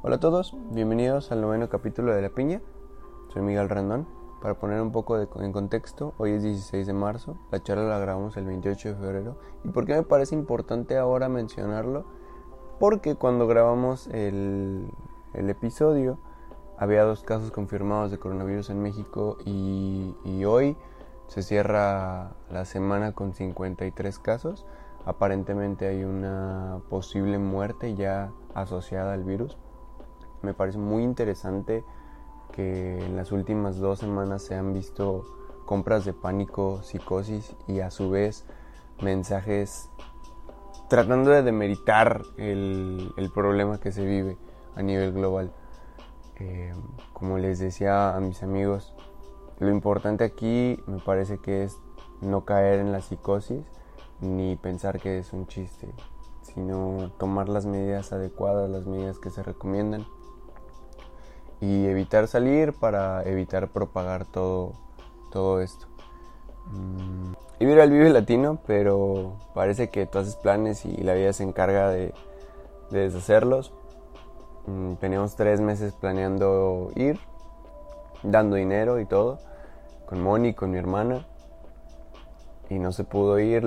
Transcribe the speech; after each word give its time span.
Hola 0.00 0.14
a 0.14 0.20
todos, 0.20 0.54
bienvenidos 0.70 1.32
al 1.32 1.40
noveno 1.40 1.68
capítulo 1.68 2.14
de 2.14 2.22
La 2.22 2.28
Piña. 2.28 2.62
Soy 3.32 3.42
Miguel 3.42 3.68
Randón. 3.68 4.06
Para 4.40 4.54
poner 4.54 4.80
un 4.80 4.92
poco 4.92 5.18
en 5.18 5.50
contexto, 5.52 6.14
hoy 6.18 6.30
es 6.30 6.44
16 6.44 6.86
de 6.86 6.92
marzo, 6.92 7.36
la 7.50 7.60
charla 7.60 7.82
la 7.88 7.98
grabamos 7.98 8.36
el 8.36 8.46
28 8.46 8.90
de 8.90 8.94
febrero. 8.94 9.38
¿Y 9.64 9.70
por 9.70 9.86
qué 9.86 9.94
me 9.94 10.04
parece 10.04 10.36
importante 10.36 10.96
ahora 10.96 11.28
mencionarlo? 11.28 12.04
Porque 12.78 13.16
cuando 13.16 13.48
grabamos 13.48 14.06
el, 14.06 14.88
el 15.34 15.50
episodio 15.50 16.20
había 16.76 17.02
dos 17.02 17.24
casos 17.24 17.50
confirmados 17.50 18.12
de 18.12 18.18
coronavirus 18.18 18.70
en 18.70 18.80
México 18.80 19.36
y, 19.44 20.14
y 20.22 20.44
hoy 20.44 20.76
se 21.26 21.42
cierra 21.42 22.36
la 22.52 22.64
semana 22.66 23.14
con 23.14 23.34
53 23.34 24.20
casos. 24.20 24.64
Aparentemente 25.04 25.88
hay 25.88 26.04
una 26.04 26.82
posible 26.88 27.38
muerte 27.38 27.96
ya 27.96 28.30
asociada 28.54 29.14
al 29.14 29.24
virus. 29.24 29.58
Me 30.42 30.54
parece 30.54 30.78
muy 30.78 31.02
interesante 31.02 31.84
que 32.52 32.98
en 32.98 33.16
las 33.16 33.32
últimas 33.32 33.78
dos 33.78 33.98
semanas 33.98 34.42
se 34.42 34.54
han 34.54 34.72
visto 34.72 35.24
compras 35.64 36.04
de 36.04 36.12
pánico, 36.12 36.82
psicosis 36.82 37.54
y 37.66 37.80
a 37.80 37.90
su 37.90 38.10
vez 38.10 38.44
mensajes 39.02 39.90
tratando 40.88 41.30
de 41.30 41.42
demeritar 41.42 42.22
el, 42.36 43.12
el 43.16 43.30
problema 43.30 43.78
que 43.78 43.92
se 43.92 44.04
vive 44.04 44.38
a 44.74 44.82
nivel 44.82 45.12
global. 45.12 45.52
Eh, 46.36 46.72
como 47.12 47.38
les 47.38 47.58
decía 47.58 48.14
a 48.16 48.20
mis 48.20 48.42
amigos, 48.42 48.94
lo 49.58 49.70
importante 49.70 50.24
aquí 50.24 50.80
me 50.86 50.98
parece 50.98 51.38
que 51.38 51.64
es 51.64 51.76
no 52.20 52.44
caer 52.44 52.80
en 52.80 52.92
la 52.92 53.00
psicosis 53.00 53.64
ni 54.20 54.56
pensar 54.56 55.00
que 55.00 55.18
es 55.18 55.32
un 55.32 55.46
chiste, 55.46 55.92
sino 56.42 57.10
tomar 57.18 57.48
las 57.48 57.66
medidas 57.66 58.12
adecuadas, 58.12 58.70
las 58.70 58.86
medidas 58.86 59.18
que 59.18 59.30
se 59.30 59.42
recomiendan 59.42 60.06
y 61.60 61.86
evitar 61.86 62.28
salir 62.28 62.72
para 62.72 63.22
evitar 63.24 63.68
propagar 63.68 64.24
todo, 64.26 64.72
todo 65.30 65.60
esto. 65.60 65.86
Mm, 66.70 67.32
iba 67.60 67.70
a 67.70 67.74
ir 67.74 67.80
al 67.80 67.90
Vive 67.90 68.10
Latino, 68.10 68.58
pero 68.66 69.36
parece 69.54 69.88
que 69.90 70.06
tú 70.06 70.18
haces 70.18 70.36
planes 70.36 70.84
y 70.84 70.96
la 70.98 71.14
vida 71.14 71.32
se 71.32 71.42
encarga 71.42 71.90
de, 71.90 72.14
de 72.90 73.00
deshacerlos. 73.00 73.72
Mm, 74.66 74.94
teníamos 74.94 75.34
tres 75.34 75.60
meses 75.60 75.94
planeando 75.94 76.90
ir, 76.94 77.18
dando 78.22 78.56
dinero 78.56 79.00
y 79.00 79.06
todo, 79.06 79.38
con 80.06 80.22
Moni, 80.22 80.54
con 80.54 80.70
mi 80.70 80.78
hermana, 80.78 81.26
y 82.70 82.78
no 82.78 82.92
se 82.92 83.04
pudo 83.04 83.38
ir. 83.38 83.64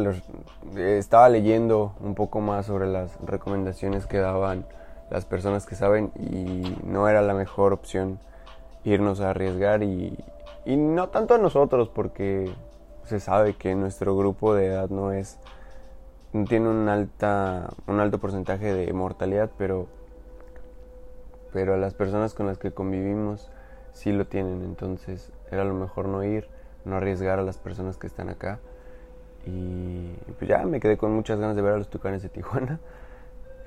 Estaba 0.76 1.28
leyendo 1.30 1.94
un 2.00 2.16
poco 2.16 2.39
más 2.39 2.67
sobre 2.67 2.88
las 2.88 3.20
recomendaciones 3.22 4.05
que 4.05 4.20
daban 4.20 4.66
las 5.12 5.26
personas 5.26 5.67
que 5.67 5.76
saben 5.76 6.12
y 6.16 6.76
no 6.84 7.08
era 7.08 7.22
la 7.22 7.36
mejor 7.36 7.73
opción 7.73 8.20
irnos 8.84 9.22
a 9.22 9.30
arriesgar 9.30 9.84
y, 9.84 10.17
y 10.66 10.78
no 10.78 11.09
tanto 11.09 11.36
a 11.36 11.38
nosotros 11.38 11.90
porque 11.90 12.52
se 13.04 13.20
sabe 13.20 13.54
que 13.54 13.76
nuestro 13.76 14.17
grupo 14.17 14.56
de 14.56 14.67
edad 14.67 14.89
no 14.89 15.12
es 15.12 15.38
no 16.34 16.45
tiene 16.45 16.70
un 16.70 16.88
alta 16.89 17.70
un 17.86 18.00
alto 18.00 18.17
porcentaje 18.17 18.73
de 18.73 18.92
mortalidad 18.94 19.52
pero 19.58 19.88
pero 21.54 21.78
las 21.78 21.94
personas 21.94 22.34
con 22.34 22.48
las 22.48 22.58
que 22.58 22.72
convivimos 22.72 23.50
sí 23.94 24.12
lo 24.12 24.26
tienen. 24.26 24.64
Entonces 24.64 25.32
era 25.52 25.64
lo 25.64 25.73
mejor 25.73 26.08
no 26.08 26.23
ir 26.23 26.48
no 26.84 26.95
arriesgar 26.98 27.38
a 27.38 27.44
las 27.44 27.58
personas 27.58 27.98
que 27.98 28.08
están 28.08 28.30
acá. 28.30 28.59
Y 29.45 30.14
pues 30.38 30.50
ya 30.50 30.64
me 30.66 30.80
quedé 30.80 30.98
con 30.98 31.12
muchas 31.12 31.39
ganas 31.39 31.56
de 31.56 31.62
ver 31.62 31.73
a 31.73 31.78
los 31.78 31.89
tucanes 31.89 32.22
de 32.22 32.30
Tijuana 32.30 32.80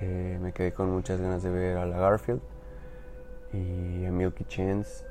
eh, 0.01 0.39
me 0.41 0.53
quedé 0.53 0.73
con 0.73 0.91
muchas 0.91 1.21
ganas 1.21 1.43
de 1.43 1.51
ver 1.51 1.77
a 1.77 1.87
la 1.87 1.99
Garfield 1.99 2.41
y 3.53 4.05
a 4.05 4.11
Milky 4.11 4.45
Chance. 4.45 5.05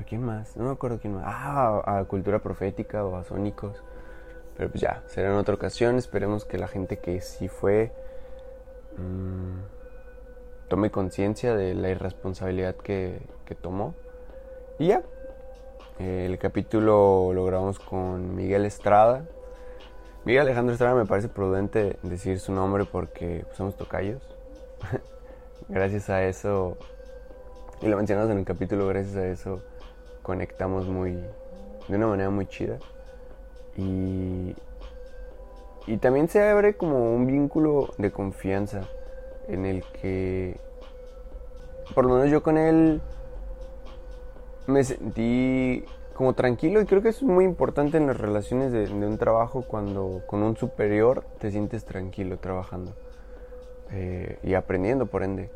¿A 0.00 0.04
quién 0.04 0.22
más? 0.22 0.56
No 0.56 0.64
me 0.64 0.70
acuerdo 0.70 0.98
quién 1.00 1.14
más. 1.14 1.24
Ah, 1.26 1.82
a, 1.84 2.04
Cultura 2.04 2.38
Profética 2.38 3.04
o 3.04 3.16
a 3.16 3.24
Sónicos. 3.24 3.82
Pero 4.56 4.70
pues 4.70 4.80
ya, 4.80 5.02
será 5.06 5.30
en 5.30 5.36
otra 5.36 5.54
ocasión. 5.54 5.96
Esperemos 5.96 6.44
que 6.44 6.58
la 6.58 6.68
gente 6.68 6.98
que 6.98 7.20
sí 7.20 7.48
fue 7.48 7.92
mmm, 8.96 9.58
tome 10.68 10.90
conciencia 10.90 11.56
de 11.56 11.74
la 11.74 11.88
irresponsabilidad 11.90 12.76
que, 12.76 13.20
que 13.44 13.54
tomó. 13.54 13.94
Y 14.78 14.88
ya, 14.88 15.02
el 15.98 16.38
capítulo 16.38 17.32
lo 17.32 17.44
grabamos 17.44 17.80
con 17.80 18.36
Miguel 18.36 18.64
Estrada, 18.64 19.24
Miguel 20.28 20.42
Alejandro 20.42 20.74
Estrada 20.74 20.94
me 20.94 21.06
parece 21.06 21.28
prudente 21.28 21.96
decir 22.02 22.38
su 22.38 22.52
nombre 22.52 22.84
porque 22.84 23.46
somos 23.54 23.78
tocayos. 23.78 24.20
gracias 25.70 26.10
a 26.10 26.22
eso, 26.22 26.76
y 27.80 27.86
lo 27.86 27.96
mencionamos 27.96 28.30
en 28.30 28.36
el 28.36 28.44
capítulo, 28.44 28.86
gracias 28.88 29.16
a 29.16 29.26
eso 29.26 29.62
conectamos 30.20 30.86
muy, 30.86 31.12
de 31.12 31.96
una 31.96 32.08
manera 32.08 32.28
muy 32.28 32.44
chida. 32.44 32.76
Y, 33.74 34.54
y 35.86 35.96
también 35.96 36.28
se 36.28 36.46
abre 36.46 36.76
como 36.76 37.14
un 37.14 37.26
vínculo 37.26 37.94
de 37.96 38.12
confianza 38.12 38.82
en 39.48 39.64
el 39.64 39.82
que, 39.82 40.60
por 41.94 42.04
lo 42.04 42.16
menos 42.16 42.30
yo 42.30 42.42
con 42.42 42.58
él, 42.58 43.00
me 44.66 44.84
sentí 44.84 45.86
como 46.18 46.34
tranquilo 46.34 46.80
y 46.80 46.84
creo 46.84 47.00
que 47.00 47.10
es 47.10 47.22
muy 47.22 47.44
importante 47.44 47.96
en 47.96 48.08
las 48.08 48.18
relaciones 48.18 48.72
de, 48.72 48.92
un 48.92 49.18
trabajo 49.18 49.62
cuando 49.62 50.24
con 50.26 50.42
un 50.42 50.56
superior 50.56 51.24
te 51.38 51.52
sientes 51.52 51.84
tranquilo 51.84 52.38
trabajando 52.38 52.92
eh, 53.92 54.36
y 54.42 54.54
aprendiendo 54.54 55.06
por 55.06 55.22
ende. 55.22 55.48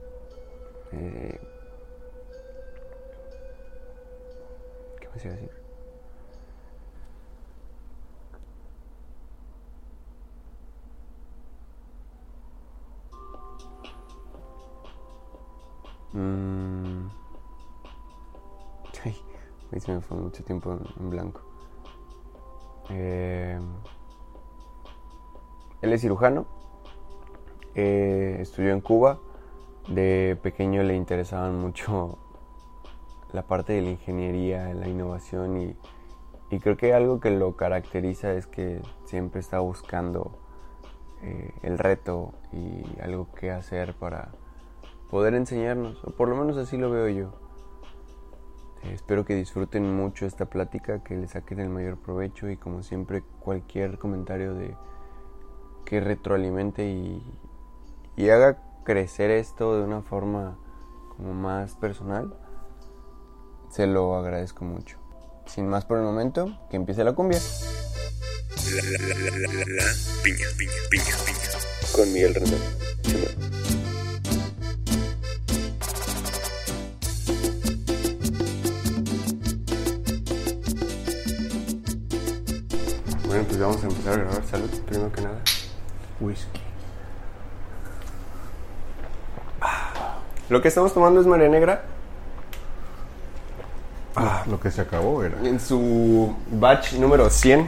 Eh, 0.93 1.41
¿Qué 5.01 5.09
me 5.09 5.21
iba 5.21 5.33
a 5.33 5.35
decir? 5.35 5.51
Mm. 16.13 17.22
Ahí 19.73 19.81
se 19.81 19.93
me 19.93 20.01
fue 20.01 20.19
mucho 20.19 20.45
tiempo 20.45 20.79
en 21.01 21.11
blanco. 21.11 21.41
Eh, 22.91 23.59
él 25.81 25.93
es 25.93 26.01
cirujano. 26.01 26.47
Eh, 27.75 28.39
estudió 28.41 28.73
en 28.73 28.81
Cuba. 28.81 29.19
De 29.89 30.39
pequeño 30.43 30.83
le 30.83 30.95
interesaban 30.95 31.59
mucho 31.59 32.19
la 33.33 33.43
parte 33.43 33.73
de 33.73 33.83
la 33.83 33.91
ingeniería, 33.91 34.73
la 34.75 34.89
innovación 34.89 35.61
y, 35.61 35.77
y 36.51 36.61
creo 36.61 36.77
que 36.77 36.93
algo 36.93 37.19
que 37.19 37.31
lo 37.31 37.57
caracteriza 37.57 38.33
es 38.35 38.47
que 38.47 38.81
siempre 39.07 39.41
está 39.41 39.59
buscando 39.59 40.39
eh, 41.23 41.53
el 41.63 41.79
reto 41.79 42.33
y 42.53 43.01
algo 43.01 43.33
que 43.33 43.51
hacer 43.51 43.95
para 43.95 44.33
poder 45.11 45.35
enseñarnos, 45.35 46.03
o 46.05 46.11
por 46.11 46.29
lo 46.29 46.37
menos 46.37 46.57
así 46.57 46.77
lo 46.77 46.91
veo 46.91 47.09
yo. 47.09 47.42
Espero 48.91 49.25
que 49.25 49.35
disfruten 49.35 49.95
mucho 49.95 50.27
esta 50.27 50.47
plática, 50.47 51.05
que 51.05 51.17
le 51.17 51.29
saquen 51.29 51.61
el 51.61 51.69
mayor 51.69 51.99
provecho 51.99 52.51
y 52.51 52.57
como 52.57 52.83
siempre 52.83 53.23
cualquier 53.41 53.99
comentario 53.99 54.55
de 54.55 54.77
que 55.85 56.01
retroalimente 56.01 56.85
y, 56.85 57.23
haga 58.31 58.59
crecer 58.85 59.31
esto 59.31 59.77
de 59.77 59.85
una 59.85 60.03
forma 60.03 60.59
como 61.17 61.33
más 61.33 61.77
personal, 61.77 62.35
se 63.71 63.87
lo 63.87 64.17
agradezco 64.17 64.65
mucho. 64.65 64.99
Sin 65.47 65.69
más 65.69 65.85
por 65.85 65.99
el 65.99 66.05
momento, 66.05 66.59
que 66.71 66.77
empiece 66.77 67.05
la 67.05 67.13
cumbia. 67.13 67.39
La, 68.75 68.83
la, 68.83 69.07
la, 69.07 69.15
la, 69.15 69.39
la, 69.39 69.65
la, 69.65 69.85
piña, 70.23 70.47
piña, 70.59 70.73
piña, 70.91 71.17
piña. 71.25 71.95
Con 71.95 72.13
Miguel 72.13 72.35
Rendón. 72.35 73.52
Vamos 83.63 83.83
a 83.83 83.87
empezar 83.87 84.15
a 84.15 84.17
grabar. 84.17 84.45
Salud, 84.51 84.71
primero 84.87 85.13
que 85.13 85.21
nada. 85.23 85.37
Whisky. 86.21 86.61
Lo 90.49 90.61
que 90.61 90.69
estamos 90.69 90.93
tomando 90.93 91.21
es 91.21 91.27
María 91.27 91.49
Negra 91.49 91.83
Ah, 94.15 94.43
lo 94.47 94.61
que 94.61 94.71
se 94.71 94.83
acabó 94.83 95.23
era. 95.25 95.39
en 95.43 95.59
su 95.59 96.37
batch 96.51 96.95
número 96.95 97.31
100, 97.31 97.67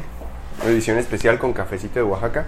edición 0.66 0.98
especial 0.98 1.38
con 1.38 1.54
cafecito 1.54 1.94
de 1.94 2.02
Oaxaca. 2.02 2.44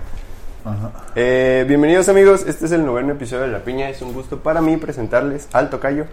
Ajá. 0.66 0.90
Eh, 1.14 1.64
bienvenidos 1.66 2.08
amigos, 2.10 2.44
este 2.46 2.66
es 2.66 2.72
el 2.72 2.84
noveno 2.84 3.12
episodio 3.12 3.42
de 3.44 3.48
La 3.48 3.60
Piña. 3.60 3.88
Es 3.88 4.02
un 4.02 4.12
gusto 4.12 4.40
para 4.40 4.60
mí 4.60 4.76
presentarles 4.76 5.48
al 5.54 5.70
tocayo. 5.70 6.04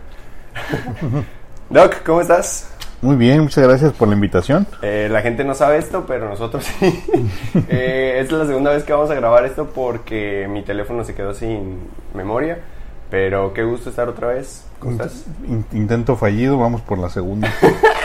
Doc, 1.70 2.04
¿cómo 2.06 2.22
estás? 2.22 2.70
Muy 3.04 3.18
bien, 3.18 3.42
muchas 3.42 3.64
gracias 3.66 3.92
por 3.94 4.08
la 4.08 4.16
invitación. 4.16 4.66
Eh, 4.82 5.08
la 5.12 5.22
gente 5.22 5.44
no 5.44 5.54
sabe 5.56 5.78
esto, 5.78 6.06
pero 6.08 6.28
nosotros 6.30 6.64
sí. 6.64 7.04
Eh, 7.70 8.20
es 8.20 8.32
la 8.32 8.46
segunda 8.46 8.72
vez 8.72 8.84
que 8.84 8.94
vamos 8.94 9.12
a 9.12 9.16
grabar 9.16 9.46
esto 9.46 9.68
porque 9.76 10.48
mi 10.50 10.64
teléfono 10.64 11.04
se 11.04 11.14
quedó 11.14 11.34
sin 11.34 11.80
memoria. 12.16 12.60
Pero 13.12 13.54
qué 13.54 13.64
gusto 13.64 13.90
estar 13.92 14.10
otra 14.10 14.30
vez. 14.30 14.66
¿Cómo 14.80 14.94
estás? 14.94 15.26
In- 15.48 15.66
intento 15.74 16.16
fallido, 16.16 16.58
vamos 16.58 16.82
por 16.82 16.98
la 16.98 17.10
segunda. 17.10 17.52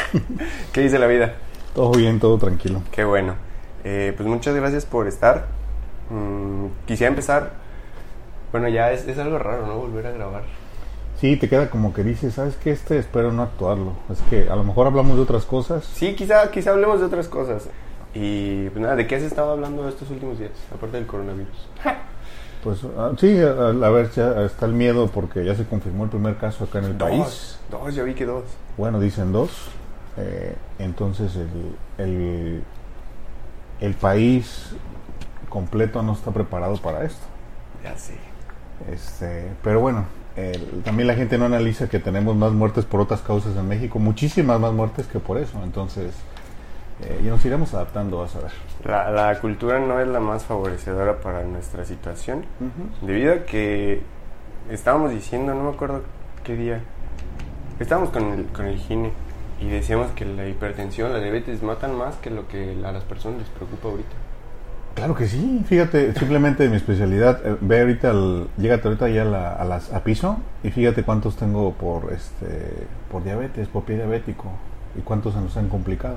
¿Qué 0.72 0.80
dice 0.82 0.98
la 0.98 1.06
vida? 1.06 1.34
todo 1.74 1.92
bien, 1.92 2.18
todo 2.18 2.36
tranquilo. 2.38 2.82
Qué 2.90 3.04
bueno. 3.04 3.34
Eh, 3.84 4.12
pues 4.16 4.28
muchas 4.28 4.54
gracias 4.56 4.84
por 4.84 5.06
estar. 5.06 5.46
Mm, 6.10 6.66
quisiera 6.86 7.08
empezar. 7.08 7.52
Bueno, 8.50 8.68
ya 8.68 8.90
es, 8.90 9.06
es 9.06 9.16
algo 9.18 9.38
raro, 9.38 9.64
¿no? 9.66 9.76
Volver 9.76 10.06
a 10.08 10.10
grabar. 10.10 10.42
Sí, 11.20 11.36
te 11.36 11.48
queda 11.48 11.68
como 11.68 11.92
que 11.92 12.04
dices, 12.04 12.34
¿sabes 12.34 12.56
qué? 12.56 12.70
Este 12.70 12.96
espero 12.98 13.32
no 13.32 13.42
actuarlo. 13.42 13.92
Es 14.10 14.20
que 14.30 14.48
a 14.48 14.54
lo 14.54 14.62
mejor 14.62 14.86
hablamos 14.86 15.16
de 15.16 15.22
otras 15.22 15.44
cosas. 15.44 15.84
Sí, 15.84 16.14
quizá, 16.14 16.50
quizá 16.50 16.70
hablemos 16.70 17.00
de 17.00 17.06
otras 17.06 17.26
cosas. 17.26 17.68
Y 18.14 18.68
pues 18.70 18.80
nada, 18.80 18.96
¿de 18.96 19.06
qué 19.06 19.16
has 19.16 19.22
estado 19.22 19.52
hablando 19.52 19.88
estos 19.88 20.10
últimos 20.10 20.38
días? 20.38 20.52
Aparte 20.72 20.96
del 20.96 21.06
coronavirus. 21.06 21.68
Pues 22.62 22.80
ah, 22.96 23.12
sí, 23.18 23.38
a, 23.40 23.68
a 23.68 23.90
ver, 23.90 24.10
ya 24.10 24.42
está 24.42 24.66
el 24.66 24.72
miedo 24.72 25.08
porque 25.08 25.44
ya 25.44 25.54
se 25.54 25.64
confirmó 25.64 26.04
el 26.04 26.10
primer 26.10 26.36
caso 26.38 26.64
acá 26.64 26.78
en 26.78 26.86
el 26.86 26.94
país. 26.94 27.18
Dos, 27.18 27.60
dos, 27.70 27.94
ya 27.94 28.02
vi 28.02 28.14
que 28.14 28.24
dos. 28.24 28.44
Bueno, 28.76 28.98
dicen 29.00 29.32
dos. 29.32 29.50
Eh, 30.16 30.56
entonces 30.78 31.36
el, 31.36 32.04
el, 32.04 32.62
el 33.80 33.94
país 33.94 34.70
completo 35.48 36.02
no 36.02 36.12
está 36.12 36.30
preparado 36.32 36.76
para 36.78 37.04
esto. 37.04 37.24
Ya 37.84 37.96
sé. 37.96 38.16
Este, 38.92 39.52
pero 39.62 39.80
bueno, 39.80 40.04
también 40.84 41.06
la 41.06 41.14
gente 41.14 41.38
no 41.38 41.46
analiza 41.46 41.88
que 41.88 41.98
tenemos 41.98 42.36
más 42.36 42.52
muertes 42.52 42.84
por 42.84 43.00
otras 43.00 43.20
causas 43.20 43.56
en 43.56 43.66
México, 43.66 43.98
muchísimas 43.98 44.60
más 44.60 44.72
muertes 44.72 45.06
que 45.06 45.18
por 45.18 45.38
eso. 45.38 45.60
Entonces, 45.62 46.12
eh, 47.02 47.20
ya 47.24 47.30
nos 47.30 47.44
iremos 47.44 47.72
adaptando, 47.74 48.18
vas 48.18 48.34
a 48.36 48.40
ver. 48.40 48.52
La, 48.84 49.10
la 49.10 49.40
cultura 49.40 49.78
no 49.78 50.00
es 50.00 50.08
la 50.08 50.20
más 50.20 50.44
favorecedora 50.44 51.20
para 51.20 51.44
nuestra 51.44 51.84
situación. 51.84 52.44
Debido 53.02 53.32
a 53.34 53.44
que 53.44 54.02
estábamos 54.70 55.10
diciendo, 55.12 55.54
no 55.54 55.64
me 55.64 55.70
acuerdo 55.70 56.02
qué 56.44 56.56
día, 56.56 56.80
estábamos 57.78 58.10
con 58.10 58.32
el, 58.32 58.46
con 58.46 58.66
el 58.66 58.78
gine 58.78 59.12
y 59.60 59.68
decíamos 59.68 60.10
que 60.12 60.24
la 60.24 60.46
hipertensión, 60.48 61.12
la 61.12 61.20
diabetes 61.20 61.62
matan 61.62 61.96
más 61.96 62.16
que 62.16 62.30
lo 62.30 62.46
que 62.48 62.76
a 62.84 62.92
las 62.92 63.04
personas 63.04 63.40
les 63.40 63.48
preocupa 63.48 63.88
ahorita. 63.88 64.27
Claro 64.98 65.14
que 65.14 65.28
sí, 65.28 65.62
fíjate, 65.66 66.12
simplemente 66.14 66.68
mi 66.68 66.74
especialidad, 66.76 67.40
eh, 67.46 67.56
ve 67.60 67.80
ahorita, 67.80 68.10
al, 68.10 68.48
llégate 68.56 68.88
ahorita 68.88 69.08
ya 69.08 69.22
a, 69.22 69.24
la- 69.24 69.52
a 69.52 69.64
las, 69.64 69.92
a 69.92 70.02
piso 70.02 70.38
y 70.64 70.70
fíjate 70.70 71.04
cuántos 71.04 71.36
tengo 71.36 71.72
por, 71.74 72.12
este, 72.12 72.86
por 73.10 73.22
diabetes, 73.22 73.68
por 73.68 73.84
pie 73.84 73.94
diabético 73.96 74.46
y 74.98 75.02
cuántos 75.02 75.34
se 75.34 75.40
nos 75.40 75.56
han 75.56 75.68
complicado. 75.68 76.16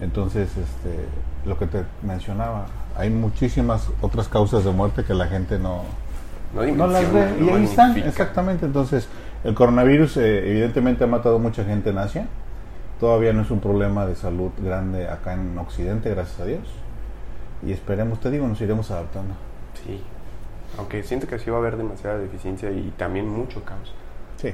Entonces, 0.00 0.48
este, 0.56 0.96
lo 1.46 1.58
que 1.58 1.66
te 1.66 1.84
mencionaba, 2.02 2.66
hay 2.96 3.08
muchísimas 3.10 3.88
otras 4.00 4.26
causas 4.28 4.64
de 4.64 4.72
muerte 4.72 5.04
que 5.04 5.14
la 5.14 5.26
gente 5.28 5.58
no, 5.58 5.82
No, 6.54 6.66
no 6.66 6.86
las 6.88 7.12
ve. 7.12 7.28
Y 7.40 7.48
ahí 7.50 7.64
están, 7.64 7.96
exactamente. 7.98 8.66
Entonces, 8.66 9.06
el 9.44 9.54
coronavirus 9.54 10.16
eh, 10.16 10.50
evidentemente 10.50 11.04
ha 11.04 11.06
matado 11.06 11.38
mucha 11.38 11.64
gente 11.64 11.90
en 11.90 11.98
Asia. 11.98 12.26
Todavía 12.98 13.32
no 13.32 13.42
es 13.42 13.50
un 13.52 13.60
problema 13.60 14.06
de 14.06 14.16
salud 14.16 14.50
grande 14.58 15.08
acá 15.08 15.34
en 15.34 15.56
Occidente, 15.56 16.10
gracias 16.10 16.40
a 16.40 16.44
Dios. 16.46 16.60
Y 17.66 17.72
esperemos, 17.72 18.20
te 18.20 18.30
digo, 18.30 18.46
nos 18.46 18.60
iremos 18.60 18.90
adaptando. 18.90 19.34
Sí. 19.84 20.02
Aunque 20.78 21.02
siento 21.02 21.26
que 21.26 21.38
sí 21.38 21.50
va 21.50 21.56
a 21.56 21.60
haber 21.60 21.76
demasiada 21.76 22.18
deficiencia 22.18 22.70
y 22.70 22.92
también 22.96 23.28
mucho 23.28 23.62
caos. 23.64 23.92
Sí. 24.36 24.52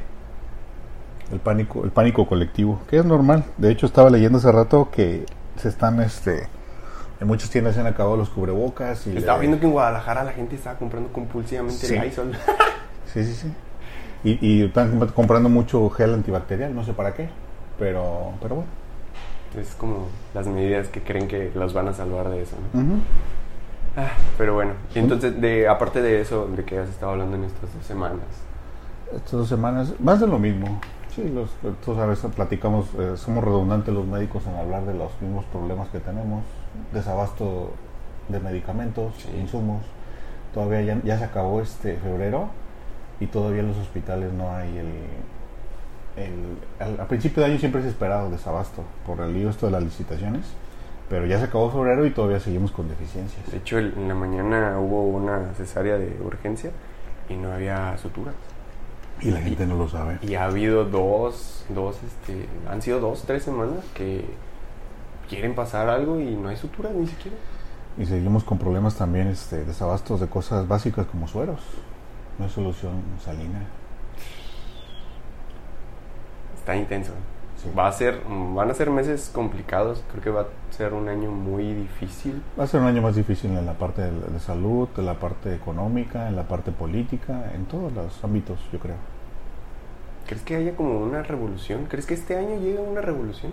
El 1.32 1.41
pánico, 1.41 1.85
el 1.85 1.91
pánico 1.91 2.26
colectivo, 2.26 2.81
que 2.88 2.99
es 2.99 3.05
normal. 3.05 3.44
De 3.58 3.70
hecho, 3.70 3.87
estaba 3.87 4.11
leyendo 4.11 4.38
hace 4.38 4.50
rato 4.53 4.91
que 4.91 5.26
se 5.56 5.69
están, 5.69 6.00
este, 6.00 6.49
en 7.20 7.26
muchas 7.26 7.50
tiendas 7.50 7.75
se 7.75 7.81
han 7.81 7.87
acabado 7.87 8.17
los 8.17 8.29
cubrebocas 8.31 9.06
y 9.06 9.17
Estaba 9.17 9.38
le- 9.38 9.43
viendo 9.43 9.59
que 9.61 9.67
en 9.67 9.73
Guadalajara 9.73 10.23
la 10.25 10.32
gente 10.32 10.55
estaba 10.56 10.79
comprando 10.79 11.12
compulsivamente 11.12 11.87
Sí. 11.87 11.94
el 11.94 12.02
Lysol. 12.02 12.32
Sí, 13.12 13.25
sí, 13.25 13.35
sí. 13.35 13.52
Y, 14.25 14.47
y 14.47 14.64
están 14.64 14.99
comprando 15.14 15.49
mucho 15.49 15.88
gel 15.91 16.12
antibacterial, 16.12 16.75
no 16.75 16.85
sé 16.85 16.93
para 16.93 17.14
qué, 17.14 17.29
pero, 17.79 18.32
pero 18.43 18.56
bueno. 18.56 18.70
Es 19.58 19.75
como 19.75 20.08
las 20.34 20.46
medidas 20.46 20.88
que 20.88 21.02
creen 21.02 21.28
que 21.28 21.50
los 21.54 21.72
van 21.72 21.88
a 21.88 21.93
salvar 21.93 22.28
de 22.31 22.43
eso, 22.43 22.56
¿no? 22.75 23.00
Ah, 23.96 24.10
pero 24.37 24.54
bueno, 24.54 24.72
entonces, 24.94 25.40
de, 25.40 25.66
aparte 25.69 26.02
de 26.02 26.20
eso, 26.20 26.46
de 26.54 26.64
que 26.64 26.78
has 26.78 26.88
estado 26.88 27.12
hablando 27.12 27.37
en 27.37 27.44
estas 27.44 27.72
dos 27.75 27.84
semanas, 27.87 28.20
Estas 29.14 29.32
dos 29.32 29.48
semanas, 29.48 29.94
más 30.00 30.20
de 30.20 30.26
lo 30.26 30.38
mismo. 30.38 30.81
Sí, 31.14 31.26
los, 31.32 31.48
tú 31.84 31.94
sabes, 31.94 32.19
platicamos, 32.34 32.87
eh, 32.98 33.12
somos 33.16 33.43
redundantes 33.43 33.94
los 33.94 34.04
médicos 34.06 34.43
en 34.46 34.54
hablar 34.56 34.84
de 34.84 34.93
los 34.93 35.10
mismos 35.22 35.46
problemas 35.46 35.88
que 35.88 36.00
tenemos. 36.00 36.42
Desabasto 36.92 37.70
de 38.28 38.38
medicamentos, 38.40 39.14
Sí. 39.16 39.28
insumos. 39.40 39.82
Todavía 40.52 40.82
ya, 40.82 41.00
ya 41.04 41.19
se 41.19 41.25
acabó 41.25 41.60
este 41.62 41.96
febrero 41.96 42.49
y 43.20 43.26
todavía 43.28 43.60
en 43.60 43.69
los 43.69 43.78
hospitales 43.78 44.32
no 44.32 44.50
hay 44.54 44.76
el... 44.76 44.87
el 46.16 46.58
al, 46.78 47.00
a 47.00 47.06
principio 47.08 47.42
de 47.42 47.50
año 47.50 47.58
siempre 47.58 47.80
es 47.82 47.86
esperado 47.86 48.30
desabasto 48.30 48.82
por 49.06 49.20
el 49.20 49.32
lío 49.34 49.50
esto 49.50 49.66
de 49.66 49.72
las 49.72 49.82
licitaciones, 49.82 50.44
pero 51.08 51.26
ya 51.26 51.38
se 51.38 51.44
acabó 51.44 51.70
febrero 51.70 52.04
y 52.06 52.10
todavía 52.10 52.40
seguimos 52.40 52.72
con 52.72 52.88
deficiencias. 52.88 53.50
de 53.50 53.58
hecho, 53.58 53.78
el- 53.78 53.94
en 53.96 54.08
la 54.08 54.14
mañana 54.14 54.78
hubo 54.80 55.04
una 55.08 55.52
cesárea 55.54 55.96
de 55.98 56.18
urgencia 56.24 56.70
y 57.28 57.34
no 57.34 57.52
había 57.52 57.96
suturas. 57.98 58.34
Y 59.20 59.30
la 59.30 59.40
gente 59.40 59.64
no 59.66 59.76
lo 59.76 59.88
sabe. 59.88 60.18
Y 60.22 60.34
ha 60.34 60.44
habido 60.44 60.84
dos, 60.84 61.64
dos, 61.70 61.96
este, 62.04 62.46
han 62.68 62.82
sido 62.82 63.00
dos, 63.00 63.22
tres 63.26 63.42
semanas 63.44 63.82
que 63.94 64.24
quieren 65.28 65.54
pasar 65.54 65.88
algo 65.88 66.20
y 66.20 66.34
no 66.34 66.48
hay 66.48 66.56
suturas 66.56 66.92
ni 66.92 67.06
siquiera. 67.06 67.36
Y 67.98 68.04
seguimos 68.04 68.44
con 68.44 68.58
problemas 68.58 68.94
también 68.96 69.28
este, 69.28 69.64
desabastos 69.64 70.20
de 70.20 70.26
cosas 70.26 70.68
básicas 70.68 71.06
como 71.06 71.26
sueros. 71.28 71.60
No 72.38 72.44
hay 72.44 72.50
solución 72.50 72.92
salina. 73.24 73.60
Está 76.66 76.74
intenso. 76.74 77.12
Sí. 77.62 77.70
Va 77.78 77.86
a 77.86 77.92
ser, 77.92 78.22
van 78.28 78.68
a 78.68 78.74
ser 78.74 78.90
meses 78.90 79.30
complicados. 79.32 80.02
Creo 80.10 80.20
que 80.20 80.30
va 80.30 80.40
a 80.40 80.46
ser 80.72 80.94
un 80.94 81.08
año 81.08 81.30
muy 81.30 81.72
difícil. 81.72 82.42
Va 82.58 82.64
a 82.64 82.66
ser 82.66 82.80
un 82.80 82.88
año 82.88 83.00
más 83.02 83.14
difícil 83.14 83.52
en 83.52 83.64
la 83.64 83.74
parte 83.74 84.02
de, 84.02 84.10
de 84.10 84.40
salud, 84.40 84.88
en 84.96 85.06
la 85.06 85.14
parte 85.14 85.54
económica, 85.54 86.26
en 86.26 86.34
la 86.34 86.42
parte 86.42 86.72
política, 86.72 87.52
en 87.54 87.66
todos 87.66 87.92
los 87.92 88.24
ámbitos, 88.24 88.58
yo 88.72 88.80
creo. 88.80 88.96
¿Crees 90.26 90.42
que 90.42 90.56
haya 90.56 90.74
como 90.74 90.98
una 90.98 91.22
revolución? 91.22 91.86
¿Crees 91.88 92.04
que 92.04 92.14
este 92.14 92.36
año 92.36 92.58
llegue 92.58 92.80
una 92.80 93.00
revolución? 93.00 93.52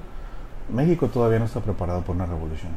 México 0.74 1.08
todavía 1.08 1.38
no 1.38 1.46
está 1.46 1.60
preparado 1.60 2.02
por 2.02 2.16
una 2.16 2.26
revolución. 2.26 2.72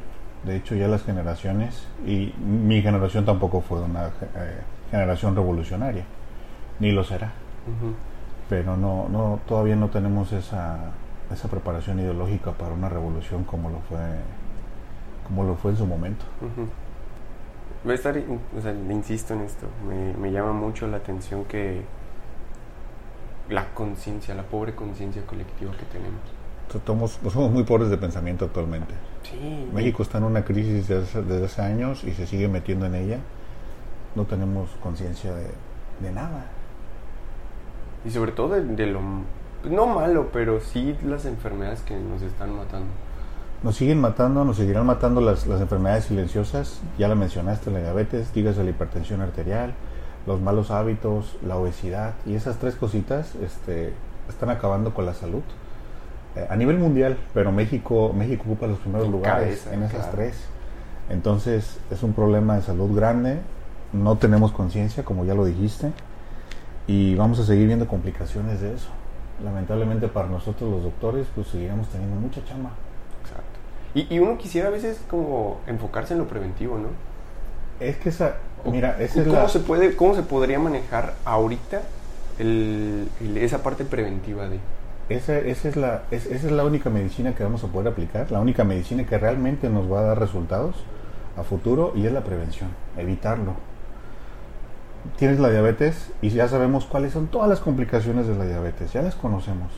De 0.45 0.55
hecho, 0.55 0.75
ya 0.75 0.87
las 0.87 1.03
generaciones, 1.03 1.89
y 2.05 2.35
mi 2.45 2.83
generación 2.83 3.25
tampoco 3.25 3.63
fue 3.63 3.81
una 3.81 4.09
eh, 4.09 4.61
generación 4.91 5.35
revolucionaria, 5.35 6.05
ni 6.79 6.93
lo 6.93 7.05
será. 7.05 7.33
Pero 8.49 8.77
no, 8.77 9.09
no, 9.09 9.41
todavía 9.47 9.77
no 9.77 9.89
tenemos 9.89 10.33
esa, 10.33 10.79
esa 11.33 11.49
preparación 11.49 11.99
ideológica 11.99 12.53
para 12.53 12.73
una 12.73 12.89
revolución 12.89 13.45
como 13.45 13.71
lo 13.71 13.81
fue, 13.81 13.99
como 15.27 15.45
lo 15.45 15.57
fue 15.57 15.73
en 15.73 15.77
su 15.77 15.87
momento. 15.87 16.25
Voy 17.83 17.93
a 17.93 17.95
estar, 17.95 18.17
o 18.17 18.61
sea, 18.61 18.73
insisto 18.73 19.35
en 19.35 19.41
esto, 19.43 19.67
me, 19.89 20.15
me 20.15 20.33
llama 20.33 20.53
mucho 20.53 20.87
la 20.87 20.99
atención 20.99 21.45
que 21.45 21.83
la 23.49 23.73
conciencia, 23.75 24.35
la 24.35 24.43
pobre 24.43 24.75
conciencia 24.75 25.25
colectiva 25.25 25.73
que 25.73 25.85
tenemos. 25.87 26.21
Somos, 26.85 27.19
somos 27.33 27.51
muy 27.51 27.63
pobres 27.63 27.91
de 27.91 27.97
pensamiento 27.97 28.45
actualmente. 28.45 28.93
Sí. 29.23 29.69
México 29.73 30.03
está 30.03 30.19
en 30.19 30.25
una 30.25 30.45
crisis 30.45 30.89
desde 30.89 31.03
hace, 31.03 31.23
desde 31.23 31.45
hace 31.47 31.63
años 31.63 32.05
y 32.05 32.13
se 32.13 32.27
sigue 32.27 32.49
metiendo 32.49 32.87
en 32.87 32.97
ella. 32.97 33.19
No 34.15 34.25
tenemos 34.25 34.71
conciencia 34.83 35.33
de, 35.33 35.47
de 36.01 36.13
nada. 36.13 36.47
Y 38.07 38.11
sobre 38.11 38.33
todo 38.33 38.51
de, 38.51 38.63
de 38.63 38.87
lo, 38.87 39.01
no 39.69 39.87
malo, 39.87 40.29
pero 40.33 40.61
sí 40.61 40.97
las 41.05 41.25
enfermedades 41.25 41.81
que 41.81 41.97
nos 41.97 42.23
están 42.23 42.57
matando. 42.57 42.87
Nos 43.63 43.77
siguen 43.77 44.01
matando, 44.01 44.45
nos 44.45 44.59
seguirán 44.59 44.87
matando 44.87 45.21
las, 45.21 45.47
las 45.47 45.61
enfermedades 45.61 46.05
silenciosas. 46.05 46.81
Ya 46.99 47.09
la 47.09 47.15
mencionaste, 47.15 47.71
la 47.71 47.81
diabetes, 47.81 48.33
dígase 48.33 48.63
la 48.63 48.71
hipertensión 48.71 49.23
arterial, 49.23 49.75
los 50.27 50.41
malos 50.41 50.71
hábitos, 50.71 51.37
la 51.45 51.57
obesidad. 51.57 52.15
Y 52.27 52.35
esas 52.35 52.59
tres 52.59 52.77
cositas 52.77 53.35
este, 53.37 53.93
están 54.29 54.51
acabando 54.51 54.95
con 54.95 55.07
la 55.07 55.15
salud. 55.15 55.43
Eh, 56.37 56.47
a 56.49 56.55
nivel 56.55 56.79
mundial, 56.79 57.17
pero 57.33 57.51
México, 57.51 58.13
México 58.15 58.45
ocupa 58.47 58.67
los 58.67 58.79
primeros 58.79 59.07
En 59.07 59.13
lugares 59.13 59.61
cabeza, 59.63 59.75
en 59.75 59.83
esas 59.83 60.03
claro. 60.03 60.13
tres. 60.17 60.37
Entonces 61.09 61.79
es 61.91 62.03
un 62.03 62.13
problema 62.13 62.57
de 62.57 62.63
salud 62.63 62.95
grande. 62.95 63.39
No 63.93 64.17
tenemos 64.17 64.53
conciencia, 64.53 65.05
como 65.05 65.25
ya 65.25 65.35
lo 65.35 65.45
dijiste. 65.45 65.93
Y 66.87 67.15
vamos 67.17 67.39
a 67.41 67.45
seguir 67.45 67.67
viendo 67.67 67.87
complicaciones 67.87 68.61
de 68.61 68.75
eso. 68.75 68.89
Lamentablemente 69.45 70.09
para 70.09 70.29
nosotros 70.29 70.71
los 70.71 70.83
doctores, 70.85 71.27
pues 71.35 71.49
seguiremos 71.49 71.89
teniendo 71.89 72.17
mucha 72.17 72.45
chamba. 72.45 72.71
Exacto. 73.23 73.45
Y, 73.95 74.15
y 74.15 74.19
uno 74.19 74.39
quisiera 74.39 74.69
a 74.69 74.71
veces 74.71 75.01
como 75.11 75.59
enfocarse 75.67 76.15
en 76.15 76.21
lo 76.21 76.27
preventivo, 76.29 76.79
¿no? 76.79 76.89
Es 77.81 77.97
que 77.99 78.09
esa, 78.09 78.37
mira, 78.65 78.97
esa 79.01 79.21
es 79.21 79.27
¿Cómo, 79.27 79.41
la... 79.41 79.49
se 79.49 79.61
puede, 79.61 79.97
¿Cómo 79.97 80.15
se 80.15 80.23
podría 80.23 80.59
manejar 80.59 81.15
ahorita 81.25 81.83
el- 82.39 83.09
el- 83.21 83.37
esa 83.39 83.63
parte 83.63 83.85
preventiva 83.85 84.49
de... 84.49 84.59
Esa, 85.09 85.39
esa, 85.39 85.69
es 85.69 85.77
la, 85.77 86.03
es- 86.11 86.27
esa 86.27 86.47
es 86.47 86.53
la 86.53 86.65
única 86.65 86.89
medicina 86.91 87.35
que 87.35 87.45
vamos 87.45 87.63
a 87.65 87.67
poder 87.69 87.89
aplicar, 87.89 88.31
la 88.33 88.41
única 88.41 88.65
medicina 88.65 89.05
que 89.05 89.19
realmente 89.19 89.69
nos 89.69 89.91
va 89.93 90.01
a 90.01 90.03
dar 90.05 90.19
resultados 90.19 90.77
a 91.37 91.43
futuro 91.43 91.93
y 91.95 92.07
es 92.07 92.13
la 92.13 92.25
prevención, 92.25 92.71
evitarlo. 92.97 93.53
Tienes 95.17 95.39
la 95.39 95.51
diabetes 95.51 96.13
y 96.23 96.31
ya 96.31 96.49
sabemos 96.49 96.85
cuáles 96.85 97.13
son 97.13 97.29
todas 97.29 97.49
las 97.49 97.61
complicaciones 97.61 98.27
de 98.27 98.35
la 98.37 98.45
diabetes, 98.47 98.93
ya 98.93 99.03
las 99.03 99.15
conocemos. 99.15 99.71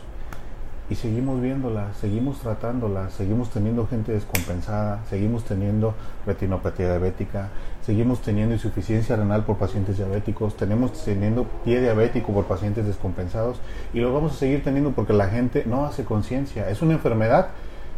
Y 0.91 0.95
seguimos 0.95 1.43
viéndola, 1.43 1.89
seguimos 2.01 2.41
tratándola, 2.41 3.11
seguimos 3.11 3.51
teniendo 3.51 3.87
gente 3.87 4.13
descompensada, 4.13 5.01
seguimos 5.11 5.45
teniendo 5.45 5.95
retinopatía 6.25 6.87
diabética, 6.89 7.51
seguimos 7.85 8.23
teniendo 8.23 8.55
insuficiencia 8.55 9.15
renal 9.15 9.45
por 9.45 9.59
pacientes 9.59 9.99
diabéticos, 9.99 10.57
tenemos 10.57 11.05
teniendo 11.05 11.45
pie 11.63 11.83
diabético 11.83 12.33
por 12.33 12.47
pacientes 12.47 12.87
descompensados 12.87 13.61
y 13.93 14.01
lo 14.01 14.15
vamos 14.15 14.33
a 14.33 14.37
seguir 14.37 14.65
teniendo 14.65 14.93
porque 14.93 15.13
la 15.13 15.29
gente 15.29 15.65
no 15.67 15.85
hace 15.85 16.05
conciencia. 16.05 16.71
¿Es 16.71 16.81
una 16.81 16.95
enfermedad? 16.95 17.49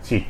Sí. 0.02 0.26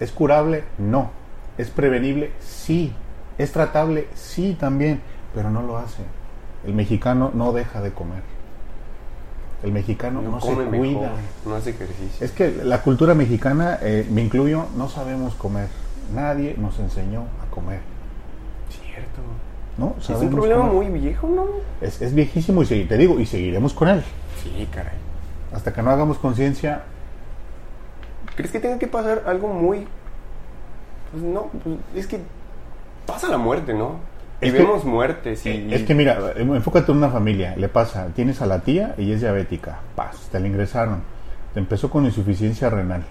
¿Es 0.00 0.10
curable? 0.10 0.64
No. 0.78 1.12
¿Es 1.58 1.70
prevenible? 1.70 2.32
Sí. 2.40 2.92
¿Es 3.38 3.52
tratable? 3.52 4.08
Sí 4.14 4.56
también, 4.58 5.00
pero 5.34 5.50
no 5.50 5.62
lo 5.62 5.78
hace. 5.78 6.02
El 6.66 6.74
mexicano 6.74 7.30
no 7.34 7.52
deja 7.52 7.80
de 7.80 7.92
comer. 7.92 8.22
El 9.62 9.72
mexicano 9.72 10.22
no, 10.22 10.40
se 10.40 10.46
come 10.46 10.66
cuida. 10.66 11.00
mejor, 11.00 11.08
no 11.46 11.54
hace 11.56 11.70
ejercicio. 11.70 12.24
Es 12.24 12.30
que 12.30 12.50
la 12.64 12.82
cultura 12.82 13.14
mexicana, 13.14 13.78
eh, 13.82 14.06
me 14.10 14.22
incluyo, 14.22 14.66
no 14.76 14.88
sabemos 14.88 15.34
comer. 15.34 15.68
Nadie 16.14 16.54
nos 16.56 16.78
enseñó 16.78 17.22
a 17.42 17.50
comer. 17.52 17.80
Cierto. 18.70 19.20
¿no? 19.76 19.96
Es 20.00 20.08
un 20.08 20.30
problema 20.30 20.68
comer. 20.68 20.90
muy 20.90 21.00
viejo, 21.00 21.28
¿no? 21.28 21.46
Es, 21.80 22.00
es 22.00 22.14
viejísimo 22.14 22.62
y 22.62 22.84
te 22.84 22.96
digo, 22.96 23.18
y 23.18 23.26
seguiremos 23.26 23.72
con 23.72 23.88
él. 23.88 24.04
Sí, 24.42 24.68
caray. 24.72 24.96
Hasta 25.52 25.72
que 25.72 25.82
no 25.82 25.90
hagamos 25.90 26.18
conciencia, 26.18 26.84
¿Crees 28.38 28.52
que 28.52 28.60
tenga 28.60 28.78
que 28.78 28.86
pasar 28.86 29.24
algo 29.26 29.48
muy... 29.48 29.84
Pues 31.10 31.24
no, 31.24 31.50
pues, 31.64 31.76
es 31.96 32.06
que 32.06 32.20
pasa 33.04 33.28
la 33.28 33.36
muerte, 33.36 33.74
¿no? 33.74 33.96
Y 34.40 34.46
Es 34.46 34.52
que- 34.52 34.58
vemos 34.58 34.84
muertes 34.84 35.44
y... 35.46 35.72
Es 35.72 35.82
que 35.82 35.94
mira, 35.94 36.32
enfócate 36.36 36.92
en 36.92 36.98
una 36.98 37.08
familia, 37.08 37.54
le 37.56 37.68
pasa, 37.68 38.06
tienes 38.14 38.40
a 38.40 38.46
la 38.46 38.60
tía 38.60 38.94
y 38.96 39.10
es 39.12 39.20
diabética, 39.20 39.80
paz, 39.96 40.28
te 40.30 40.38
la 40.38 40.46
ingresaron, 40.46 41.02
te 41.54 41.60
empezó 41.60 41.90
con 41.90 42.04
insuficiencia 42.04 42.70
renal, 42.70 43.02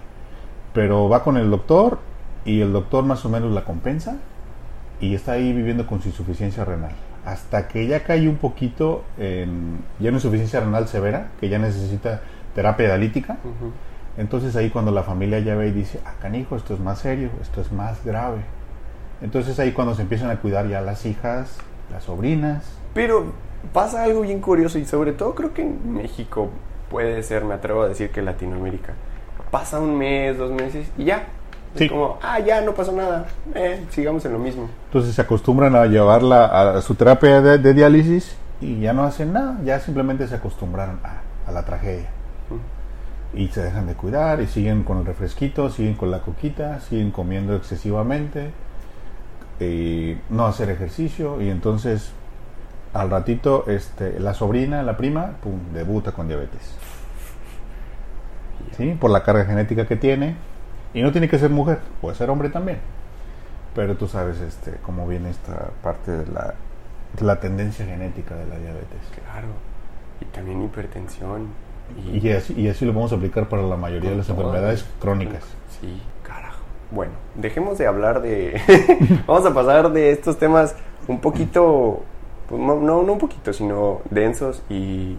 pero 0.72 1.08
va 1.08 1.22
con 1.22 1.36
el 1.36 1.50
doctor 1.50 1.98
y 2.44 2.60
el 2.62 2.72
doctor 2.72 3.04
más 3.04 3.24
o 3.26 3.28
menos 3.28 3.52
la 3.52 3.64
compensa 3.64 4.16
y 5.00 5.14
está 5.14 5.32
ahí 5.32 5.52
viviendo 5.52 5.86
con 5.86 6.00
su 6.00 6.08
insuficiencia 6.08 6.64
renal, 6.64 6.92
hasta 7.26 7.68
que 7.68 7.86
ya 7.86 8.04
cae 8.04 8.26
un 8.28 8.36
poquito 8.36 9.04
en 9.18 9.80
ya 9.98 10.08
una 10.08 10.16
insuficiencia 10.16 10.60
renal 10.60 10.88
severa, 10.88 11.28
que 11.40 11.48
ya 11.50 11.58
necesita 11.58 12.22
terapia 12.54 12.86
dialítica, 12.86 13.36
entonces 14.16 14.56
ahí 14.56 14.70
cuando 14.70 14.92
la 14.92 15.02
familia 15.02 15.38
ya 15.40 15.54
ve 15.56 15.68
y 15.68 15.72
dice, 15.72 16.00
ah, 16.06 16.14
canijo, 16.22 16.56
esto 16.56 16.72
es 16.74 16.80
más 16.80 17.00
serio, 17.00 17.28
esto 17.42 17.60
es 17.60 17.70
más 17.70 18.02
grave. 18.04 18.38
Entonces 19.20 19.58
ahí 19.58 19.72
cuando 19.72 19.94
se 19.94 20.02
empiezan 20.02 20.30
a 20.30 20.36
cuidar 20.36 20.68
ya 20.68 20.80
las 20.80 21.04
hijas, 21.06 21.56
las 21.92 22.04
sobrinas, 22.04 22.64
Pero 22.94 23.32
pasa 23.72 24.04
algo 24.04 24.20
bien 24.22 24.40
curioso 24.40 24.78
y 24.78 24.84
sobre 24.84 25.12
todo 25.12 25.34
creo 25.34 25.52
que 25.54 25.62
en 25.62 25.92
México 25.92 26.50
puede 26.90 27.22
ser, 27.22 27.44
me 27.44 27.54
atrevo 27.54 27.82
a 27.82 27.88
decir 27.88 28.10
que 28.10 28.20
en 28.20 28.26
Latinoamérica. 28.26 28.94
Pasa 29.50 29.80
un 29.80 29.96
mes, 29.96 30.36
dos 30.38 30.50
meses 30.52 30.88
y 30.96 31.04
ya. 31.04 31.26
Es 31.74 31.80
Sí. 31.80 31.88
como, 31.88 32.18
ah, 32.22 32.38
ya, 32.40 32.60
no 32.62 32.72
pasó 32.74 32.92
nada. 32.92 33.26
Eh, 33.54 33.84
sigamos 33.90 34.24
en 34.24 34.32
lo 34.32 34.38
mismo. 34.38 34.68
Entonces 34.86 35.14
se 35.14 35.20
acostumbran 35.20 35.74
a 35.76 35.84
llevarla 35.86 36.76
a 36.76 36.80
su 36.82 36.94
terapia 36.94 37.40
de, 37.42 37.58
de 37.58 37.74
diálisis 37.74 38.36
y 38.60 38.80
ya 38.80 38.92
no 38.92 39.04
hacen 39.04 39.32
nada, 39.32 39.58
ya 39.64 39.78
simplemente 39.80 40.26
se 40.28 40.34
acostumbraron 40.36 40.98
a, 41.04 41.20
a 41.48 41.52
la 41.52 41.64
tragedia. 41.64 42.08
Y 43.34 43.48
se 43.48 43.62
dejan 43.62 43.86
de 43.86 43.92
cuidar 43.94 44.40
y 44.40 44.46
siguen 44.46 44.82
con 44.84 44.98
el 44.98 45.04
refresquito, 45.04 45.68
siguen 45.68 45.94
con 45.94 46.10
la 46.10 46.20
coquita, 46.20 46.80
siguen 46.80 47.10
comiendo 47.10 47.54
excesivamente, 47.54 48.50
y 49.60 50.16
no 50.30 50.46
hacer 50.46 50.70
ejercicio 50.70 51.40
y 51.40 51.50
entonces 51.50 52.12
al 52.92 53.10
ratito 53.10 53.64
este, 53.66 54.18
la 54.18 54.34
sobrina, 54.34 54.82
la 54.82 54.96
prima, 54.96 55.32
pum, 55.42 55.58
debuta 55.72 56.12
con 56.12 56.28
diabetes. 56.28 56.74
¿Sí? 58.76 58.96
Por 58.98 59.10
la 59.10 59.22
carga 59.22 59.44
genética 59.44 59.86
que 59.86 59.96
tiene. 59.96 60.36
Y 60.94 61.02
no 61.02 61.12
tiene 61.12 61.28
que 61.28 61.38
ser 61.38 61.50
mujer, 61.50 61.80
puede 62.00 62.16
ser 62.16 62.30
hombre 62.30 62.48
también. 62.48 62.78
Pero 63.74 63.96
tú 63.96 64.08
sabes 64.08 64.40
este, 64.40 64.76
cómo 64.82 65.06
viene 65.06 65.30
esta 65.30 65.70
parte 65.82 66.12
de 66.12 66.26
la, 66.32 66.54
de 67.18 67.26
la 67.26 67.40
tendencia 67.40 67.84
genética 67.84 68.34
de 68.34 68.46
la 68.46 68.56
diabetes. 68.58 69.00
Claro. 69.14 69.48
Y 70.20 70.24
también 70.26 70.64
hipertensión. 70.64 71.48
Y, 72.12 72.26
Y 72.26 72.32
así, 72.32 72.54
y 72.54 72.68
así 72.68 72.84
lo 72.84 72.92
vamos 72.92 73.12
a 73.12 73.16
aplicar 73.16 73.48
para 73.48 73.62
la 73.62 73.76
mayoría 73.76 74.10
de 74.10 74.16
las 74.16 74.28
enfermedades 74.28 74.84
crónicas. 75.00 75.44
Sí. 75.80 76.00
Bueno, 76.90 77.12
dejemos 77.34 77.78
de 77.78 77.86
hablar 77.86 78.22
de... 78.22 78.60
Vamos 79.26 79.44
a 79.44 79.52
pasar 79.52 79.92
de 79.92 80.10
estos 80.10 80.38
temas 80.38 80.74
un 81.06 81.20
poquito... 81.20 82.02
pues, 82.48 82.60
No, 82.60 83.00
un 83.00 83.18
poquito, 83.18 83.52
sino 83.52 84.00
densos 84.10 84.62
y 84.68 85.16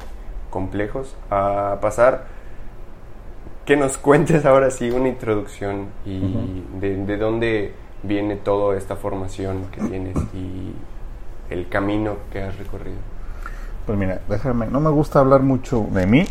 complejos 0.49 1.15
a 1.29 1.77
pasar... 1.81 2.25
Que 3.65 3.75
nos 3.75 3.97
cuentes 3.99 4.45
ahora 4.45 4.71
sí 4.71 4.89
una 4.89 5.09
introducción 5.09 5.87
y 6.05 6.63
de, 6.79 6.95
de 7.05 7.17
dónde 7.17 7.73
viene 8.01 8.35
toda 8.35 8.77
esta 8.77 8.95
formación 8.95 9.65
que 9.71 9.81
tienes 9.81 10.17
y 10.33 10.73
el 11.49 11.67
camino 11.69 12.15
que 12.31 12.41
has 12.41 12.57
recorrido. 12.57 12.97
Pues 13.85 13.97
mira, 13.97 14.21
déjame, 14.29 14.67
no 14.67 14.79
me 14.79 14.89
gusta 14.89 15.19
hablar 15.19 15.41
mucho 15.41 15.87
de 15.91 16.05
mí, 16.05 16.25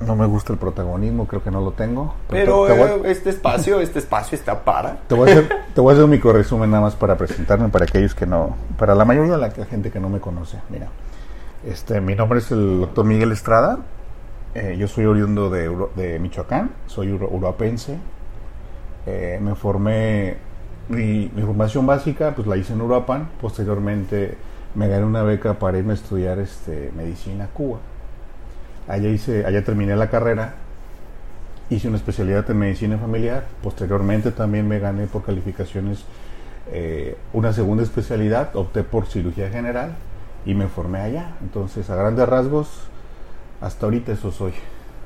no 0.00 0.14
me 0.14 0.26
gusta 0.26 0.52
el 0.52 0.58
protagonismo, 0.58 1.26
creo 1.26 1.42
que 1.42 1.50
no 1.50 1.60
lo 1.60 1.72
tengo. 1.72 2.14
Pero 2.28 2.66
te, 2.66 2.74
te 2.74 2.78
voy, 2.78 2.90
eh, 2.90 3.10
este 3.10 3.30
espacio, 3.30 3.80
este 3.80 3.98
espacio 3.98 4.36
está 4.36 4.64
para... 4.64 4.98
te 5.08 5.14
voy 5.14 5.30
a 5.30 5.32
hacer, 5.32 5.48
te 5.74 5.80
voy 5.80 5.90
a 5.90 5.92
hacer 5.94 6.04
un 6.04 6.10
micro 6.10 6.32
resumen 6.32 6.70
nada 6.70 6.82
más 6.82 6.94
para 6.94 7.16
presentarme 7.16 7.68
para 7.68 7.84
aquellos 7.84 8.14
que 8.14 8.26
no, 8.26 8.56
para 8.78 8.94
la 8.94 9.04
mayoría 9.04 9.38
de 9.38 9.38
la 9.38 9.50
gente 9.66 9.90
que 9.90 10.00
no 10.00 10.08
me 10.08 10.20
conoce. 10.20 10.58
Mira, 10.68 10.88
este, 11.66 12.00
mi 12.00 12.14
nombre 12.14 12.40
es 12.40 12.50
el 12.50 12.80
doctor 12.80 13.04
Miguel 13.04 13.32
Estrada, 13.32 13.78
eh, 14.54 14.76
yo 14.78 14.88
soy 14.88 15.06
oriundo 15.06 15.50
de, 15.50 16.18
Michoacán, 16.18 16.70
soy 16.86 17.12
uruapense, 17.12 17.98
Eh, 19.08 19.38
me 19.40 19.54
formé, 19.54 20.36
mi, 20.88 21.30
mi 21.32 21.42
formación 21.42 21.86
básica 21.86 22.32
pues 22.34 22.46
la 22.48 22.56
hice 22.56 22.72
en 22.72 22.80
Uruapan, 22.80 23.28
posteriormente 23.40 24.36
me 24.74 24.88
gané 24.88 25.04
una 25.04 25.22
beca 25.22 25.54
para 25.54 25.78
irme 25.78 25.92
a 25.92 25.94
estudiar 25.94 26.40
este, 26.40 26.90
medicina 26.96 27.44
a 27.44 27.48
Cuba. 27.48 27.78
Allá, 28.88 29.08
hice, 29.08 29.44
allá 29.44 29.64
terminé 29.64 29.96
la 29.96 30.08
carrera, 30.10 30.54
hice 31.70 31.88
una 31.88 31.96
especialidad 31.96 32.48
en 32.50 32.58
medicina 32.58 32.98
familiar, 32.98 33.44
posteriormente 33.62 34.30
también 34.30 34.68
me 34.68 34.78
gané 34.78 35.06
por 35.06 35.24
calificaciones 35.24 36.04
eh, 36.72 37.16
una 37.32 37.52
segunda 37.52 37.82
especialidad, 37.82 38.54
opté 38.54 38.82
por 38.84 39.06
cirugía 39.06 39.50
general 39.50 39.96
y 40.44 40.54
me 40.54 40.66
formé 40.68 41.00
allá. 41.00 41.32
Entonces, 41.42 41.88
a 41.90 41.96
grandes 41.96 42.28
rasgos, 42.28 42.68
hasta 43.60 43.86
ahorita 43.86 44.12
eso 44.12 44.30
soy. 44.30 44.52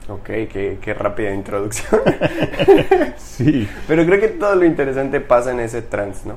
Ok, 0.08 0.24
qué, 0.26 0.78
qué 0.82 0.94
rápida 0.94 1.32
introducción. 1.32 2.00
Sí. 3.16 3.66
Pero 3.88 4.04
creo 4.04 4.20
que 4.20 4.28
todo 4.28 4.54
lo 4.54 4.64
interesante 4.66 5.20
pasa 5.20 5.52
en 5.52 5.60
ese 5.60 5.80
trans, 5.82 6.26
¿no? 6.26 6.34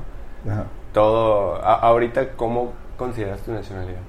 Ajá. 0.50 0.64
Todo, 0.94 1.56
a- 1.56 1.74
ahorita, 1.80 2.30
¿cómo 2.32 2.72
consideras 2.96 3.40
tu 3.40 3.52
nacionalidad? 3.52 4.00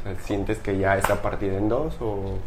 O 0.00 0.02
sea, 0.04 0.14
¿sientes 0.24 0.58
que 0.58 0.78
ya 0.78 0.96
está 0.96 1.20
partida 1.20 1.56
en 1.56 1.68
dos 1.68 1.96
o...? 2.00 2.38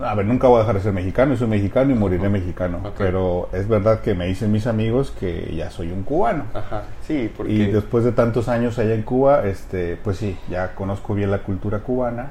A 0.00 0.14
ver, 0.14 0.26
nunca 0.26 0.46
voy 0.46 0.56
a 0.58 0.60
dejar 0.60 0.76
de 0.76 0.80
ser 0.82 0.92
mexicano, 0.92 1.36
soy 1.36 1.48
mexicano 1.48 1.90
y 1.90 1.94
moriré 1.94 2.28
mexicano. 2.28 2.78
Pero 2.96 3.48
es 3.52 3.66
verdad 3.66 4.00
que 4.00 4.14
me 4.14 4.26
dicen 4.26 4.52
mis 4.52 4.66
amigos 4.68 5.10
que 5.18 5.52
ya 5.56 5.70
soy 5.70 5.90
un 5.90 6.04
cubano. 6.04 6.44
Ajá, 6.54 6.84
sí, 7.06 7.30
porque... 7.36 7.52
Y 7.52 7.66
después 7.66 8.04
de 8.04 8.12
tantos 8.12 8.48
años 8.48 8.78
allá 8.78 8.94
en 8.94 9.02
Cuba, 9.02 9.44
este, 9.46 9.96
pues 10.02 10.18
sí, 10.18 10.38
ya 10.48 10.74
conozco 10.76 11.14
bien 11.14 11.30
la 11.32 11.38
cultura 11.38 11.80
cubana 11.80 12.30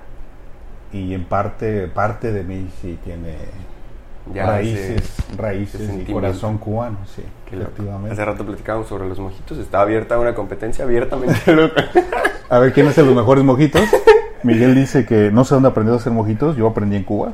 y 0.94 1.14
en 1.14 1.26
parte, 1.26 1.88
parte 1.88 2.32
de 2.32 2.44
mí 2.44 2.70
sí 2.82 2.98
tiene 3.04 3.36
ya 4.34 4.46
raíces, 4.46 5.02
ese- 5.02 5.38
raíces 5.38 5.82
ese 5.82 6.02
y 6.04 6.06
corazón 6.14 6.58
cubano, 6.58 6.98
sí, 7.14 7.24
efectivamente. 7.52 8.12
Hace 8.14 8.24
rato 8.26 8.46
platicábamos 8.46 8.88
sobre 8.88 9.10
los 9.10 9.20
mojitos, 9.20 9.58
está 9.58 9.82
abierta 9.82 10.18
una 10.18 10.34
competencia 10.34 10.86
abiertamente 10.86 11.54
loca. 11.54 11.84
A 12.50 12.60
ver, 12.60 12.72
¿quién 12.72 12.88
hace 12.88 13.04
los 13.04 13.14
mejores 13.14 13.44
mojitos? 13.44 13.82
Miguel 14.44 14.76
dice 14.76 15.06
que 15.06 15.32
no 15.32 15.44
sé 15.44 15.56
dónde 15.56 15.68
aprendió 15.70 15.96
a 15.96 15.98
hacer 15.98 16.14
mojitos, 16.14 16.56
yo 16.56 16.68
aprendí 16.68 16.96
en 16.96 17.04
Cuba 17.04 17.34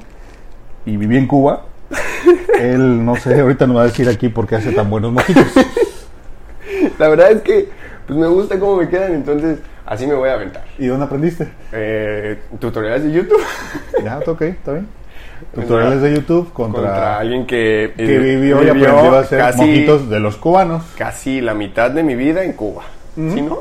y 0.86 0.98
viví 0.98 1.18
en 1.18 1.28
Cuba. 1.28 1.63
Él, 2.60 3.06
no 3.06 3.16
sé, 3.16 3.42
ahorita 3.42 3.68
no 3.68 3.75
va 3.75 3.84
a 3.84 3.86
decir 3.86 4.08
aquí 4.10 4.30
por 4.30 4.48
qué 4.48 4.56
hace 4.56 4.72
tan 4.72 4.90
buenos 4.90 5.12
mojitos. 5.12 5.46
La 7.00 7.08
verdad 7.08 7.32
es 7.32 7.42
que 7.42 7.70
pues 8.08 8.20
me 8.20 8.28
gusta 8.28 8.60
cómo 8.60 8.78
me 8.78 8.90
quedan, 8.90 9.13
entonces 9.13 9.60
así 9.86 10.06
me 10.08 10.13
voy 10.13 10.30
a 10.30 10.34
aventar. 10.34 10.63
¿Y 10.78 10.88
dónde 10.88 11.06
aprendiste? 11.06 11.48
Eh, 11.72 12.40
tutoriales 12.60 13.04
de 13.04 13.12
YouTube 13.12 13.42
Ya, 14.04 14.20
ok, 14.25 14.42
está 14.42 14.74
bien. 14.74 14.88
Tutoriales 15.54 16.02
de 16.02 16.13
YouTube 16.13 16.52
contra, 16.54 16.82
contra 16.82 17.20
alguien 17.20 17.46
que, 17.46 17.94
que 17.96 18.16
eh, 18.16 18.20
vivió 18.20 18.63
y 18.63 18.70
aprendió 18.70 19.16
a 19.16 19.20
hacer 19.20 19.40
casi, 19.40 19.60
mojitos 19.60 20.10
de 20.10 20.20
los 20.20 20.38
cubanos. 20.38 20.84
casi 20.98 21.42
la 21.42 21.54
mitad 21.54 21.92
de 21.92 22.04
mi 22.04 22.16
vida 22.16 22.44
en 22.44 22.54
Cuba. 22.54 22.84
¿Sí, 23.16 23.42
no? 23.42 23.60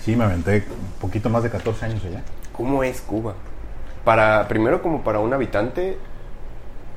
Sí, 0.00 0.16
me 0.16 0.24
aventé 0.24 0.56
un 0.56 1.00
poquito 1.00 1.30
más 1.30 1.42
de 1.42 1.50
14 1.50 1.86
años 1.86 2.04
allá. 2.04 2.22
¿Cómo 2.52 2.82
es 2.82 3.00
Cuba? 3.00 3.34
Para, 4.04 4.48
primero 4.48 4.82
como 4.82 5.02
para 5.02 5.18
un 5.18 5.32
habitante 5.32 5.98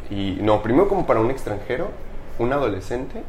y 0.10 0.38
no, 0.42 0.62
primero 0.62 0.88
como 0.88 1.06
para 1.06 1.20
un 1.20 1.32
extranjero, 1.32 1.90
un 2.40 2.54
adolescente 2.54 3.24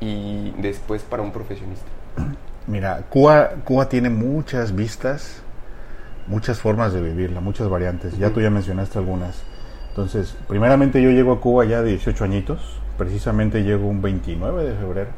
y 0.00 0.50
después 0.58 1.02
para 1.02 1.22
un 1.22 1.32
profesionista. 1.32 1.86
Mira, 2.66 3.02
Cuba, 3.08 3.50
Cuba 3.64 3.88
tiene 3.88 4.10
muchas 4.10 4.74
vistas 4.74 5.44
muchas 6.26 6.58
formas 6.60 6.92
de 6.92 7.00
vivirla, 7.00 7.40
muchas 7.40 7.68
variantes. 7.68 8.16
Ya 8.18 8.30
tú 8.30 8.40
ya 8.40 8.50
mencionaste 8.50 8.98
algunas. 8.98 9.42
Entonces, 9.90 10.36
primeramente 10.48 11.02
yo 11.02 11.10
llego 11.10 11.32
a 11.32 11.40
Cuba 11.40 11.64
ya 11.64 11.82
de 11.82 11.90
18 11.90 12.24
añitos, 12.24 12.80
precisamente 12.98 13.62
llego 13.62 13.86
un 13.86 14.02
29 14.02 14.64
de 14.64 14.74
febrero 14.74 15.10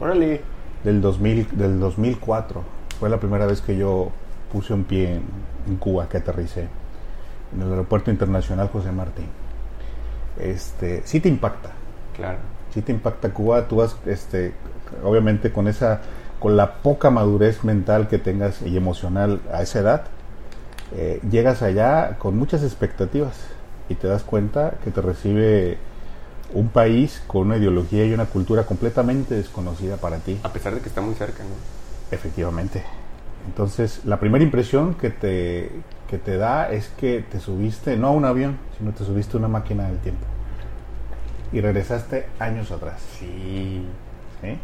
Órale. 0.00 0.40
del, 0.82 1.00
2000, 1.00 1.56
del 1.56 1.78
2004. 1.78 2.62
Fue 2.98 3.08
la 3.08 3.18
primera 3.18 3.46
vez 3.46 3.60
que 3.60 3.76
yo 3.76 4.10
puse 4.52 4.72
un 4.72 4.84
pie 4.84 5.14
en, 5.14 5.22
en 5.68 5.76
Cuba, 5.76 6.08
que 6.08 6.16
aterricé, 6.16 6.68
en 7.54 7.62
el 7.62 7.70
aeropuerto 7.70 8.10
internacional 8.10 8.68
José 8.68 8.92
Martín. 8.92 9.26
Este, 10.38 11.02
sí 11.04 11.20
te 11.20 11.28
impacta, 11.28 11.70
Claro. 12.16 12.38
sí 12.72 12.82
te 12.82 12.92
impacta 12.92 13.30
Cuba, 13.30 13.68
tú 13.68 13.76
vas, 13.76 13.96
este, 14.06 14.52
obviamente 15.04 15.52
con 15.52 15.68
esa, 15.68 16.00
con 16.40 16.56
la 16.56 16.74
poca 16.82 17.10
madurez 17.10 17.62
mental 17.64 18.08
que 18.08 18.18
tengas 18.18 18.62
y 18.62 18.76
emocional 18.76 19.40
a 19.52 19.62
esa 19.62 19.78
edad, 19.78 20.04
eh, 20.96 21.20
llegas 21.30 21.62
allá 21.62 22.16
con 22.18 22.36
muchas 22.36 22.62
expectativas 22.62 23.36
y 23.88 23.94
te 23.94 24.08
das 24.08 24.22
cuenta 24.22 24.74
que 24.82 24.90
te 24.90 25.00
recibe 25.00 25.78
un 26.52 26.68
país 26.68 27.22
con 27.26 27.46
una 27.48 27.56
ideología 27.56 28.04
y 28.04 28.12
una 28.12 28.26
cultura 28.26 28.64
completamente 28.64 29.34
desconocida 29.34 29.96
para 29.96 30.18
ti. 30.18 30.38
A 30.42 30.52
pesar 30.52 30.74
de 30.74 30.80
que 30.80 30.88
está 30.88 31.00
muy 31.00 31.14
cerca, 31.14 31.42
¿no? 31.42 31.50
Efectivamente. 32.10 32.82
Entonces, 33.46 34.00
la 34.04 34.18
primera 34.20 34.44
impresión 34.44 34.94
que 34.94 35.10
te, 35.10 35.70
que 36.08 36.18
te 36.18 36.36
da 36.36 36.70
es 36.70 36.88
que 36.98 37.24
te 37.30 37.40
subiste, 37.40 37.96
no 37.96 38.08
a 38.08 38.10
un 38.10 38.24
avión, 38.24 38.58
sino 38.78 38.92
te 38.92 39.04
subiste 39.04 39.36
a 39.36 39.38
una 39.38 39.48
máquina 39.48 39.86
del 39.88 39.98
tiempo. 39.98 40.24
Y 41.52 41.60
regresaste 41.60 42.26
años 42.38 42.70
atrás. 42.72 43.00
Sí. 43.18 43.84
¿sí? 44.42 44.58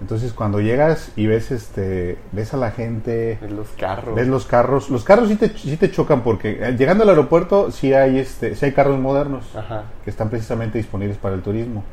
Entonces, 0.00 0.32
cuando 0.32 0.60
llegas 0.60 1.12
y 1.16 1.26
ves, 1.26 1.50
este, 1.50 2.18
ves 2.32 2.52
a 2.52 2.56
la 2.56 2.72
gente, 2.72 3.38
Ves 3.40 3.52
los 3.52 3.68
carros. 3.70 4.14
ves 4.14 4.26
los 4.28 4.44
carros, 4.44 4.90
los 4.90 5.04
carros 5.04 5.28
sí 5.28 5.36
te, 5.36 5.48
sí 5.56 5.76
te 5.76 5.90
chocan 5.90 6.22
porque 6.22 6.58
eh, 6.60 6.76
llegando 6.76 7.04
al 7.04 7.10
aeropuerto 7.10 7.70
sí 7.70 7.94
hay, 7.94 8.18
este, 8.18 8.54
sí 8.56 8.66
hay 8.66 8.72
carros 8.72 8.98
modernos 8.98 9.54
Ajá. 9.56 9.84
que 10.04 10.10
están 10.10 10.28
precisamente 10.30 10.78
disponibles 10.78 11.16
para 11.16 11.34
el 11.36 11.42
turismo. 11.42 11.84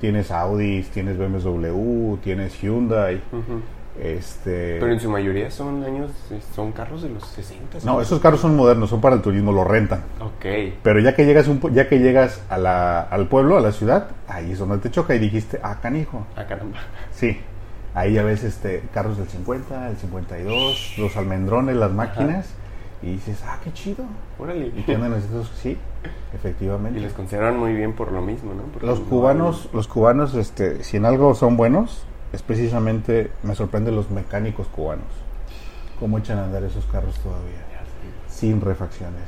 Tienes 0.00 0.30
Audis, 0.30 0.90
tienes 0.90 1.16
BMW, 1.18 2.16
tienes 2.22 2.60
Hyundai, 2.60 3.16
Ujú. 3.32 3.62
Este... 4.00 4.78
Pero 4.80 4.92
en 4.92 5.00
su 5.00 5.10
mayoría 5.10 5.50
son 5.50 5.82
años, 5.84 6.10
son 6.54 6.72
carros 6.72 7.02
de 7.02 7.08
los 7.08 7.24
60. 7.26 7.78
No, 7.84 8.00
esos 8.00 8.20
carros 8.20 8.40
son 8.40 8.54
modernos, 8.56 8.90
son 8.90 9.00
para 9.00 9.16
el 9.16 9.22
turismo, 9.22 9.52
los 9.52 9.66
rentan. 9.66 10.04
Ok. 10.20 10.74
Pero 10.82 11.00
ya 11.00 11.14
que 11.14 11.24
llegas 11.26 11.48
un, 11.48 11.60
ya 11.74 11.88
que 11.88 11.98
llegas 11.98 12.40
a 12.48 12.58
la- 12.58 13.00
al 13.02 13.26
pueblo, 13.28 13.56
a 13.58 13.60
la 13.60 13.72
ciudad, 13.72 14.08
ahí 14.28 14.52
es 14.52 14.58
donde 14.58 14.78
te 14.78 14.90
choca 14.90 15.14
y 15.14 15.18
dijiste, 15.18 15.58
ah, 15.62 15.78
canijo. 15.82 16.24
Ah, 16.36 16.44
caramba. 16.46 16.78
Sí, 17.12 17.40
ahí 17.94 18.12
ya 18.14 18.22
ves 18.22 18.44
este, 18.44 18.82
carros 18.94 19.18
del 19.18 19.28
50, 19.28 19.88
el 19.90 19.96
52, 19.96 20.94
los 20.98 21.16
almendrones, 21.16 21.76
las 21.76 21.90
máquinas, 21.92 22.46
y 23.02 23.12
dices, 23.12 23.42
ah, 23.46 23.58
qué 23.64 23.72
chido. 23.72 24.04
Órale. 24.38 24.66
Y 24.76 24.82
tienen 24.82 25.12
esos, 25.14 25.48
sí, 25.60 25.76
Y 26.32 26.36
efectivamente. 26.36 27.00
les 27.00 27.12
consideran 27.12 27.58
muy 27.58 27.72
bien 27.74 27.92
por 27.94 28.12
lo 28.12 28.20
mismo, 28.22 28.54
¿no? 28.54 28.62
Porque 28.72 28.86
Los 28.86 29.00
no 29.00 29.06
cubanos, 29.06 29.68
los 29.72 29.88
cubanos, 29.88 30.34
este, 30.34 30.82
si 30.84 30.96
en 30.96 31.04
algo 31.04 31.34
son 31.34 31.56
buenos, 31.56 32.04
es 32.32 32.42
precisamente, 32.42 33.30
me 33.42 33.54
sorprenden 33.54 33.96
los 33.96 34.10
mecánicos 34.10 34.66
cubanos. 34.68 35.06
Cómo 35.98 36.18
echan 36.18 36.38
a 36.38 36.44
andar 36.44 36.62
esos 36.62 36.84
carros 36.86 37.14
todavía, 37.20 37.64
sin 38.28 38.60
refacciones. 38.60 39.22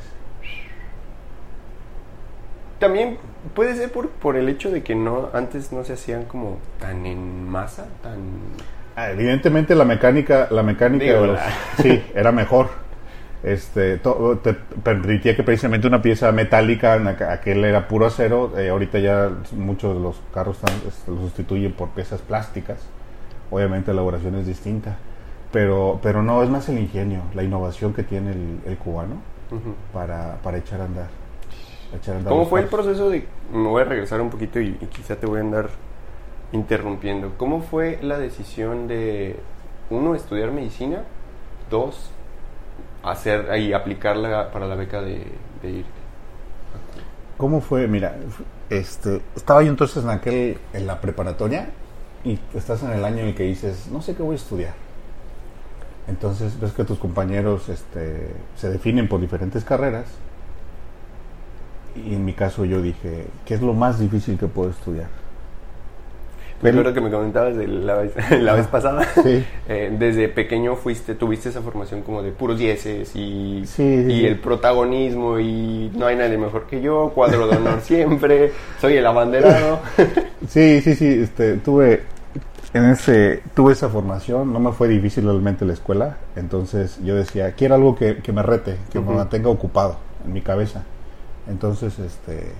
También 2.79 3.19
puede 3.55 3.75
ser 3.75 3.93
por, 3.93 4.09
por 4.09 4.37
el 4.37 4.49
hecho 4.49 4.71
de 4.71 4.83
que 4.83 4.95
no 4.95 5.29
antes 5.35 5.71
no 5.73 5.85
se 5.85 5.93
hacían 5.95 6.25
como 6.25 6.59
tan 6.79 7.05
en 7.07 7.49
masa, 7.49 7.87
tan... 8.03 8.21
Ah, 8.97 9.11
evidentemente 9.11 9.75
la 9.75 9.85
mecánica, 9.85 10.49
la 10.51 10.63
mecánica 10.63 11.05
Digo, 11.05 11.21
de 11.23 11.27
los- 11.29 11.37
la- 11.37 11.53
sí, 11.83 12.03
era 12.15 12.33
mejor. 12.33 12.69
Este, 13.43 13.97
to- 13.99 14.39
te 14.43 14.53
permitía 14.53 15.35
que 15.35 15.43
precisamente 15.43 15.87
una 15.87 16.03
pieza 16.03 16.31
metálica, 16.31 16.97
en 16.97 17.09
aquel 17.09 17.65
era 17.65 17.89
puro 17.89 18.07
acero, 18.07 18.53
eh, 18.59 18.69
ahorita 18.69 18.99
ya 18.99 19.31
muchos 19.53 19.95
de 19.97 20.01
los 20.01 20.21
carros 20.35 20.57
están- 20.59 20.81
este, 20.87 21.11
lo 21.11 21.17
sustituyen 21.19 21.73
por 21.73 21.89
piezas 21.91 22.21
plásticas. 22.21 22.79
Obviamente 23.51 23.89
la 23.89 23.95
elaboración 23.95 24.35
es 24.37 24.47
distinta, 24.47 24.97
pero, 25.53 25.99
pero 26.03 26.23
no, 26.23 26.43
es 26.43 26.51
más 26.51 26.69
el 26.69 26.79
ingenio, 26.79 27.23
la 27.35 27.43
innovación 27.43 27.95
que 27.95 28.03
tiene 28.03 28.33
el, 28.33 28.61
el 28.67 28.77
cubano 28.77 29.17
para, 29.93 30.37
para 30.43 30.59
echar 30.59 30.81
a 30.83 30.85
andar. 30.85 31.09
echar 31.97 32.15
a 32.15 32.19
andar 32.19 32.31
¿Cómo 32.31 32.43
los 32.43 32.51
fue 32.51 32.61
el 32.61 32.67
proceso 32.67 33.09
de... 33.11 33.27
Me 33.53 33.67
voy 33.69 33.83
a 33.83 33.85
regresar 33.87 34.21
un 34.21 34.31
poquito 34.31 34.61
y, 34.61 34.77
y 34.81 34.87
quizá 34.87 35.17
te 35.17 35.27
voy 35.27 35.39
a 35.39 35.41
andar 35.41 35.71
interrumpiendo. 36.53 37.33
¿Cómo 37.37 37.63
fue 37.63 37.99
la 38.03 38.19
decisión 38.19 38.87
de, 38.87 39.37
uno, 39.89 40.15
estudiar 40.15 40.53
medicina, 40.53 41.03
dos, 41.71 42.11
hacer 43.03 43.59
y 43.59 43.73
aplicarla 43.73 44.51
para 44.51 44.67
la 44.67 44.75
beca 44.75 45.01
de, 45.01 45.27
de 45.63 45.71
ir? 45.71 45.85
¿Cómo 47.37 47.61
fue? 47.61 47.87
Mira, 47.89 48.17
este, 48.69 49.23
estaba 49.35 49.63
yo 49.63 49.71
entonces 49.71 50.05
en 50.05 50.11
aquel, 50.11 50.59
en 50.73 50.87
la 50.87 51.01
preparatoria 51.01 51.71
y 52.25 52.39
estás 52.55 52.83
en 52.83 52.93
el 52.93 53.05
año 53.05 53.21
en 53.21 53.29
el 53.29 53.35
que 53.35 53.45
dices, 53.45 53.89
no 53.91 54.03
sé 54.03 54.15
qué 54.15 54.23
voy 54.23 54.35
a 54.35 54.37
estudiar. 54.37 54.75
Entonces 56.07 56.59
ves 56.61 56.73
que 56.73 56.85
tus 56.85 56.99
compañeros 56.99 57.69
este, 57.69 58.35
se 58.57 58.71
definen 58.71 59.09
por 59.09 59.21
diferentes 59.21 59.65
carreras 59.65 60.07
y 61.95 62.15
en 62.15 62.25
mi 62.25 62.33
caso 62.33 62.65
yo 62.65 62.83
dije, 62.83 63.27
¿qué 63.45 63.55
es 63.55 63.63
lo 63.63 63.75
más 63.75 63.99
difícil 63.99 64.39
que 64.39 64.47
puedo 64.47 64.71
estudiar? 64.71 65.09
Me 66.63 66.71
acuerdo 66.71 66.93
que 66.93 67.01
me 67.01 67.11
comentabas 67.11 67.57
de 67.57 67.67
la 67.67 67.95
vez, 67.95 68.13
la 68.31 68.55
vez 68.55 68.67
pasada. 68.67 69.07
Sí. 69.23 69.45
Eh, 69.69 69.95
desde 69.99 70.29
pequeño 70.29 70.77
fuiste, 70.77 71.15
tuviste 71.15 71.49
esa 71.49 71.63
formación 71.63 72.03
como 72.03 72.23
de 72.23 72.33
puros 72.33 72.59
dieces 72.59 73.15
y, 73.15 73.63
Sí, 73.67 74.05
sí, 74.07 74.13
y 74.13 74.27
el 74.27 74.39
protagonismo 74.39 75.39
y 75.39 75.91
no 75.95 76.07
hay 76.07 76.17
nadie 76.17 76.39
mejor 76.39 76.67
que 76.67 76.81
yo, 76.81 77.13
cuadro 77.15 77.47
de 77.49 77.57
honor 77.57 77.81
siempre, 77.83 78.53
soy 78.81 78.97
el 78.97 79.07
abanderado. 79.07 79.81
Sí, 80.49 80.81
sí, 80.83 80.95
sí, 80.95 81.07
este, 81.23 81.57
tuve 81.57 82.03
en 82.73 82.85
ese 82.91 83.43
tuve 83.55 83.73
esa 83.73 83.89
formación, 83.89 84.53
no 84.53 84.61
me 84.61 84.73
fue 84.73 84.89
difícil 84.89 85.25
realmente 85.25 85.65
la 85.65 85.73
escuela, 85.73 86.19
entonces 86.37 86.99
yo 87.05 87.15
decía, 87.17 87.53
quiero 87.53 87.75
algo 87.75 87.97
que, 87.97 88.19
que 88.19 88.33
me 88.33 88.43
rete, 88.43 88.77
que 88.93 89.01
me 89.01 89.07
Ujú. 89.07 89.15
mantenga 89.15 89.49
ocupado 89.49 89.97
en 90.25 90.33
mi 90.33 90.41
cabeza. 90.41 90.85
Entonces, 91.49 91.99
este, 91.99 92.53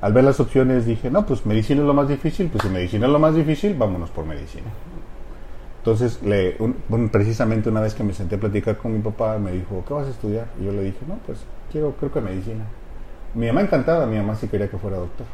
al 0.00 0.12
ver 0.12 0.24
las 0.24 0.40
opciones 0.40 0.86
dije, 0.86 1.10
no, 1.10 1.26
pues 1.26 1.44
medicina 1.46 1.80
es 1.80 1.86
lo 1.86 1.94
más 1.94 2.08
difícil, 2.08 2.48
pues 2.48 2.62
si 2.64 2.70
medicina 2.70 3.06
es 3.06 3.12
lo 3.12 3.18
más 3.18 3.34
difícil, 3.34 3.74
vámonos 3.74 4.10
por 4.10 4.24
medicina. 4.26 4.68
Entonces, 5.78 6.20
le, 6.22 6.56
un- 6.58 6.76
un- 6.90 7.08
precisamente 7.08 7.68
una 7.70 7.80
vez 7.80 7.94
que 7.94 8.04
me 8.04 8.12
senté 8.12 8.36
a 8.36 8.40
platicar 8.40 8.76
con 8.76 8.92
mi 8.92 9.00
papá, 9.00 9.38
me 9.38 9.52
dijo, 9.52 9.82
¿qué 9.86 9.94
vas 9.94 10.06
a 10.06 10.10
estudiar? 10.10 10.46
Y 10.60 10.64
yo 10.64 10.72
le 10.72 10.82
dije, 10.82 10.98
no, 11.08 11.16
pues 11.26 11.38
quiero, 11.72 11.92
creo 11.98 12.12
que 12.12 12.20
medicina. 12.20 12.64
Mi 13.34 13.46
mamá 13.46 13.62
encantada, 13.62 14.06
mi 14.06 14.16
mamá 14.16 14.34
sí 14.36 14.48
quería 14.48 14.68
que 14.68 14.76
fuera 14.78 14.98
doctor. 14.98 15.26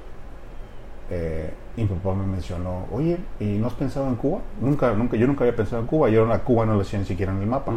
Eh, 1.10 1.52
y 1.76 1.82
mi 1.82 1.86
papá 1.88 2.14
me 2.14 2.26
mencionó, 2.26 2.86
oye, 2.92 3.18
¿y 3.38 3.44
no 3.44 3.68
has 3.68 3.74
pensado 3.74 4.08
en 4.08 4.16
Cuba? 4.16 4.40
Nunca, 4.60 4.92
nunca, 4.94 5.16
yo 5.16 5.26
nunca 5.26 5.44
había 5.44 5.54
pensado 5.54 5.80
en 5.82 5.86
Cuba, 5.86 6.08
yo 6.10 6.30
a 6.32 6.38
Cuba 6.40 6.66
no 6.66 6.74
lo 6.74 6.80
hacía 6.80 6.98
ni 6.98 7.04
siquiera 7.04 7.32
en 7.32 7.40
el 7.42 7.46
mapa. 7.46 7.72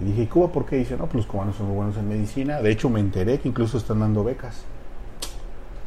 Y 0.00 0.04
dije, 0.04 0.22
¿y 0.22 0.26
Cuba 0.26 0.48
por 0.48 0.64
qué? 0.64 0.76
dice, 0.76 0.96
no, 0.96 1.04
pues 1.04 1.16
los 1.16 1.26
cubanos 1.26 1.56
son 1.56 1.66
muy 1.66 1.76
buenos 1.76 1.96
en 1.96 2.08
medicina. 2.08 2.60
De 2.62 2.70
hecho, 2.70 2.88
me 2.88 3.00
enteré 3.00 3.38
que 3.38 3.48
incluso 3.48 3.76
están 3.78 4.00
dando 4.00 4.24
becas. 4.24 4.64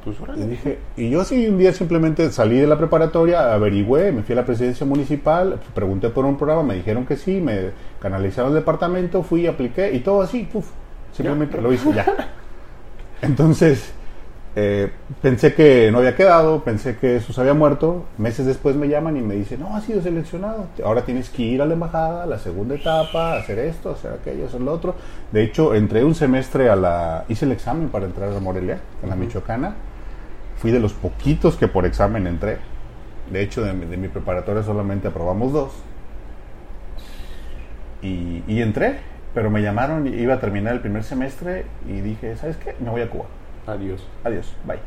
Pues 0.04 0.18
Y 0.36 0.42
dije, 0.42 0.80
y 0.98 1.10
yo 1.12 1.24
sí 1.24 1.48
un 1.48 1.58
día 1.60 1.74
simplemente 1.74 2.32
salí 2.32 2.58
de 2.58 2.66
la 2.66 2.78
preparatoria, 2.78 3.54
averigüé, 3.54 4.12
me 4.12 4.24
fui 4.24 4.34
a 4.34 4.38
la 4.38 4.46
presidencia 4.46 4.86
municipal, 4.86 5.60
pregunté 5.76 6.10
por 6.10 6.26
un 6.26 6.38
programa, 6.38 6.64
me 6.64 6.76
dijeron 6.76 7.06
que 7.06 7.18
sí, 7.18 7.40
me 7.40 7.72
canalizaron 8.00 8.50
al 8.52 8.56
departamento, 8.56 9.22
fui, 9.22 9.46
apliqué 9.46 9.94
y 9.94 10.00
todo 10.00 10.22
así, 10.22 10.48
puf, 10.52 10.68
simplemente 11.12 11.58
Ya. 11.58 11.62
lo 11.62 11.72
hice 11.72 11.94
ya. 11.94 12.06
Entonces, 13.22 13.94
eh, 14.56 14.92
pensé 15.22 15.54
que 15.54 15.92
no 15.92 16.00
había 16.00 16.16
quedado, 16.16 16.64
pensé 16.64 16.98
que 16.98 17.18
eso 17.18 17.32
se 17.32 17.40
había 17.40 17.54
muerto, 17.54 18.06
meses 18.18 18.46
después 18.48 18.76
me 18.76 18.88
llaman 18.90 19.16
y 19.18 19.22
me 19.22 19.36
dicen, 19.36 19.60
no, 19.62 19.76
has 19.76 19.84
sido 19.86 20.02
seleccionado, 20.02 20.66
ahora 20.84 21.06
tienes 21.06 21.30
que 21.30 21.44
ir 21.44 21.62
a 21.62 21.66
la 21.68 21.74
embajada, 21.74 22.24
a 22.24 22.26
la 22.26 22.40
segunda 22.40 22.74
etapa, 22.76 23.38
hacer 23.38 23.60
esto, 23.60 23.92
hacer 23.92 24.12
aquello, 24.14 24.48
hacer 24.48 24.62
lo 24.62 24.74
otro. 24.74 24.96
De 25.32 25.44
hecho, 25.44 25.76
entré 25.76 26.04
un 26.04 26.16
semestre 26.16 26.70
a 26.70 26.76
la, 26.76 27.26
hice 27.30 27.46
el 27.46 27.52
examen 27.52 27.90
para 27.90 28.06
entrar 28.06 28.34
a 28.34 28.40
Morelia, 28.40 28.80
en 29.04 29.10
la 29.10 29.16
Michoacana, 29.16 29.76
fui 30.62 30.72
de 30.72 30.80
los 30.80 30.94
poquitos 30.94 31.58
que 31.58 31.68
por 31.68 31.86
examen 31.86 32.28
entré. 32.28 32.58
De 33.32 33.42
hecho, 33.42 33.64
de, 33.64 33.74
mi- 33.74 33.86
de 33.86 33.98
mi 33.98 34.08
preparatoria 34.08 34.62
solamente 34.64 35.08
aprobamos 35.08 35.52
dos. 35.54 35.72
Y, 38.02 38.44
y 38.48 38.62
entré, 38.62 39.00
pero 39.34 39.50
me 39.50 39.62
llamaron, 39.62 40.08
y 40.08 40.12
iba 40.12 40.36
a 40.36 40.40
terminar 40.40 40.74
el 40.74 40.80
primer 40.82 41.04
semestre 41.04 41.66
y 41.88 42.02
dije, 42.02 42.36
¿sabes 42.36 42.58
qué? 42.58 42.76
Me 42.80 42.90
voy 42.90 43.02
a 43.02 43.10
Cuba. 43.10 43.26
Adiós. 43.68 44.06
Adiós, 44.24 44.54
bye. 44.66 44.80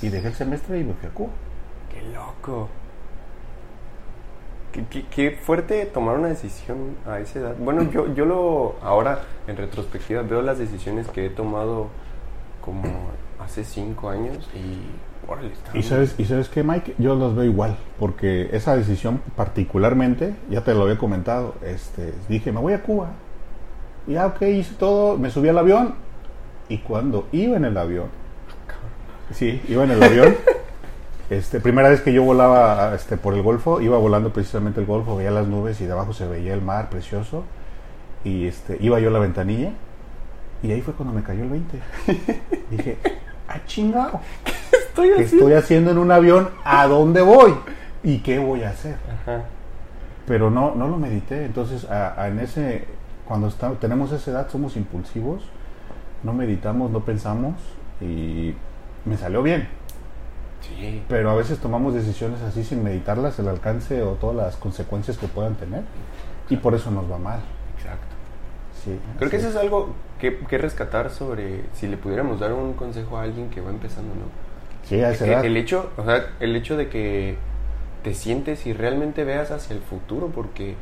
Y 0.00 0.08
dejé 0.10 0.28
el 0.28 0.34
semestre 0.34 0.78
y 0.78 0.84
me 0.84 0.94
fui 0.94 1.08
a 1.08 1.12
Cuba. 1.12 1.30
Qué 1.92 2.02
loco. 2.14 2.68
Qué, 4.72 4.84
qué- 4.88 5.04
qué 5.10 5.30
fuerte 5.32 5.84
tomar 5.86 6.16
una 6.18 6.28
decisión 6.28 6.96
a 7.06 7.18
esa 7.18 7.40
edad. 7.40 7.54
Bueno, 7.58 7.82
yo, 7.90 8.14
yo 8.14 8.24
lo, 8.24 8.76
ahora 8.82 9.20
en 9.46 9.56
retrospectiva, 9.56 10.22
veo 10.22 10.40
las 10.40 10.58
decisiones 10.58 11.08
que 11.08 11.26
he 11.26 11.30
tomado 11.30 11.88
como 12.62 12.84
hace 13.42 13.64
cinco 13.64 14.10
años 14.10 14.48
y, 14.54 15.30
órale, 15.30 15.52
¿Y 15.74 15.82
sabes, 15.82 16.14
¿Y 16.18 16.24
sabes 16.24 16.48
qué, 16.48 16.62
Mike? 16.62 16.94
Yo 16.98 17.14
los 17.14 17.34
veo 17.34 17.44
igual, 17.44 17.76
porque 17.98 18.48
esa 18.52 18.76
decisión 18.76 19.20
particularmente, 19.36 20.34
ya 20.50 20.62
te 20.62 20.74
lo 20.74 20.82
había 20.82 20.98
comentado, 20.98 21.54
este, 21.62 22.14
dije, 22.28 22.52
me 22.52 22.60
voy 22.60 22.72
a 22.72 22.82
Cuba. 22.82 23.10
Y 24.06 24.12
ya, 24.12 24.26
ok, 24.26 24.42
hice 24.42 24.74
todo, 24.74 25.16
me 25.16 25.30
subí 25.30 25.48
al 25.48 25.58
avión. 25.58 25.94
Y 26.68 26.78
cuando 26.78 27.28
iba 27.32 27.56
en 27.56 27.64
el 27.64 27.76
avión, 27.76 28.08
sí, 29.32 29.60
iba 29.68 29.84
en 29.84 29.90
el 29.92 30.02
avión. 30.02 30.34
Este, 31.30 31.60
primera 31.60 31.88
vez 31.88 32.02
que 32.02 32.12
yo 32.12 32.22
volaba 32.24 32.94
este, 32.94 33.16
por 33.16 33.32
el 33.32 33.40
Golfo, 33.40 33.80
iba 33.80 33.96
volando 33.96 34.34
precisamente 34.34 34.80
el 34.80 34.86
Golfo, 34.86 35.16
veía 35.16 35.30
las 35.30 35.46
nubes 35.46 35.80
y 35.80 35.86
de 35.86 35.92
abajo 35.92 36.12
se 36.12 36.28
veía 36.28 36.52
el 36.52 36.60
mar 36.60 36.90
precioso. 36.90 37.44
Y 38.22 38.46
este, 38.46 38.76
iba 38.80 39.00
yo 39.00 39.08
a 39.08 39.12
la 39.12 39.18
ventanilla 39.18 39.72
y 40.62 40.70
ahí 40.70 40.80
fue 40.80 40.94
cuando 40.94 41.14
me 41.14 41.22
cayó 41.22 41.42
el 41.42 41.50
20. 41.50 41.78
Dije, 42.70 42.98
ah, 43.48 43.58
chingado. 43.66 44.20
Estoy 44.72 45.10
¿Qué 45.16 45.22
estoy 45.22 45.52
haciendo 45.54 45.90
en 45.90 45.98
un 45.98 46.10
avión? 46.10 46.50
¿A 46.64 46.86
dónde 46.86 47.22
voy? 47.22 47.54
¿Y 48.02 48.18
qué 48.18 48.38
voy 48.38 48.62
a 48.62 48.70
hacer? 48.70 48.96
Ajá. 49.22 49.44
Pero 50.26 50.50
no, 50.50 50.74
no 50.74 50.88
lo 50.88 50.96
medité. 50.98 51.44
Entonces, 51.44 51.84
a- 51.90 52.20
a- 52.20 52.28
en 52.28 52.38
ese, 52.40 52.86
cuando 53.26 53.48
está- 53.48 53.72
tenemos 53.72 54.12
esa 54.12 54.30
edad, 54.30 54.48
somos 54.50 54.76
impulsivos, 54.76 55.42
no 56.22 56.32
meditamos, 56.32 56.90
no 56.90 57.00
pensamos 57.00 57.54
y 58.00 58.54
me 59.04 59.16
salió 59.16 59.42
bien. 59.42 59.68
Sí. 60.60 61.02
Pero 61.08 61.30
a 61.30 61.34
veces 61.34 61.58
tomamos 61.58 61.92
decisiones 61.94 62.40
así 62.42 62.62
sin 62.64 62.84
meditarlas, 62.84 63.38
el 63.38 63.48
alcance 63.48 64.02
o 64.02 64.12
todas 64.12 64.36
las 64.36 64.56
consecuencias 64.56 65.18
que 65.18 65.26
puedan 65.26 65.54
tener. 65.56 65.82
Y 66.50 66.56
por 66.56 66.74
eso 66.74 66.90
nos 66.90 67.10
va 67.10 67.18
mal. 67.18 67.40
Sí, 68.84 68.98
Creo 69.18 69.30
que 69.30 69.36
eso 69.36 69.48
es 69.48 69.56
algo 69.56 69.94
que, 70.18 70.38
que 70.40 70.58
rescatar 70.58 71.10
sobre 71.10 71.64
si 71.72 71.86
le 71.86 71.96
pudiéramos 71.96 72.40
dar 72.40 72.52
un 72.52 72.74
consejo 72.74 73.16
a 73.18 73.22
alguien 73.22 73.50
que 73.50 73.60
va 73.60 73.70
empezando, 73.70 74.14
¿no? 74.14 74.24
Sí, 74.82 75.00
a 75.00 75.10
esa 75.10 75.24
El, 75.24 75.30
edad. 75.30 75.44
el 75.44 75.56
hecho, 75.56 75.90
o 75.96 76.04
sea, 76.04 76.26
el 76.40 76.56
hecho 76.56 76.76
de 76.76 76.88
que 76.88 77.36
te 78.02 78.14
sientes 78.14 78.66
y 78.66 78.72
realmente 78.72 79.24
veas 79.24 79.50
hacia 79.52 79.76
el 79.76 79.82
futuro, 79.82 80.28
porque 80.34 80.74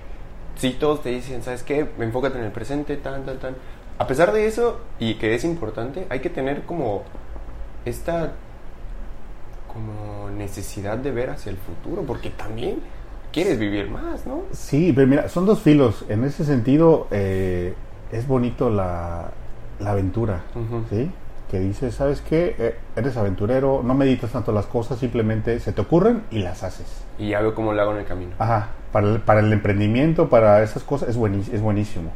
si 0.57 0.73
todos 0.73 1.03
te 1.03 1.11
dicen, 1.11 1.43
¿sabes 1.43 1.63
qué? 1.63 1.87
Enfócate 1.99 2.39
en 2.39 2.45
el 2.45 2.53
presente, 2.53 2.97
tan, 2.97 3.25
tan, 3.27 3.39
tan. 3.39 3.57
A 3.99 4.07
pesar 4.07 4.33
de 4.33 4.47
eso, 4.47 4.81
y 4.99 5.15
que 5.17 5.35
es 5.35 5.45
importante, 5.45 6.07
hay 6.09 6.21
que 6.21 6.31
tener 6.31 6.63
como 6.63 7.03
esta 7.85 8.33
como 9.73 10.31
necesidad 10.31 10.99
de 10.99 11.11
ver 11.13 11.31
hacia 11.31 11.51
el 11.51 11.57
futuro, 11.59 12.03
porque 12.03 12.31
también 12.31 12.81
quieres 13.33 13.59
vivir 13.59 13.89
más, 13.89 14.27
¿no? 14.27 14.43
Sí, 14.53 14.93
pero 14.93 15.07
mira, 15.07 15.29
son 15.29 15.47
dos 15.47 15.61
filos. 15.61 16.05
En 16.09 16.25
ese 16.25 16.45
sentido, 16.45 17.07
eh, 17.11 17.75
es 18.13 18.27
bonito 18.27 18.71
la, 18.71 19.29
la 19.81 19.91
aventura. 19.93 20.41
¿sí? 20.91 21.11
Que 21.51 21.59
dices, 21.59 21.95
¿sabes 21.97 22.21
qué? 22.21 22.55
Eh, 22.59 22.77
eres 22.97 23.17
aventurero, 23.17 23.83
no 23.85 23.95
meditas 23.95 24.31
tanto 24.31 24.53
las 24.53 24.67
cosas, 24.67 24.99
simplemente 24.99 25.59
se 25.59 25.73
te 25.73 25.81
ocurren 25.81 26.23
y 26.31 26.39
las 26.39 26.63
haces. 26.63 26.87
Y 27.19 27.31
ya 27.31 27.41
veo 27.41 27.55
cómo 27.55 27.73
lo 27.73 27.83
hago 27.83 27.93
en 27.93 27.99
el 27.99 28.05
camino. 28.07 28.33
Ajá, 28.39 28.69
para 28.93 29.09
el, 29.09 29.21
para 29.21 29.41
el 29.41 29.53
emprendimiento, 29.53 30.29
para 30.29 30.63
esas 30.63 30.85
cosas, 30.85 31.09
es, 31.09 31.19
buenis- 31.19 31.53
es 31.53 31.61
buenísimo. 31.61 32.11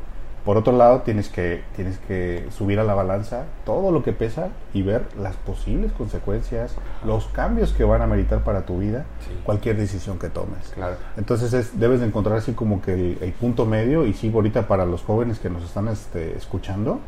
Por 0.44 0.58
otro 0.58 0.76
lado, 0.76 1.00
tienes 1.00 1.30
que, 1.30 1.62
tienes 1.74 1.96
que 2.06 2.46
subir 2.50 2.78
a 2.78 2.84
la 2.84 2.92
balanza 2.94 3.44
todo 3.64 3.90
lo 3.90 4.02
que 4.02 4.12
pesa 4.12 4.48
y 4.74 4.82
ver 4.82 5.04
las 5.18 5.36
posibles 5.36 5.90
consecuencias, 5.92 6.74
los 7.06 7.26
cambios 7.28 7.72
que 7.72 7.84
van 7.84 8.02
a 8.02 8.06
meritar 8.06 8.44
para 8.44 8.66
tu 8.66 8.78
vida, 8.78 9.06
Sí. 9.26 9.30
cualquier 9.44 9.76
decisión 9.78 10.18
que 10.18 10.28
tomes. 10.28 10.68
Claro. 10.74 10.96
Entonces 11.16 11.52
es- 11.54 11.80
debes 11.80 12.00
de 12.00 12.06
encontrar 12.06 12.36
así 12.36 12.52
como 12.52 12.82
que 12.82 12.92
el, 12.92 13.18
el 13.22 13.32
punto 13.32 13.64
medio 13.64 14.04
y 14.06 14.12
sí, 14.12 14.30
ahorita 14.34 14.68
para 14.68 14.84
los 14.84 15.02
jóvenes 15.02 15.38
que 15.38 15.48
nos 15.48 15.64
están 15.64 15.88
este, 15.88 16.36
escuchando, 16.36 17.00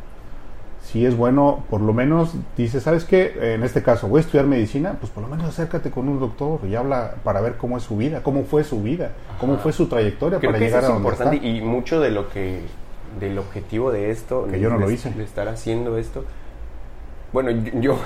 sí 0.81 1.05
es 1.05 1.15
bueno, 1.15 1.63
por 1.69 1.81
lo 1.81 1.93
menos, 1.93 2.31
dice, 2.55 2.79
¿sabes 2.81 3.03
qué? 3.03 3.53
En 3.53 3.63
este 3.63 3.83
caso, 3.83 4.07
voy 4.07 4.17
a 4.19 4.21
estudiar 4.21 4.47
medicina, 4.47 4.95
pues 4.99 5.11
por 5.11 5.21
lo 5.21 5.29
menos 5.29 5.45
acércate 5.47 5.91
con 5.91 6.07
un 6.09 6.19
doctor 6.19 6.61
y 6.67 6.73
habla 6.75 7.15
para 7.23 7.41
ver 7.41 7.57
cómo 7.57 7.77
es 7.77 7.83
su 7.83 7.97
vida, 7.97 8.23
cómo 8.23 8.45
fue 8.45 8.63
su 8.63 8.81
vida, 8.81 9.11
cómo 9.39 9.53
Ajá. 9.53 9.63
fue 9.63 9.73
su 9.73 9.87
trayectoria 9.87 10.39
Creo 10.39 10.49
para 10.51 10.59
que 10.59 10.65
llegar 10.65 10.83
eso 10.83 10.93
a 10.93 10.95
es 10.97 11.03
donde 11.03 11.09
importante 11.09 11.35
está. 11.35 11.47
y 11.47 11.61
mucho 11.61 11.99
de 11.99 12.09
lo 12.11 12.29
que 12.29 12.61
del 13.19 13.37
objetivo 13.37 13.91
de 13.91 14.11
esto 14.11 14.47
Que 14.49 14.59
yo 14.59 14.69
no 14.69 14.77
lo 14.77 14.87
de- 14.87 14.93
hice. 14.93 15.11
de 15.11 15.23
estar 15.23 15.47
haciendo 15.47 15.97
esto. 15.97 16.23
Bueno 17.33 17.51
yo 17.81 17.99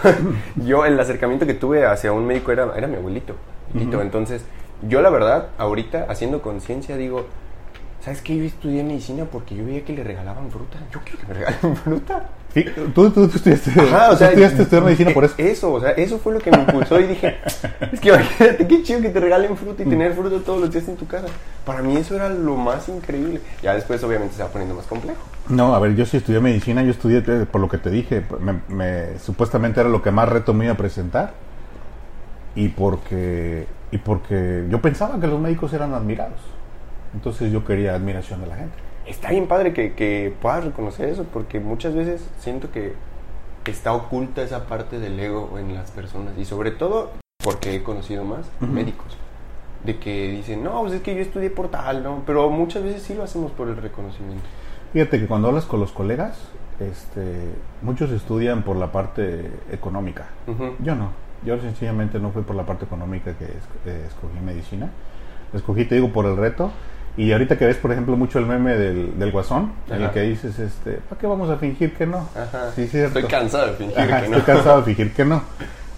yo 0.56 0.86
el 0.86 1.00
acercamiento 1.00 1.46
que 1.46 1.54
tuve 1.54 1.86
hacia 1.86 2.12
un 2.12 2.26
médico 2.26 2.52
era 2.52 2.72
era 2.76 2.88
mi 2.88 2.96
abuelito 2.96 3.36
entonces 3.74 4.44
yo 4.88 5.02
la 5.02 5.10
verdad 5.10 5.50
ahorita 5.58 6.08
haciendo 6.10 6.42
conciencia 6.42 6.98
digo 6.98 7.26
sabes 8.04 8.22
qué 8.24 8.36
yo 8.36 8.44
estudié 8.44 8.84
medicina 8.84 9.26
porque 9.32 9.56
yo 9.56 9.64
veía 9.66 9.86
que 9.86 9.94
le 9.94 10.04
regalaban 10.04 10.50
fruta. 10.50 10.80
Yo 10.92 11.00
quiero 11.04 11.20
que 11.20 11.28
me 11.28 11.34
regalen 11.36 11.76
fruta 11.84 12.30
tú, 12.94 13.10
tú, 13.12 13.28
tú 13.28 13.36
estudiaste, 13.38 13.72
Ajá, 13.80 14.18
tú 14.18 14.24
estudiaste 14.24 14.62
estudiar 14.64 14.84
medicina 14.84 15.12
eh, 15.12 15.14
por 15.14 15.24
eso. 15.26 15.36
Eso, 15.38 15.72
o 15.74 15.80
sea, 15.80 15.92
eso 15.92 16.20
fue 16.20 16.34
lo 16.34 16.40
que 16.40 16.52
me 16.52 16.58
impulsó 16.60 17.00
y 17.00 17.08
dije, 17.08 17.38
es 17.92 18.00
que 18.00 18.10
imagínate 18.10 18.68
qué 18.68 18.84
chido 18.84 19.02
que 19.02 19.10
te 19.10 19.20
regalen 19.20 19.56
fruta 19.56 19.84
y 19.84 19.86
tener 19.86 20.14
fruta 20.14 20.36
todos 20.46 20.60
los 20.60 20.72
días 20.72 20.88
en 20.88 20.98
tu 20.98 21.08
casa. 21.08 21.28
Para 21.66 21.82
mí 21.82 21.96
eso 21.96 22.16
era 22.16 22.30
lo 22.30 22.56
más 22.58 22.90
increíble. 22.90 23.40
Ya 23.64 23.74
después 23.74 24.04
obviamente 24.04 24.36
se 24.36 24.44
va 24.44 24.50
poniendo 24.50 24.76
más 24.76 24.86
complejo. 24.86 25.20
No, 25.50 25.74
a 25.76 25.80
ver, 25.80 25.96
yo 25.96 26.06
sí 26.06 26.18
estudié 26.18 26.40
medicina, 26.40 26.84
yo 26.84 26.92
estudié, 26.92 27.24
eh, 27.26 27.46
por 27.50 27.62
lo 27.62 27.70
que 27.70 27.78
te 27.78 27.90
dije, 27.90 28.24
me- 28.40 28.62
me- 28.68 29.20
supuestamente 29.20 29.80
era 29.80 29.90
lo 29.90 30.02
que 30.02 30.12
más 30.12 30.28
reto 30.28 30.54
me 30.54 30.66
iba 30.66 30.74
a 30.74 30.78
presentar. 30.78 31.34
Y 32.56 32.68
porque, 32.68 33.66
y 33.92 33.98
porque 33.98 34.66
yo 34.70 34.82
pensaba 34.82 35.20
que 35.20 35.28
los 35.28 35.40
médicos 35.40 35.72
eran 35.74 35.94
admirados. 35.94 36.40
Entonces 37.14 37.52
yo 37.52 37.64
quería 37.64 37.96
admiración 37.96 38.42
de 38.42 38.48
la 38.48 38.56
gente. 38.58 38.76
Está 39.12 39.32
bien 39.32 39.48
padre 39.48 39.74
que, 39.74 39.94
que 39.94 40.34
puedas 40.42 40.64
reconocer 40.64 41.10
eso 41.10 41.26
porque 41.32 41.60
muchas 41.60 41.94
veces 41.94 42.26
siento 42.40 42.72
que 42.72 42.94
está 43.66 43.94
oculta 43.94 44.42
esa 44.42 44.66
parte 44.68 45.00
del 45.00 45.20
ego 45.20 45.58
en 45.60 45.74
las 45.76 45.92
personas 45.92 46.34
y 46.38 46.46
sobre 46.46 46.72
todo 46.72 47.12
porque 47.44 47.76
he 47.76 47.84
conocido 47.84 48.24
más 48.24 48.50
médicos. 48.62 49.18
De 49.84 49.98
que 49.98 50.30
dicen, 50.30 50.64
no, 50.64 50.82
pues 50.82 50.94
es 50.94 51.02
que 51.02 51.14
yo 51.16 51.22
estudié 51.22 51.50
por 51.50 51.70
tal, 51.70 52.04
¿no? 52.04 52.22
Pero 52.26 52.50
muchas 52.50 52.84
veces 52.84 53.02
sí 53.02 53.14
lo 53.16 53.24
hacemos 53.24 53.52
por 53.52 53.68
el 53.68 53.78
reconocimiento. 53.78 54.44
Fíjate 54.94 55.20
que 55.20 55.28
cuando 55.28 55.48
hablas 55.50 55.66
con 55.66 55.80
los 55.80 55.92
colegas, 55.92 56.38
este, 56.80 57.22
muchos 57.82 58.12
estudian 58.12 58.64
por 58.64 58.76
la 58.76 58.92
parte 58.92 59.50
económica. 59.72 60.28
Yo 60.84 60.96
no. 60.96 61.10
Yo 61.44 61.60
sencillamente 61.60 62.20
no 62.20 62.30
fui 62.32 62.44
por 62.44 62.56
la 62.56 62.66
parte 62.66 62.86
económica 62.86 63.34
que 63.34 63.46
es- 63.46 63.52
eh, 63.88 64.06
escogí 64.08 64.40
medicina. 64.40 64.90
Escogí, 65.54 65.86
te 65.86 65.96
digo, 65.96 66.10
por 66.14 66.26
el 66.28 66.38
reto. 66.38 66.72
Y 67.18 67.32
ahorita 67.34 67.58
que 67.58 67.66
ves, 67.66 67.78
por 67.78 67.92
ejemplo, 67.92 68.16
mucho 68.16 68.40
el 68.40 68.46
meme 68.46 68.76
del, 68.78 69.20
del 69.20 69.32
guasón, 69.32 69.74
en 69.90 69.96
el 69.96 70.04
Ajá. 70.06 70.14
que 70.14 70.22
dices, 70.22 70.58
este, 70.60 70.94
¿para 71.10 71.20
qué 71.20 71.28
vamos 71.28 71.50
a 71.50 71.58
fingir 71.58 71.94
que 71.94 72.06
no? 72.08 72.28
Ajá. 72.36 72.72
Sí, 72.74 72.88
cierto. 72.88 73.20
Estoy 73.20 73.32
cansado 73.32 73.68
de 73.68 73.74
fingir 73.74 74.00
Ajá, 74.00 74.22
que 74.22 74.30
no. 74.30 74.38
Estoy 74.38 74.56
cansado 74.56 74.78
de 74.80 74.84
fingir 74.96 75.14
que 75.14 75.26
no. 75.26 75.42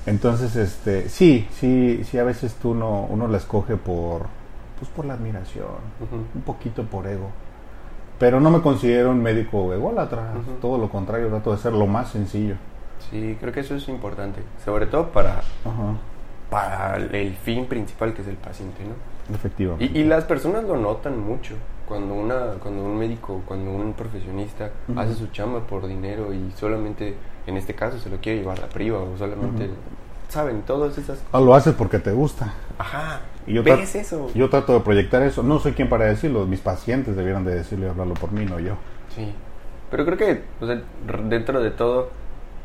Entonces, 0.05 0.55
este, 0.55 1.07
sí, 1.09 1.47
sí, 1.59 2.03
sí, 2.03 2.17
a 2.17 2.23
veces 2.23 2.55
tú 2.55 2.73
no, 2.73 3.01
uno 3.09 3.27
la 3.27 3.37
escoge 3.37 3.77
por, 3.77 4.23
pues 4.79 4.89
por 4.91 5.05
la 5.05 5.13
admiración, 5.13 5.67
un 6.35 6.41
poquito 6.41 6.83
por 6.83 7.07
ego. 7.07 7.29
Pero 8.19 8.39
no 8.39 8.49
me 8.49 8.61
considero 8.61 9.11
un 9.11 9.21
médico 9.21 9.73
ególatra, 9.73 10.31
Ujú. 10.33 10.51
todo 10.61 10.77
lo 10.77 10.89
contrario, 10.89 11.27
trato 11.29 11.51
de 11.51 11.57
ser 11.57 11.73
lo 11.73 11.87
más 11.87 12.09
sencillo. 12.09 12.55
Sí, 13.11 13.37
creo 13.39 13.53
que 13.53 13.59
eso 13.61 13.75
es 13.75 13.87
importante. 13.87 14.41
Sobre 14.65 14.87
todo 14.87 15.09
para, 15.09 15.39
Ajá, 15.39 15.95
para 16.49 16.95
el 16.97 17.35
fin 17.35 17.65
principal 17.65 18.13
que 18.13 18.21
es 18.23 18.27
el 18.27 18.35
paciente, 18.35 18.83
¿no? 18.83 19.12
Efectivamente. 19.35 19.91
Y, 19.93 20.01
y 20.01 20.03
las 20.05 20.23
personas 20.25 20.63
lo 20.63 20.77
notan 20.77 21.19
mucho. 21.19 21.55
Cuando, 21.87 22.13
una, 22.13 22.53
cuando 22.61 22.83
un 22.83 22.97
médico, 22.97 23.41
cuando 23.45 23.71
un 23.71 23.93
profesionista 23.93 24.71
hace 24.95 25.13
su 25.15 25.27
chamba 25.27 25.59
por 25.59 25.85
dinero 25.85 26.33
y 26.33 26.51
solamente, 26.57 27.13
en 27.45 27.57
este 27.57 27.75
caso, 27.75 27.99
se 27.99 28.09
lo 28.09 28.17
quiere 28.17 28.39
llevar 28.39 28.61
a 28.63 28.69
priva 28.69 28.99
o 28.99 29.17
solamente. 29.17 29.69
¿saben? 30.29 30.61
Todas 30.63 30.93
esas 30.97 31.17
cosas. 31.19 31.29
Ah, 31.33 31.39
lo 31.41 31.53
haces 31.53 31.75
porque 31.75 31.99
te 31.99 32.11
gusta. 32.11 32.53
Ajá. 32.79 33.19
Y 33.45 33.53
yo, 33.53 33.63
¿Ves 33.63 33.93
eso? 33.95 34.31
yo 34.33 34.49
trato 34.49 34.73
de 34.73 34.79
proyectar 34.79 35.21
eso. 35.21 35.43
No 35.43 35.59
soy 35.59 35.73
quien 35.73 35.89
para 35.89 36.05
decirlo, 36.05 36.47
mis 36.47 36.61
pacientes 36.61 37.15
debieran 37.15 37.43
de 37.45 37.53
decirlo 37.53 37.85
y 37.85 37.89
hablarlo 37.89 38.13
por 38.15 38.31
mí, 38.31 38.45
no 38.45 38.59
yo. 38.59 38.75
Sí. 39.15 39.31
Pero 39.91 40.05
creo 40.05 40.17
que 40.17 40.43
o 40.61 40.65
sea, 40.65 40.81
r- 41.07 41.23
dentro 41.25 41.61
de 41.61 41.69
todo 41.69 42.09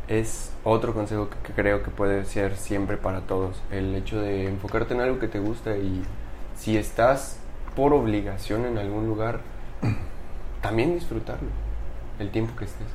es 0.06 0.52
otro 0.64 0.94
consejo 0.94 1.28
que, 1.28 1.36
que 1.48 1.52
creo 1.52 1.82
que 1.82 1.90
puede 1.90 2.24
ser 2.24 2.56
siempre 2.56 2.96
para 2.96 3.20
todos. 3.22 3.60
El 3.70 3.94
hecho 3.96 4.18
de 4.22 4.46
enfocarte 4.48 4.94
en 4.94 5.00
algo 5.00 5.18
que 5.18 5.28
te 5.28 5.38
gusta 5.40 5.76
y 5.76 6.02
si 6.58 6.76
estás 6.76 7.38
por 7.74 7.94
obligación 7.94 8.66
en 8.66 8.76
algún 8.78 9.06
lugar, 9.06 9.40
también 10.60 10.94
disfrutarlo. 10.94 11.48
El 12.18 12.30
tiempo 12.30 12.54
que 12.56 12.64
estés. 12.64 12.86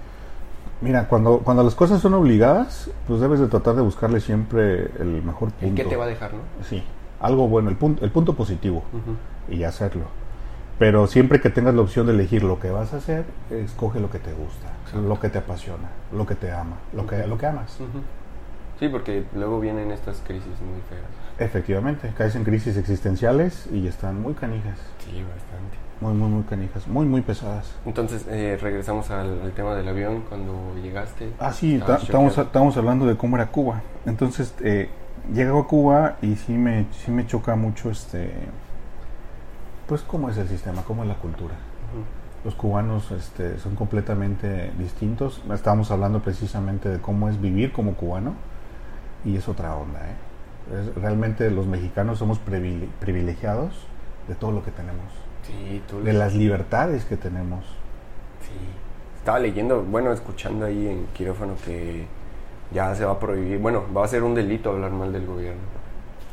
Mira, 0.81 1.07
cuando, 1.07 1.39
cuando 1.39 1.63
las 1.63 1.75
cosas 1.75 2.01
son 2.01 2.13
obligadas, 2.13 2.89
pues 3.07 3.21
debes 3.21 3.39
de 3.39 3.47
tratar 3.47 3.75
de 3.75 3.81
buscarle 3.81 4.19
siempre 4.19 4.91
el 4.99 5.23
mejor 5.23 5.51
punto. 5.51 5.65
¿El 5.65 5.75
qué 5.75 5.85
te 5.85 5.95
va 5.95 6.03
a 6.03 6.07
dejar, 6.07 6.33
no? 6.33 6.41
Sí, 6.67 6.83
algo 7.21 7.47
bueno, 7.47 7.69
el 7.69 7.77
punto, 7.77 8.03
el 8.03 8.11
punto 8.11 8.35
positivo 8.35 8.83
y 9.49 9.63
hacerlo. 9.63 10.03
Pero 10.77 11.07
siempre 11.07 11.39
que 11.39 11.49
tengas 11.49 11.73
la 11.73 11.81
opción 11.81 12.07
de 12.07 12.13
elegir 12.13 12.43
lo 12.43 12.59
que 12.59 12.69
vas 12.69 12.93
a 12.93 12.97
hacer, 12.97 13.23
escoge 13.49 14.01
lo 14.01 14.09
que 14.09 14.19
te 14.19 14.33
gusta, 14.33 14.67
Exacto. 14.83 15.07
lo 15.07 15.19
que 15.21 15.29
te 15.29 15.37
apasiona, 15.37 15.87
lo 16.11 16.25
que 16.25 16.35
te 16.35 16.51
ama, 16.51 16.75
lo 16.91 17.07
que, 17.07 17.25
lo 17.25 17.37
que 17.37 17.45
amas. 17.45 17.77
Sí, 18.79 18.89
porque 18.89 19.23
luego 19.35 19.61
vienen 19.61 19.91
estas 19.91 20.21
crisis 20.25 20.59
muy 20.59 20.81
feas. 20.89 21.22
Efectivamente, 21.39 22.13
caes 22.17 22.35
en 22.35 22.43
crisis 22.43 22.77
existenciales 22.77 23.67
y 23.71 23.87
están 23.87 24.21
muy 24.21 24.33
canijas, 24.33 24.77
Sí, 24.99 25.21
bastante. 25.23 25.77
muy, 25.99 26.13
muy, 26.13 26.29
muy 26.29 26.43
canijas, 26.43 26.87
muy, 26.87 27.05
muy 27.07 27.21
pesadas. 27.21 27.73
Entonces, 27.85 28.25
eh, 28.29 28.57
regresamos 28.61 29.09
al, 29.09 29.41
al 29.41 29.51
tema 29.53 29.73
del 29.75 29.87
avión. 29.87 30.23
Cuando 30.29 30.53
llegaste. 30.81 31.31
Ah, 31.39 31.51
sí, 31.51 31.75
estamos, 31.75 32.37
estamos 32.37 32.77
hablando 32.77 33.05
de 33.07 33.17
cómo 33.17 33.35
era 33.35 33.47
Cuba. 33.47 33.81
Entonces, 34.05 34.53
eh, 34.61 34.89
llego 35.33 35.59
a 35.61 35.67
Cuba 35.67 36.17
y 36.21 36.35
sí 36.35 36.53
me, 36.53 36.85
sí 37.03 37.09
me 37.11 37.25
choca 37.25 37.55
mucho 37.55 37.89
este... 37.89 38.31
Pues 39.87 40.01
cómo 40.01 40.29
es 40.29 40.37
el 40.37 40.47
sistema, 40.47 40.83
cómo 40.83 41.03
es 41.03 41.09
la 41.09 41.15
cultura. 41.15 41.55
Los 42.45 42.55
cubanos 42.55 43.09
este, 43.11 43.57
son 43.59 43.75
completamente 43.75 44.71
distintos. 44.77 45.41
Estábamos 45.53 45.91
hablando 45.91 46.19
precisamente 46.21 46.89
de 46.89 46.99
cómo 46.99 47.29
es 47.29 47.39
vivir 47.39 47.71
como 47.71 47.93
cubano 47.93 48.33
y 49.25 49.35
es 49.37 49.47
otra 49.47 49.75
onda. 49.75 49.99
¿eh? 50.01 50.13
Es- 50.71 50.95
realmente 50.95 51.49
los 51.51 51.65
mexicanos 51.67 52.19
somos 52.19 52.39
privile- 52.39 52.87
privilegiados 52.99 53.73
de 54.27 54.35
todo 54.35 54.51
lo 54.51 54.63
que 54.63 54.71
tenemos, 54.71 55.03
Sí, 55.45 55.81
tú 55.89 56.01
de 56.01 56.13
las 56.13 56.33
libertades 56.33 57.03
que 57.05 57.17
tenemos. 57.17 57.65
Sí. 58.41 58.53
Estaba 59.17 59.39
leyendo, 59.39 59.83
bueno, 59.83 60.11
escuchando 60.13 60.65
ahí 60.65 60.87
en 60.87 61.05
quirófano 61.13 61.55
que 61.65 62.05
ya 62.73 62.95
se 62.95 63.03
va 63.05 63.13
a 63.13 63.19
prohibir, 63.19 63.59
bueno, 63.59 63.83
va 63.95 64.05
a 64.05 64.07
ser 64.07 64.23
un 64.23 64.33
delito 64.35 64.69
hablar 64.71 64.91
mal 64.91 65.11
del 65.11 65.25
gobierno. 65.25 65.61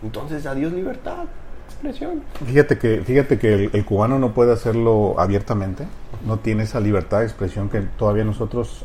Entonces, 0.03 0.47
adiós 0.47 0.73
libertad, 0.73 1.25
expresión. 1.67 2.23
Fíjate 2.47 2.79
que, 2.79 3.03
fíjate 3.05 3.39
que 3.39 3.55
el, 3.55 3.71
el 3.73 3.85
cubano 3.85 4.19
no 4.19 4.33
puede 4.33 4.53
hacerlo 4.53 5.17
abiertamente, 5.19 5.87
no 6.25 6.39
tiene 6.39 6.63
esa 6.63 6.79
libertad 6.81 7.19
de 7.21 7.25
expresión 7.27 7.69
que 7.69 7.81
todavía 7.81 8.25
nosotros 8.25 8.85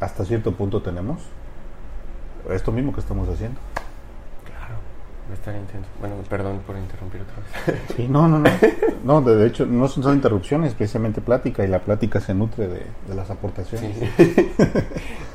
hasta 0.00 0.24
cierto 0.24 0.52
punto 0.52 0.82
tenemos. 0.82 1.18
Esto 2.50 2.72
mismo 2.72 2.92
que 2.92 3.00
estamos 3.00 3.28
haciendo. 3.28 3.58
Va 5.28 5.34
a 5.34 5.34
estar 5.34 5.54
intenso. 5.54 5.88
Bueno, 6.00 6.16
perdón 6.28 6.60
por 6.66 6.76
interrumpir 6.76 7.22
otra 7.22 7.36
vez. 7.36 7.80
Sí, 7.96 8.08
no, 8.08 8.28
no, 8.28 8.38
no. 8.38 8.50
No, 9.04 9.22
de, 9.22 9.46
hecho, 9.46 9.66
no 9.66 9.88
son, 9.88 10.02
son 10.02 10.14
interrupciones, 10.16 10.74
precisamente 10.74 11.20
plática, 11.20 11.64
y 11.64 11.68
la 11.68 11.78
plática 11.78 12.20
se 12.20 12.34
nutre 12.34 12.66
de, 12.66 12.86
de 13.08 13.14
las 13.14 13.30
aportaciones. 13.30 13.96
Sí. 13.96 14.06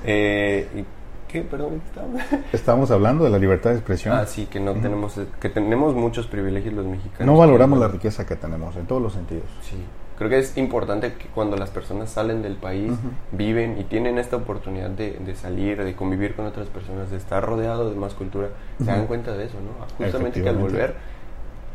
eh, 0.05 0.67
¿y 0.75 0.85
¿Qué? 1.27 1.41
Perdón, 1.41 1.73
¿en 1.73 1.81
qué 1.81 2.57
estábamos? 2.57 2.89
Hablando 2.89 3.25
de 3.25 3.29
la 3.29 3.37
libertad 3.37 3.71
de 3.71 3.77
expresión. 3.77 4.15
Ah, 4.15 4.25
sí, 4.25 4.45
que 4.45 4.59
no 4.61 4.73
tenemos, 4.73 5.19
que 5.41 5.49
tenemos 5.49 5.93
muchos 5.93 6.25
privilegios 6.25 6.73
los 6.73 6.85
mexicanos. 6.85 7.25
no 7.25 7.37
valoramos 7.37 7.77
la 7.79 7.89
riqueza 7.89 8.25
que 8.25 8.37
tenemos 8.37 8.75
en 8.77 8.85
todos 8.85 9.01
los 9.01 9.13
sentidos. 9.13 9.43
Sí, 9.61 9.75
creo 10.17 10.29
que 10.29 10.39
es 10.39 10.57
importante 10.57 11.13
que 11.13 11.27
cuando 11.27 11.57
las 11.57 11.69
personas 11.69 12.09
salen 12.09 12.41
del 12.41 12.55
país, 12.55 12.91
viven 13.31 13.77
y 13.79 13.83
tienen 13.83 14.17
esta 14.17 14.35
oportunidad 14.37 14.89
de, 14.89 15.11
de 15.19 15.35
salir, 15.35 15.83
de 15.83 15.95
convivir 15.95 16.35
con 16.35 16.45
otras 16.45 16.67
personas, 16.67 17.11
de 17.11 17.17
estar 17.17 17.43
rodeado 17.45 17.89
de 17.89 17.95
más 17.95 18.13
cultura, 18.13 18.49
se 18.79 18.85
dan 18.85 19.07
cuenta 19.07 19.33
de 19.37 19.45
eso, 19.45 19.55
¿no? 19.61 19.85
Justamente 20.05 20.41
que 20.43 20.49
al 20.49 20.55
volver, 20.71 20.95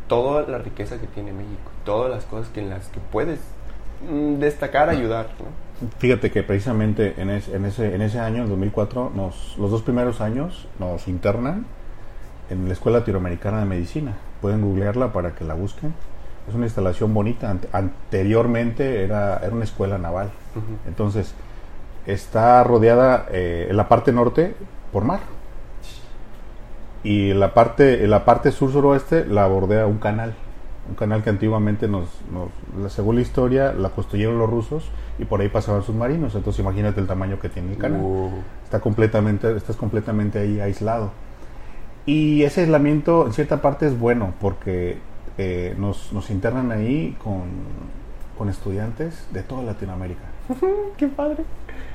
toda 0.08 0.42
la 0.48 0.58
riqueza 0.58 0.98
que 0.98 1.06
tiene 1.06 1.32
México, 1.32 1.70
todas 1.84 2.10
las 2.10 2.24
cosas 2.24 2.48
que 2.52 2.60
en 2.60 2.70
las 2.70 2.88
que 2.88 3.00
puedes 3.10 3.38
mm, 4.10 4.34
destacar, 4.40 4.88
ayudar, 4.88 5.26
¿no? 5.38 5.88
Fíjate 5.98 6.30
que 6.30 6.42
precisamente 6.42 7.14
en, 7.20 7.30
es- 7.30 7.48
en 7.48 7.64
ese, 7.64 7.94
en 7.94 8.02
ese 8.02 8.18
año, 8.20 8.42
en 8.44 8.48
2004, 8.48 9.10
nos, 9.14 9.56
los 9.58 9.70
dos 9.70 9.82
primeros 9.82 10.20
años 10.20 10.68
nos 10.78 11.08
internan 11.08 11.64
en 12.50 12.66
la 12.68 12.72
Escuela 12.74 12.98
Latinoamericana 13.00 13.60
de 13.60 13.64
Medicina. 13.66 14.12
Pueden 14.40 14.60
googlearla 14.60 15.12
para 15.12 15.34
que 15.34 15.44
la 15.44 15.54
busquen. 15.54 15.94
Es 16.48 16.54
una 16.54 16.66
instalación 16.66 17.12
bonita. 17.14 17.50
Ante- 17.50 17.68
anteriormente 17.72 19.02
era, 19.04 19.36
era 19.38 19.54
una 19.54 19.64
escuela 19.64 19.98
naval. 19.98 20.30
Entonces, 20.86 21.34
está 22.06 22.62
rodeada 22.64 23.26
eh, 23.30 23.68
en 23.70 23.76
la 23.76 23.88
parte 23.88 24.12
norte 24.12 24.54
por 24.92 25.04
mar. 25.04 25.20
Y 27.04 27.30
en 27.30 27.40
la 27.40 27.52
parte, 27.54 28.04
en 28.04 28.10
la 28.10 28.24
parte 28.24 28.52
sur-suroeste 28.52 29.24
la 29.26 29.46
bordea 29.46 29.86
un 29.86 29.98
canal. 29.98 30.34
Un 30.88 30.94
canal 30.96 31.22
que 31.22 31.30
antiguamente 31.30 31.86
nos, 31.88 32.08
nos- 32.32 32.92
según 32.92 33.16
la 33.16 33.22
historia, 33.22 33.72
la 33.72 33.90
construyeron 33.90 34.38
los 34.38 34.50
rusos 34.50 34.90
y 35.18 35.24
por 35.24 35.40
ahí 35.40 35.48
pasaban 35.48 35.82
submarinos. 35.82 36.34
Entonces 36.34 36.60
imagínate 36.60 37.00
el 37.00 37.06
tamaño 37.06 37.38
que 37.40 37.48
tiene 37.48 37.72
el 37.72 37.78
canal. 37.78 38.00
Uh, 38.02 38.30
Está 38.64 38.80
completamente, 38.80 39.56
estás 39.56 39.76
completamente 39.76 40.38
ahí 40.40 40.60
aislado. 40.60 41.10
Y 42.04 42.42
ese 42.42 42.62
aislamiento 42.62 43.26
en 43.26 43.32
cierta 43.32 43.62
parte 43.62 43.86
es 43.86 43.96
bueno 43.98 44.32
porque 44.40 44.98
eh, 45.38 45.74
nos, 45.78 46.12
nos 46.12 46.30
internan 46.30 46.72
ahí 46.72 47.16
con, 47.22 47.42
con 48.36 48.48
estudiantes 48.48 49.26
de 49.32 49.42
toda 49.42 49.62
Latinoamérica. 49.62 50.22
¡Qué 50.96 51.08
padre! 51.08 51.44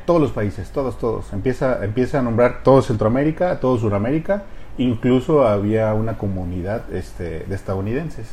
Todos 0.05 0.21
los 0.21 0.31
países, 0.31 0.69
todos, 0.71 0.97
todos. 0.97 1.31
Empieza, 1.33 1.83
empieza 1.83 2.19
a 2.19 2.21
nombrar 2.21 2.63
todo 2.63 2.81
Centroamérica, 2.81 3.59
todo 3.59 3.77
Sudamérica. 3.77 4.43
Incluso 4.77 5.45
había 5.47 5.93
una 5.93 6.17
comunidad 6.17 6.93
este, 6.93 7.41
de 7.41 7.55
estadounidenses. 7.55 8.27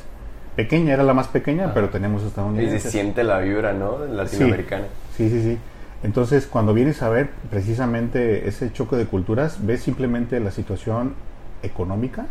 Pequeña, 0.56 0.94
era 0.94 1.02
la 1.02 1.14
más 1.14 1.26
pequeña, 1.26 1.74
pero 1.74 1.88
tenemos 1.88 2.20
Y 2.20 2.24
se 2.24 2.28
estadounidenses. 2.28 2.92
siente 2.92 3.24
la 3.24 3.40
vibra, 3.40 3.72
¿no? 3.72 3.98
Latinoamericana. 4.06 4.84
Sí, 5.16 5.28
sí, 5.28 5.42
sí. 5.42 5.58
Entonces, 6.04 6.46
cuando 6.46 6.74
vienes 6.74 7.02
a 7.02 7.08
ver 7.08 7.30
precisamente 7.50 8.46
ese 8.46 8.72
choque 8.72 8.94
de 8.94 9.06
culturas, 9.06 9.66
ves 9.66 9.82
simplemente 9.82 10.38
la 10.38 10.50
situación 10.52 11.14
económica 11.62 12.26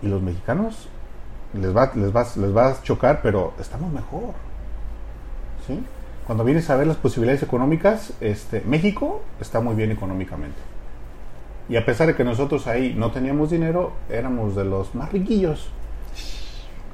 y 0.00 0.06
los 0.06 0.22
mexicanos 0.22 0.88
les 1.54 1.74
va, 1.76 1.90
les 1.94 2.14
va, 2.14 2.26
les 2.36 2.56
va 2.56 2.68
a 2.68 2.82
chocar, 2.82 3.20
pero 3.22 3.52
estamos 3.58 3.92
mejor. 3.92 4.34
¿Sí? 5.66 5.80
Cuando 6.26 6.44
vienes 6.44 6.68
a 6.70 6.76
ver 6.76 6.86
las 6.86 6.96
posibilidades 6.96 7.42
económicas, 7.42 8.12
este, 8.20 8.62
México 8.66 9.22
está 9.40 9.60
muy 9.60 9.74
bien 9.74 9.90
económicamente. 9.90 10.58
Y 11.68 11.76
a 11.76 11.84
pesar 11.84 12.06
de 12.06 12.14
que 12.14 12.24
nosotros 12.24 12.66
ahí 12.66 12.94
no 12.96 13.10
teníamos 13.10 13.50
dinero, 13.50 13.92
éramos 14.10 14.54
de 14.54 14.64
los 14.64 14.94
más 14.94 15.12
riquillos. 15.12 15.68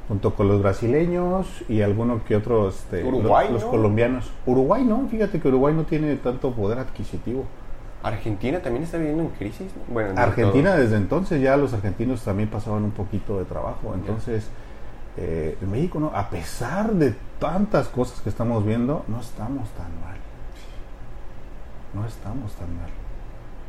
Junto 0.08 0.34
con 0.34 0.48
los 0.48 0.60
brasileños 0.60 1.46
y 1.68 1.82
alguno 1.82 2.24
que 2.24 2.34
otro, 2.34 2.68
este, 2.68 3.04
Uruguay, 3.04 3.46
los, 3.46 3.54
los 3.54 3.64
¿no? 3.64 3.70
colombianos. 3.70 4.30
Uruguay 4.46 4.84
no, 4.84 5.06
fíjate 5.08 5.40
que 5.40 5.48
Uruguay 5.48 5.74
no 5.74 5.84
tiene 5.84 6.16
tanto 6.16 6.52
poder 6.52 6.78
adquisitivo. 6.78 7.44
Argentina 8.02 8.60
también 8.60 8.84
está 8.84 8.98
viviendo 8.98 9.22
en 9.24 9.28
crisis. 9.30 9.66
¿no? 9.76 9.94
Bueno, 9.94 10.14
no 10.14 10.20
Argentina 10.20 10.70
todo. 10.70 10.80
desde 10.82 10.96
entonces 10.96 11.42
ya 11.42 11.56
los 11.56 11.72
argentinos 11.74 12.22
también 12.22 12.48
pasaban 12.48 12.84
un 12.84 12.92
poquito 12.92 13.38
de 13.38 13.44
trabajo. 13.44 13.92
Entonces, 13.94 14.48
eh, 15.16 15.58
en 15.60 15.70
México, 15.70 16.00
no, 16.00 16.12
a 16.14 16.30
pesar 16.30 16.92
de 16.94 17.14
tantas 17.38 17.88
cosas 17.88 18.20
que 18.20 18.30
estamos 18.30 18.64
viendo, 18.64 19.04
no 19.08 19.20
estamos 19.20 19.68
tan 19.70 20.00
mal. 20.00 20.16
No 21.92 22.06
estamos 22.06 22.52
tan 22.54 22.74
mal. 22.76 22.88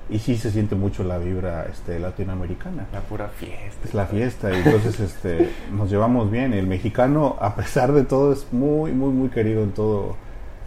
Y 0.09 0.19
sí 0.19 0.37
se 0.37 0.51
siente 0.51 0.75
mucho 0.75 1.03
la 1.03 1.17
vibra 1.17 1.65
este, 1.65 1.99
latinoamericana. 1.99 2.85
La 2.91 2.99
pura 3.01 3.29
fiesta. 3.29 3.87
Es 3.87 3.93
la 3.93 4.05
fiesta 4.05 4.51
y 4.53 4.57
entonces 4.57 4.99
este, 4.99 5.51
nos 5.71 5.89
llevamos 5.89 6.29
bien. 6.29 6.53
El 6.53 6.67
mexicano, 6.67 7.37
a 7.39 7.55
pesar 7.55 7.91
de 7.91 8.03
todo, 8.03 8.33
es 8.33 8.45
muy, 8.51 8.91
muy, 8.91 9.11
muy 9.11 9.29
querido 9.29 9.63
en 9.63 9.71
todo, 9.71 10.15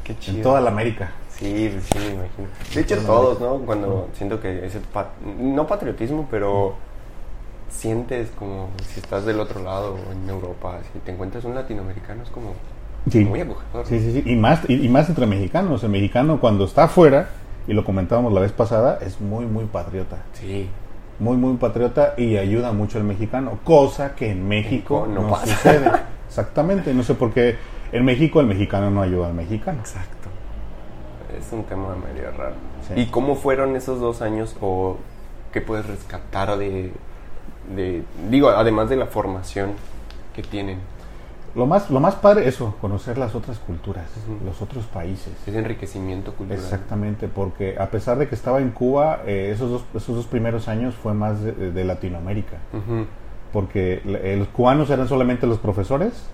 Qué 0.03 0.18
chido. 0.18 0.38
en 0.38 0.42
toda 0.42 0.61
la 0.61 0.70
América. 0.70 1.12
Sí, 1.38 1.76
sí, 1.82 1.98
me 1.98 2.06
imagino. 2.14 2.48
De 2.74 2.80
hecho, 2.80 2.96
todos, 2.98 3.40
¿no? 3.40 3.58
Cuando 3.66 4.08
siento 4.16 4.40
que 4.40 4.64
ese, 4.64 4.80
pat- 4.80 5.18
no 5.38 5.66
patriotismo, 5.66 6.28
pero 6.30 6.74
sientes 7.68 8.30
como 8.38 8.68
si 8.86 9.00
estás 9.00 9.24
del 9.24 9.40
otro 9.40 9.62
lado 9.62 9.96
en 10.12 10.28
Europa, 10.28 10.78
si 10.92 10.98
te 11.00 11.12
encuentras 11.12 11.44
un 11.44 11.54
latinoamericano, 11.54 12.22
es 12.22 12.30
como 12.30 12.52
Sí. 13.10 13.24
muy 13.24 13.40
acogedor. 13.40 13.84
Sí, 13.86 13.98
sí, 14.00 14.12
sí. 14.22 14.30
Y 14.30 14.36
más, 14.36 14.60
y, 14.68 14.84
y 14.86 14.88
más 14.88 15.08
entre 15.08 15.26
mexicanos. 15.26 15.82
El 15.84 15.90
mexicano 15.90 16.40
cuando 16.40 16.64
está 16.64 16.84
afuera, 16.84 17.28
y 17.66 17.72
lo 17.72 17.84
comentábamos 17.84 18.32
la 18.32 18.40
vez 18.40 18.52
pasada, 18.52 18.98
es 19.02 19.20
muy, 19.20 19.44
muy 19.44 19.64
patriota. 19.64 20.18
Sí. 20.34 20.68
Muy, 21.18 21.36
muy 21.36 21.56
patriota 21.56 22.14
y 22.16 22.36
ayuda 22.38 22.72
mucho 22.72 22.98
al 22.98 23.04
mexicano. 23.04 23.58
Cosa 23.64 24.14
que 24.14 24.30
en 24.30 24.48
México 24.48 25.02
México 25.02 25.06
no 25.08 25.22
no, 25.22 25.30
pasa. 25.30 25.46
sucede. 25.46 25.90
Exactamente. 26.28 26.94
No 26.94 27.02
sé 27.02 27.14
por 27.14 27.32
qué 27.32 27.56
en 27.92 28.04
México 28.04 28.40
el 28.40 28.46
mexicano 28.46 28.90
no 28.90 29.02
ayuda 29.02 29.26
al 29.28 29.34
mexicano. 29.34 29.80
Exacto. 29.80 30.23
Es 31.38 31.52
un 31.52 31.64
tema 31.64 31.94
medio 31.96 32.30
raro. 32.30 32.54
Sí. 32.88 33.00
¿Y 33.00 33.06
cómo 33.06 33.34
fueron 33.36 33.76
esos 33.76 34.00
dos 34.00 34.22
años 34.22 34.56
o 34.60 34.96
qué 35.52 35.60
puedes 35.60 35.86
rescatar 35.86 36.56
de, 36.58 36.92
de, 37.74 38.02
digo, 38.30 38.48
además 38.50 38.88
de 38.88 38.96
la 38.96 39.06
formación 39.06 39.72
que 40.34 40.42
tienen? 40.42 40.78
Lo 41.54 41.66
más, 41.66 41.88
lo 41.88 42.00
más 42.00 42.16
padre, 42.16 42.48
eso, 42.48 42.74
conocer 42.80 43.16
las 43.16 43.36
otras 43.36 43.60
culturas, 43.60 44.06
los 44.44 44.60
otros 44.60 44.86
países. 44.86 45.32
Ese 45.46 45.56
enriquecimiento 45.56 46.34
cultural. 46.34 46.60
Exactamente, 46.60 47.28
porque 47.28 47.76
a 47.78 47.90
pesar 47.90 48.18
de 48.18 48.28
que 48.28 48.34
estaba 48.34 48.60
en 48.60 48.70
Cuba, 48.70 49.20
eh, 49.24 49.52
esos, 49.54 49.70
dos, 49.70 49.84
esos 49.94 50.16
dos 50.16 50.26
primeros 50.26 50.66
años 50.66 50.96
fue 50.96 51.14
más 51.14 51.40
de, 51.40 51.52
de 51.52 51.84
Latinoamérica. 51.84 52.56
Ujú. 52.72 53.06
Porque 53.54 54.02
los 54.36 54.48
cubanos 54.48 54.90
eran 54.90 55.06
solamente 55.08 55.46
los 55.46 55.58
profesores, 55.58 56.28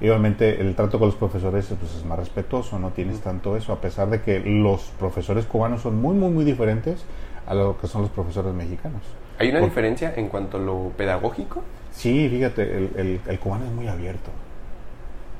y 0.00 0.08
obviamente 0.08 0.60
el 0.62 0.74
trato 0.76 0.98
con 1.00 1.08
los 1.08 1.16
profesores 1.16 1.66
pues, 1.78 1.94
es 1.96 2.04
más 2.06 2.18
respetuoso, 2.18 2.78
no 2.78 2.90
tienes 2.90 3.20
tanto 3.20 3.56
eso, 3.56 3.72
a 3.72 3.80
pesar 3.80 4.08
de 4.08 4.22
que 4.22 4.38
los 4.40 4.82
profesores 4.98 5.44
cubanos 5.46 5.82
son 5.82 6.00
muy, 6.00 6.14
muy, 6.14 6.30
muy 6.30 6.44
diferentes 6.44 7.04
a 7.46 7.54
lo 7.54 7.76
que 7.76 7.88
son 7.88 8.02
los 8.02 8.10
profesores 8.12 8.54
mexicanos. 8.54 9.02
¿Hay 9.38 9.50
una 9.50 9.60
diferencia 9.60 10.14
en 10.16 10.28
cuanto 10.28 10.58
a 10.58 10.60
lo 10.60 10.92
pedagógico? 10.96 11.62
Sí, 11.90 12.28
fíjate, 12.30 12.62
el, 12.62 12.90
el- 12.96 13.20
el 13.26 13.38
cubano 13.40 13.64
es 13.64 13.72
muy 13.72 13.88
abierto. 13.88 14.30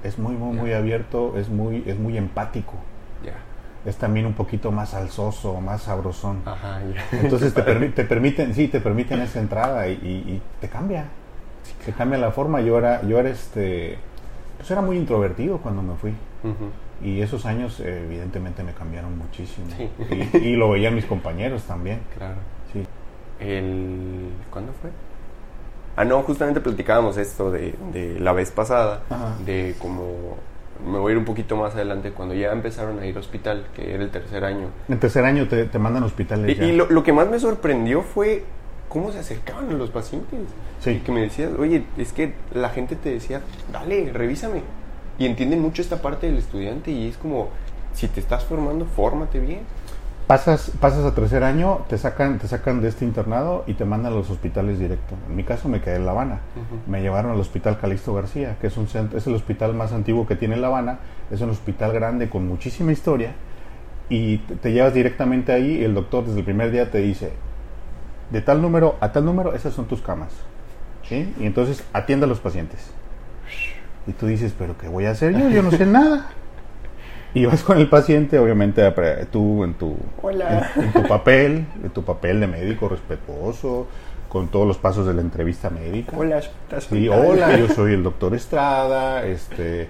Es 0.03 0.19
muy, 0.19 0.35
muy, 0.35 0.57
muy 0.57 0.73
abierto, 0.73 1.35
es 1.39 1.49
muy, 1.49 1.85
es 1.87 1.97
muy 1.99 2.17
empático. 2.19 2.75
Es 3.87 3.97
también 3.97 4.27
un 4.27 4.35
poquito 4.35 4.71
más 4.73 4.93
alzoso, 4.93 5.59
más 5.61 5.83
sabrosón. 5.85 6.43
Ajá. 6.45 6.81
Entonces 7.13 7.55
te, 7.55 7.63
permi- 7.65 7.95
te 7.95 8.05
permiten, 8.05 8.53
sí, 8.55 8.69
te 8.69 8.81
permiten 8.81 9.21
esa 9.23 9.41
entrada 9.41 9.89
y, 9.89 9.93
y- 9.93 10.31
y 10.35 10.43
te 10.61 10.69
cambia. 10.69 11.07
Te 11.85 11.93
cambia 11.93 12.19
la 12.19 12.31
forma. 12.31 12.61
Yo 12.61 12.79
era, 12.79 13.03
yo 13.03 13.19
era 13.19 13.31
este, 13.31 13.99
pues 14.59 14.71
era 14.71 14.81
muy 14.83 14.97
introvertido 14.97 15.59
cuando 15.59 15.83
me 15.83 15.95
fui. 15.97 16.13
Y 17.03 17.21
esos 17.23 17.47
años 17.47 17.81
evidentemente 17.81 18.63
me 18.63 18.73
cambiaron 18.73 19.17
muchísimo. 19.17 19.67
Sí. 19.77 19.89
Y, 20.35 20.49
y 20.49 20.57
lo 20.57 20.71
veían 20.71 20.95
mis 20.95 21.07
compañeros 21.07 21.63
también. 21.65 22.01
Claro. 22.17 22.37
Sí. 22.73 22.83
El... 23.45 24.29
¿Cuándo 24.51 24.73
fue? 24.81 24.91
Ah, 25.97 26.05
no, 26.05 26.23
justamente 26.23 26.61
platicábamos 26.61 27.17
esto 27.17 27.51
de, 27.51 27.75
de 27.93 28.21
la 28.21 28.33
vez 28.33 28.51
pasada, 28.51 29.03
Ajá. 29.11 29.35
de 29.45 29.75
como 29.79 30.37
me 30.87 30.99
voy 30.99 31.11
a 31.11 31.13
ir 31.13 31.19
un 31.19 31.25
poquito 31.27 31.57
más 31.57 31.75
adelante, 31.75 32.13
cuando 32.13 32.35
ya 32.35 32.53
empezaron 32.53 32.99
a 33.01 33.07
ir 33.07 33.15
al 33.15 33.21
hospital, 33.21 33.67
que 33.75 33.93
era 33.95 34.03
el 34.03 34.11
tercer 34.11 34.45
año. 34.45 34.69
En 34.89 34.99
tercer 34.99 35.25
año 35.27 35.47
te, 35.47 35.65
te 35.67 35.79
mandan 35.79 36.05
a 36.05 36.07
hospitales 36.07 36.57
Y, 36.57 36.61
ya. 36.61 36.65
y 36.67 36.73
lo, 36.77 36.89
lo 36.91 37.03
que 37.03 37.13
más 37.13 37.29
me 37.29 37.39
sorprendió 37.39 38.01
fue 38.03 38.45
cómo 38.91 39.11
se 39.13 39.21
acercaban 39.21 39.71
a 39.71 39.73
los 39.73 39.89
pacientes. 39.89 40.41
Sí. 40.81 40.91
Y 40.91 40.99
que 40.99 41.13
me 41.13 41.23
decías, 41.23 41.51
oye, 41.59 41.85
es 41.97 42.13
que 42.13 42.35
la 42.53 42.69
gente 42.69 42.97
te 42.97 43.11
decía, 43.11 43.41
dale, 43.73 44.13
revísame. 44.13 44.61
Y 45.19 45.25
entienden 45.25 45.61
mucho 45.63 45.81
esta 45.81 46.03
parte 46.03 46.27
del 46.27 46.37
estudiante 46.37 46.91
y 46.91 47.09
es 47.09 47.17
como, 47.17 47.49
si 47.95 48.09
te 48.09 48.21
estás 48.21 48.45
formando, 48.45 48.85
fórmate 48.85 49.41
bien. 49.41 49.61
Pasas, 50.27 50.71
pasas 50.79 51.05
a 51.05 51.15
tercer 51.15 51.43
año, 51.43 51.81
te 51.89 51.99
sacan, 51.99 52.39
te 52.39 52.47
sacan 52.47 52.81
de 52.81 52.89
este 52.89 53.05
internado 53.05 53.65
y 53.67 53.75
te 53.75 53.85
mandan 53.85 54.13
a 54.13 54.17
los 54.17 54.31
hospitales 54.31 54.79
directo. 54.79 55.17
En 55.29 55.35
mi 55.35 55.43
caso 55.43 55.69
me 55.69 55.81
quedé 55.81 55.97
en 55.97 56.07
La 56.07 56.13
Habana. 56.13 56.41
Me 56.87 57.03
llevaron 57.03 57.33
al 57.33 57.41
hospital 57.41 57.79
Calixto 57.81 58.15
García, 58.15 58.57
que 58.61 58.69
es, 58.69 58.77
un 58.77 58.87
cent- 58.87 59.15
es 59.15 59.27
el 59.27 59.35
hospital 59.35 59.75
más 59.75 59.93
antiguo 59.93 60.27
que 60.27 60.37
tiene 60.37 60.57
La 60.57 60.69
Habana. 60.69 61.01
Es 61.33 61.41
un 61.41 61.51
hospital 61.51 61.93
grande 61.93 62.29
con 62.29 62.47
muchísima 62.47 62.93
historia. 62.93 63.33
Y 64.09 64.39
te, 64.39 64.55
te 64.55 64.73
llevas 64.73 64.95
directamente 64.95 65.53
ahí 65.53 65.79
y 65.79 65.85
el 65.85 65.95
doctor 65.95 66.25
desde 66.25 66.39
el 66.39 66.45
primer 66.45 66.71
día 66.71 66.91
te 66.93 66.99
dice, 66.99 67.33
de 68.31 68.41
tal 68.41 68.63
número 68.63 68.97
a 69.01 69.13
tal 69.13 69.25
número, 69.25 69.55
esas 69.55 69.75
son 69.75 69.87
tus 69.87 70.01
camas. 70.01 70.33
¿Sí? 71.09 71.33
Y 71.41 71.47
entonces 71.47 71.83
atiende 71.93 72.27
a 72.27 72.29
los 72.29 72.39
pacientes. 72.41 72.91
Y 74.07 74.13
tú 74.13 74.27
dices, 74.27 74.55
pero 74.59 74.77
¿qué 74.79 74.89
voy 74.89 75.07
a 75.07 75.11
hacer 75.11 75.37
yo? 75.37 75.49
Yo 75.51 75.63
no 75.63 75.71
sé 75.71 75.85
nada. 75.87 76.27
Y 77.35 77.47
vas 77.47 77.63
con 77.63 77.79
el 77.79 77.89
paciente, 77.89 78.39
obviamente, 78.39 78.83
tú 79.31 79.63
en 79.65 79.75
tu, 79.75 79.97
Hola. 80.23 80.71
en, 80.77 80.83
en 80.85 80.93
tu 80.93 81.03
papel, 81.07 81.65
en 81.83 81.91
tu 81.91 82.03
papel 82.05 82.41
de 82.41 82.47
médico 82.49 82.89
respetuoso, 82.89 83.87
con 84.29 84.49
todos 84.49 84.67
los 84.67 84.79
pasos 84.79 85.07
de 85.07 85.15
la 85.15 85.21
entrevista 85.21 85.71
médica. 85.71 86.17
Hola, 86.17 86.39
¿estás 86.39 86.85
Sí, 86.85 87.09
hospital? 87.09 87.27
hola, 87.31 87.57
yo 87.57 87.69
soy 87.75 87.93
el 87.95 88.03
doctor 88.03 88.35
Estrada, 88.35 89.25
este, 89.27 89.89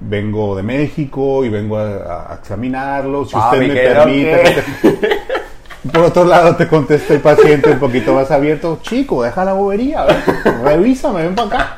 vengo 0.00 0.56
de 0.56 0.62
México 0.62 1.44
y 1.44 1.48
vengo 1.48 1.78
a, 1.78 2.32
a 2.32 2.34
examinarlo. 2.36 3.24
Si 3.24 3.34
Ah, 3.34 3.50
usted 3.52 3.58
me 3.60 3.68
me 3.68 3.74
quedó 3.74 4.04
permite. 4.04 4.42
Por 5.92 6.02
otro 6.02 6.24
lado, 6.24 6.56
te 6.56 6.66
contesta 6.66 7.14
el 7.14 7.20
paciente 7.20 7.70
un 7.70 7.78
poquito 7.78 8.14
más 8.14 8.30
abierto. 8.30 8.78
Chico, 8.82 9.22
deja 9.22 9.44
la 9.44 9.52
bobería, 9.52 10.06
revísame, 10.64 11.24
ven 11.24 11.34
para 11.34 11.48
acá. 11.48 11.76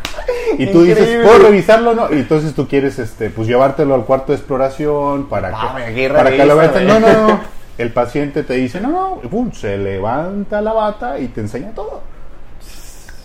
Y 0.58 0.66
tú 0.68 0.82
dices. 0.82 1.24
¿puedo 1.24 1.38
revisarlo 1.40 1.90
o 1.90 1.94
no? 1.94 2.12
Y 2.12 2.20
entonces 2.20 2.54
tú 2.54 2.68
quieres, 2.68 2.98
este, 2.98 3.30
pues 3.30 3.48
llevártelo 3.48 3.94
al 3.94 4.04
cuarto 4.04 4.32
de 4.32 4.38
exploración 4.38 5.26
para 5.28 5.50
Dame, 5.50 5.92
que, 5.94 6.08
para 6.08 6.30
que 6.30 6.46
lo 6.46 6.56
veas. 6.56 6.72
revísame. 6.72 7.00
No, 7.00 7.06
no, 7.06 7.28
no. 7.28 7.40
El 7.78 7.92
paciente 7.92 8.42
te 8.42 8.54
dice, 8.54 8.80
no, 8.80 8.90
no, 8.90 9.20
y 9.22 9.28
pum, 9.28 9.52
se 9.52 9.76
levanta 9.76 10.62
la 10.62 10.72
bata 10.72 11.18
y 11.18 11.28
te 11.28 11.40
enseña 11.42 11.72
todo 11.72 12.00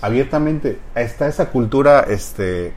abiertamente 0.01 0.79
está 0.95 1.27
esa 1.27 1.49
cultura 1.49 2.01
este 2.01 2.73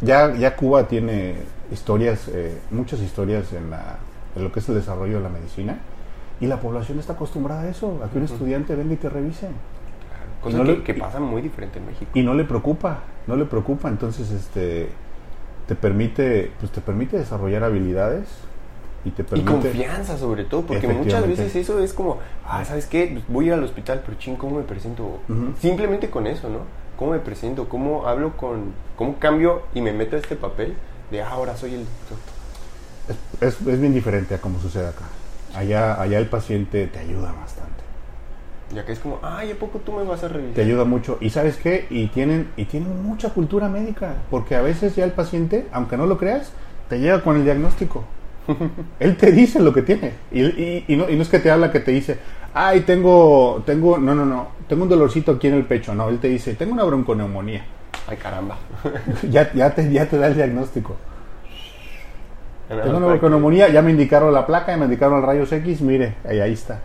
ya 0.00 0.34
ya 0.34 0.56
Cuba 0.56 0.88
tiene 0.88 1.36
historias 1.72 2.28
eh, 2.28 2.58
muchas 2.70 3.00
historias 3.00 3.52
en, 3.52 3.70
la, 3.70 3.96
en 4.36 4.44
lo 4.44 4.52
que 4.52 4.60
es 4.60 4.68
el 4.68 4.74
desarrollo 4.74 5.18
de 5.18 5.22
la 5.22 5.28
medicina 5.28 5.78
y 6.44 6.48
la 6.48 6.60
población 6.60 6.98
está 6.98 7.14
acostumbrada 7.14 7.62
a 7.62 7.68
eso 7.68 8.00
a 8.04 8.10
que 8.10 8.18
un 8.18 8.24
estudiante 8.24 8.74
venga 8.74 8.92
y 8.94 8.96
te 8.96 9.08
revise 9.08 9.48
Cosa 10.42 10.58
No 10.58 10.64
que, 10.64 10.72
le- 10.72 10.82
que 10.82 10.94
pasa 10.94 11.20
muy 11.20 11.40
diferente 11.42 11.78
en 11.78 11.86
México. 11.86 12.10
y 12.14 12.22
no 12.22 12.34
le 12.34 12.44
preocupa 12.44 13.00
no 13.26 13.36
le 13.36 13.44
preocupa 13.46 13.88
entonces 13.88 14.30
este 14.30 14.88
te 15.66 15.74
permite 15.74 16.50
pues 16.60 16.70
te 16.72 16.80
permite 16.80 17.16
desarrollar 17.16 17.64
habilidades 17.64 18.28
y 19.06 19.10
te 19.10 19.22
Y 19.22 19.24
permite 19.24 19.50
confianza 19.52 20.16
sobre 20.18 20.44
todo, 20.44 20.62
porque 20.62 20.88
muchas 20.88 21.26
veces 21.28 21.54
eso 21.56 21.78
es 21.78 21.92
como, 21.92 22.18
ah, 22.46 22.64
¿sabes 22.64 22.86
qué? 22.86 23.10
Pues 23.12 23.24
voy 23.28 23.44
a 23.44 23.48
ir 23.48 23.52
al 23.54 23.62
hospital, 23.64 24.02
pero 24.04 24.16
ching, 24.18 24.36
¿cómo 24.36 24.56
me 24.56 24.62
presento? 24.62 25.18
Simplemente 25.60 26.08
con 26.08 26.26
eso, 26.26 26.48
¿no? 26.48 26.60
¿Cómo 26.98 27.10
me 27.12 27.18
presento? 27.18 27.68
¿Cómo 27.68 28.06
hablo 28.06 28.34
con, 28.38 28.72
cómo 28.96 29.16
cambio 29.18 29.62
y 29.74 29.82
me 29.82 29.92
meto 29.92 30.16
a 30.16 30.20
este 30.20 30.36
papel 30.36 30.74
de, 31.10 31.20
ah, 31.20 31.28
ahora 31.32 31.54
soy 31.54 31.74
el 31.74 31.86
es, 33.40 33.60
es 33.60 33.80
bien 33.80 33.92
diferente 33.92 34.34
a 34.34 34.38
como 34.40 34.58
sucede 34.58 34.88
acá 34.88 35.04
allá 35.54 36.00
allá 36.00 36.18
el 36.18 36.26
paciente 36.26 36.86
te 36.86 36.98
ayuda 36.98 37.32
bastante 37.32 37.82
Ya 38.74 38.84
que 38.84 38.92
es 38.92 38.98
como, 38.98 39.20
ay, 39.22 39.52
¿a 39.52 39.54
poco 39.56 39.78
tú 39.78 39.92
me 39.92 40.04
vas 40.04 40.24
a 40.24 40.28
revisar? 40.28 40.54
te 40.54 40.62
ayuda 40.62 40.84
mucho. 40.84 41.18
¿Y 41.20 41.30
sabes 41.30 41.56
qué? 41.56 41.86
Y 41.90 42.08
tienen, 42.08 42.48
y 42.56 42.64
tienen 42.64 43.02
mucha 43.02 43.30
cultura 43.30 43.68
médica, 43.68 44.14
porque 44.30 44.56
a 44.56 44.62
veces 44.62 44.96
ya 44.96 45.04
el 45.04 45.12
paciente, 45.12 45.66
aunque 45.72 45.96
no 45.96 46.06
lo 46.06 46.18
creas, 46.18 46.50
te 46.88 46.98
llega 46.98 47.22
con 47.22 47.36
el 47.36 47.44
diagnóstico. 47.44 48.04
Él 49.00 49.16
te 49.16 49.30
dice 49.32 49.60
lo 49.60 49.72
que 49.72 49.82
tiene. 49.82 50.12
Y, 50.32 50.42
y- 50.42 50.84
y 50.88 50.96
no, 50.96 51.08
y 51.08 51.16
no 51.16 51.22
es 51.22 51.28
que 51.28 51.38
te 51.38 51.50
habla 51.50 51.70
que 51.70 51.80
te 51.80 51.92
dice, 51.92 52.18
ay, 52.52 52.80
tengo, 52.80 53.62
tengo, 53.64 53.96
no, 53.98 54.14
no, 54.14 54.24
no, 54.26 54.48
tengo 54.68 54.82
un 54.82 54.88
dolorcito 54.88 55.32
aquí 55.32 55.46
en 55.48 55.54
el 55.54 55.64
pecho. 55.66 55.94
No, 55.94 56.08
él 56.08 56.18
te 56.18 56.28
dice, 56.28 56.54
tengo 56.54 56.72
una 56.72 56.84
bronconeumonía. 56.84 57.64
Ay, 58.08 58.16
caramba. 58.16 58.58
ya, 59.30 59.52
ya, 59.54 59.74
te, 59.74 59.90
ya 59.92 60.06
te 60.06 60.18
da 60.18 60.26
el 60.26 60.34
diagnóstico. 60.34 60.96
Tengo 62.82 62.96
una 62.98 63.06
bronconeumonía, 63.06 63.68
ya 63.68 63.82
me 63.82 63.90
indicaron 63.90 64.32
la 64.32 64.46
placa, 64.46 64.72
ya 64.72 64.76
me 64.78 64.84
indicaron 64.84 65.18
el 65.18 65.22
rayos 65.26 65.52
X, 65.52 65.80
mire, 65.80 66.16
ahí, 66.28 66.40
ahí 66.40 66.52
está. 66.52 66.80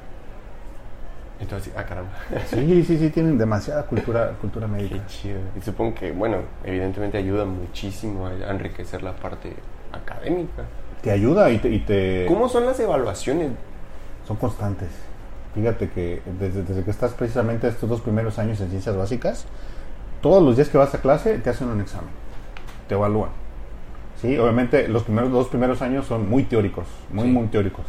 Entonces, 1.40 1.72
ah, 1.78 1.84
caramba. 1.84 2.12
Sí, 2.48 2.84
sí, 2.84 2.98
sí, 2.98 3.10
tienen 3.10 3.38
demasiada 3.38 3.84
cultura, 3.86 4.32
cultura 4.42 4.68
médica. 4.68 4.96
Qué 4.96 5.02
chido. 5.08 5.40
Y 5.58 5.62
supongo 5.62 5.96
que, 5.96 6.12
bueno, 6.12 6.38
evidentemente 6.66 7.18
ayuda 7.18 7.46
muchísimo 7.46 8.28
a 8.28 8.32
a 8.32 8.52
enriquecer 8.52 9.02
la 9.04 9.14
parte 9.14 9.54
académica. 9.94 10.64
Te 11.02 11.12
ayuda 11.12 11.50
y 11.50 11.60
te... 11.60 11.70
y 11.70 11.80
te- 11.80 12.26
¿Cómo 12.28 12.50
son 12.50 12.66
las 12.66 12.80
evaluaciones? 12.80 13.52
son 14.28 14.36
constantes. 14.38 14.90
Fíjate 15.56 15.90
que 15.90 16.22
desde, 16.40 16.62
desde 16.62 16.84
que 16.84 16.92
estás 16.92 17.14
precisamente 17.14 17.68
estos 17.68 17.90
dos 17.90 18.02
primeros 18.02 18.38
años 18.38 18.60
en 18.62 18.70
ciencias 18.70 18.96
básicas, 18.96 19.46
todos 20.22 20.44
los 20.44 20.56
días 20.56 20.70
que 20.70 20.78
vas 20.78 20.94
a 20.94 21.00
clase 21.00 21.40
te 21.40 21.50
hacen 21.50 21.70
un 21.70 21.82
examen, 21.82 22.10
te 22.88 22.94
evalúan. 22.94 23.32
Sí, 24.22 24.38
obviamente 24.38 24.88
los 24.88 25.04
primeros 25.04 25.32
dos 25.32 25.48
primeros 25.48 25.82
años 25.82 26.06
son 26.06 26.30
muy 26.30 26.44
teóricos, 26.44 26.86
muy 27.12 27.26
Sí. 27.26 27.32
muy 27.32 27.48
teóricos, 27.48 27.86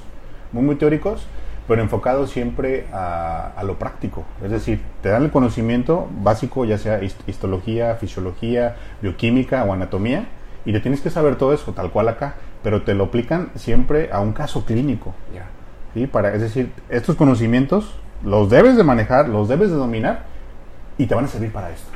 muy 0.52 0.62
muy 0.62 0.76
teóricos, 0.76 1.26
pero 1.66 1.82
enfocados 1.82 2.30
siempre 2.30 2.86
a, 2.92 3.52
a 3.56 3.64
lo 3.64 3.78
práctico. 3.78 4.24
Es 4.42 4.50
decir, 4.50 4.80
te 5.02 5.08
dan 5.08 5.24
el 5.24 5.30
conocimiento 5.30 6.08
básico, 6.22 6.64
ya 6.64 6.78
sea 6.78 7.00
hist- 7.00 7.26
histología, 7.26 7.94
fisiología, 7.96 8.76
bioquímica 9.02 9.64
o 9.64 9.72
anatomía, 9.72 10.26
y 10.64 10.72
te 10.72 10.80
tienes 10.80 11.00
que 11.00 11.10
saber 11.10 11.36
todo 11.36 11.52
eso, 11.52 11.72
tal 11.72 11.90
cual 11.90 12.08
acá, 12.08 12.34
pero 12.62 12.82
te 12.82 12.94
lo 12.94 13.04
aplican 13.04 13.50
siempre 13.56 14.10
a 14.12 14.20
un 14.20 14.32
caso 14.32 14.64
clínico. 14.64 15.14
¿sí? 15.94 16.06
Para, 16.06 16.32
es 16.34 16.40
decir, 16.42 16.70
estos 16.90 17.16
conocimientos 17.16 17.94
los 18.22 18.50
debes 18.50 18.76
de 18.76 18.84
manejar, 18.84 19.28
los 19.28 19.48
debes 19.48 19.70
de 19.70 19.76
dominar 19.76 20.24
y 20.98 21.06
te 21.06 21.14
van 21.14 21.24
a 21.24 21.28
servir 21.28 21.50
para 21.52 21.70
esto. 21.70 21.88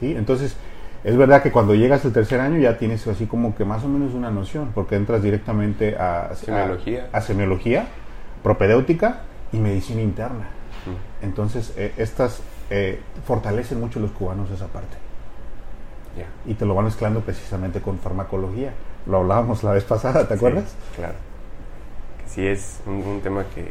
¿sí? 0.00 0.14
Entonces, 0.16 0.56
es 1.04 1.16
verdad 1.16 1.42
que 1.42 1.50
cuando 1.50 1.74
llegas 1.74 2.04
al 2.04 2.12
tercer 2.12 2.40
año 2.40 2.58
ya 2.58 2.76
tienes 2.78 3.06
así 3.06 3.26
como 3.26 3.54
que 3.54 3.64
más 3.64 3.82
o 3.84 3.88
menos 3.88 4.14
una 4.14 4.30
noción, 4.30 4.70
porque 4.74 4.96
entras 4.96 5.22
directamente 5.22 5.96
a, 5.96 6.26
a- 6.26 6.34
Semiología. 6.36 7.08
a 7.12 7.20
semiología, 7.20 7.86
propedéutica 8.42 9.20
y 9.52 9.58
medicina 9.58 10.02
interna. 10.02 10.48
Mm, 10.86 11.24
Entonces, 11.24 11.72
eh, 11.76 11.92
estas 11.96 12.42
eh, 12.70 13.00
fortalecen 13.26 13.80
mucho 13.80 13.98
los 14.00 14.10
cubanos 14.12 14.50
esa 14.50 14.66
parte 14.66 14.96
y 16.46 16.54
te 16.54 16.66
lo 16.66 16.74
van 16.74 16.84
mezclando 16.86 17.20
precisamente 17.20 17.80
con 17.80 17.98
farmacología. 17.98 18.72
Lo 19.06 19.18
hablábamos 19.18 19.62
la 19.62 19.72
vez 19.72 19.84
pasada, 19.84 20.26
¿te 20.28 20.34
acuerdas? 20.34 20.74
Claro. 20.96 21.14
Que 22.22 22.28
sí 22.28 22.46
es 22.46 22.80
un, 22.86 22.94
un 22.96 23.20
tema 23.22 23.44
que, 23.54 23.70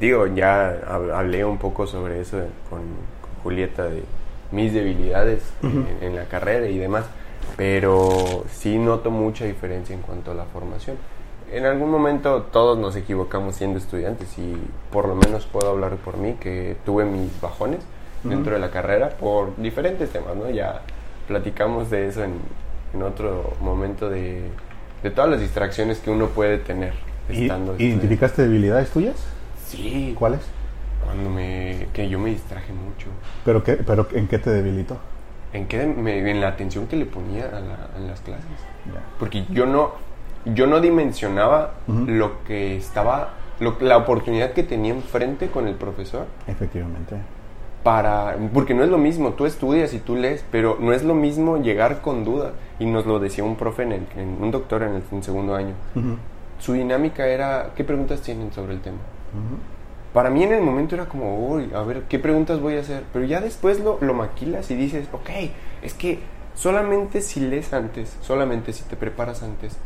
digo, 0.00 0.26
ya 0.28 0.70
hab- 0.88 1.12
hablé 1.12 1.44
un 1.44 1.58
poco 1.58 1.86
sobre 1.86 2.20
eso 2.20 2.38
con, 2.70 2.80
con 2.80 3.42
Julieta 3.42 3.84
de 3.84 4.02
mis 4.52 4.72
debilidades 4.72 5.42
en, 5.62 5.86
en 6.00 6.16
la 6.16 6.24
carrera 6.24 6.68
y 6.68 6.78
demás, 6.78 7.04
pero 7.56 8.44
sí 8.50 8.78
noto 8.78 9.10
mucha 9.10 9.44
diferencia 9.44 9.94
en 9.94 10.02
cuanto 10.02 10.30
a 10.30 10.34
la 10.34 10.44
formación. 10.44 10.96
En 11.52 11.66
algún 11.66 11.90
momento 11.90 12.42
todos 12.50 12.76
nos 12.78 12.96
equivocamos 12.96 13.54
siendo 13.56 13.78
estudiantes 13.78 14.36
y 14.38 14.56
por 14.90 15.06
lo 15.06 15.14
menos 15.14 15.46
puedo 15.46 15.70
hablar 15.70 15.96
por 15.96 16.16
mí 16.16 16.34
que 16.40 16.76
tuve 16.84 17.04
mis 17.04 17.40
bajones 17.40 17.80
dentro 18.24 18.54
de 18.54 18.58
la 18.58 18.70
carrera 18.70 19.10
por 19.10 19.54
diferentes 19.56 20.10
temas, 20.10 20.34
¿no? 20.34 20.48
Ya 20.50 20.80
platicamos 21.28 21.90
de 21.90 22.08
eso 22.08 22.24
en, 22.24 22.32
en 22.94 23.02
otro 23.02 23.52
momento 23.60 24.08
de, 24.08 24.42
de 25.02 25.10
todas 25.10 25.30
las 25.30 25.40
distracciones 25.40 25.98
que 25.98 26.10
uno 26.10 26.28
puede 26.28 26.58
tener 26.58 26.94
¿Y- 27.28 27.42
estando 27.42 27.72
estudiando. 27.72 27.82
¿Identificaste 27.82 28.42
debilidades 28.42 28.88
tuyas? 28.90 29.16
Sí, 29.68 30.14
¿Cuáles? 30.18 30.40
Cuando 31.04 31.30
me 31.30 31.88
que 31.92 32.08
yo 32.08 32.18
me 32.18 32.30
distraje 32.30 32.72
mucho. 32.72 33.08
¿Pero, 33.44 33.62
qué, 33.62 33.74
pero 33.74 34.06
¿en 34.12 34.26
qué 34.28 34.38
te 34.38 34.50
debilitó? 34.50 34.96
¿En 35.52 35.66
qué? 35.68 35.86
Me- 35.86 36.30
en 36.30 36.40
la 36.40 36.48
atención 36.48 36.86
que 36.86 36.96
le 36.96 37.06
ponía 37.06 37.44
a, 37.46 37.60
la- 37.60 37.88
a 37.96 37.98
las 38.00 38.20
clases. 38.20 38.44
Porque 39.18 39.44
yo 39.50 39.66
no 39.66 39.92
yo 40.46 40.66
no 40.66 40.80
dimensionaba 40.80 41.74
lo 41.86 42.44
que 42.44 42.76
estaba 42.76 43.30
lo- 43.60 43.76
la 43.80 43.96
oportunidad 43.96 44.52
que 44.52 44.62
tenía 44.62 44.92
enfrente 44.92 45.48
con 45.48 45.66
el 45.68 45.74
profesor 45.76 46.26
Efectivamente. 46.46 47.16
para 47.82 48.36
porque 48.52 48.74
no 48.74 48.82
es 48.84 48.90
lo 48.90 48.98
mismo 48.98 49.32
tú 49.34 49.46
estudias 49.46 49.94
y 49.94 50.00
tú 50.00 50.16
lees 50.16 50.44
pero 50.50 50.76
no 50.80 50.92
es 50.92 51.02
lo 51.04 51.14
mismo 51.14 51.58
llegar 51.58 52.00
con 52.02 52.24
duda 52.24 52.52
y 52.78 52.84
nos 52.86 53.06
lo 53.06 53.20
decía 53.20 53.42
un 53.44 53.56
profe 53.56 53.84
en, 53.84 53.92
el- 53.92 54.06
en- 54.16 54.36
un 54.42 54.50
doctor 54.50 54.82
en 54.82 54.96
el 54.96 55.02
en 55.12 55.22
segundo 55.22 55.54
año 55.54 55.74
su 56.58 56.72
dinámica 56.74 57.26
era 57.26 57.70
qué 57.76 57.84
preguntas 57.84 58.20
tienen 58.20 58.52
sobre 58.52 58.74
el 58.74 58.80
tema 58.80 58.98
ujú. 59.32 59.56
Para 60.14 60.30
mí 60.30 60.42
en 60.42 60.54
el 60.54 60.62
momento 60.62 60.94
era 60.94 61.06
como 61.06 61.46
uy 61.48 61.70
a 61.74 61.82
ver 61.82 62.04
qué 62.08 62.18
preguntas 62.18 62.60
voy 62.60 62.76
a 62.76 62.80
hacer 62.80 63.04
pero 63.12 63.26
ya 63.26 63.40
después 63.42 63.80
lo, 63.80 63.98
lo 64.00 64.14
maquilas 64.14 64.70
y 64.70 64.74
dices 64.76 65.06
ok 65.12 65.30
es 65.82 65.92
que 65.92 66.20
solamente 66.54 67.20
si 67.20 67.40
lees 67.40 67.72
antes, 67.72 68.16
solamente 68.22 68.72
si 68.72 68.84
te 68.84 68.96
preparas 68.96 69.42
antes 69.42 69.76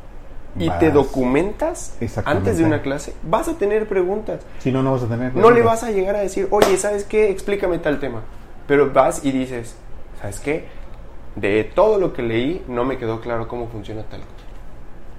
y 0.58 0.68
Vas. 0.68 0.78
te 0.78 0.90
documentas 0.90 1.96
antes 2.24 2.58
de 2.58 2.64
una 2.64 2.82
clase, 2.82 3.14
vas 3.22 3.48
a 3.48 3.58
tener 3.58 3.86
preguntas. 3.86 4.40
Si 4.58 4.72
no, 4.72 4.82
no 4.82 4.92
vas 4.92 5.02
a 5.02 5.08
tener. 5.08 5.34
No 5.34 5.50
le 5.50 5.62
vas 5.62 5.84
a 5.84 5.90
llegar 5.90 6.16
a 6.16 6.20
decir, 6.20 6.48
oye, 6.50 6.76
¿sabes 6.76 7.04
qué? 7.04 7.30
Explícame 7.30 7.78
tal 7.78 8.00
tema. 8.00 8.22
Pero 8.66 8.92
vas 8.92 9.24
y 9.24 9.32
dices, 9.32 9.76
¿sabes 10.20 10.40
qué? 10.40 10.66
De 11.36 11.64
todo 11.64 11.98
lo 11.98 12.12
que 12.12 12.22
leí, 12.22 12.64
no 12.66 12.84
me 12.84 12.98
quedó 12.98 13.20
claro 13.20 13.46
cómo 13.46 13.68
funciona 13.68 14.02
tal 14.02 14.20
cosa. 14.20 14.32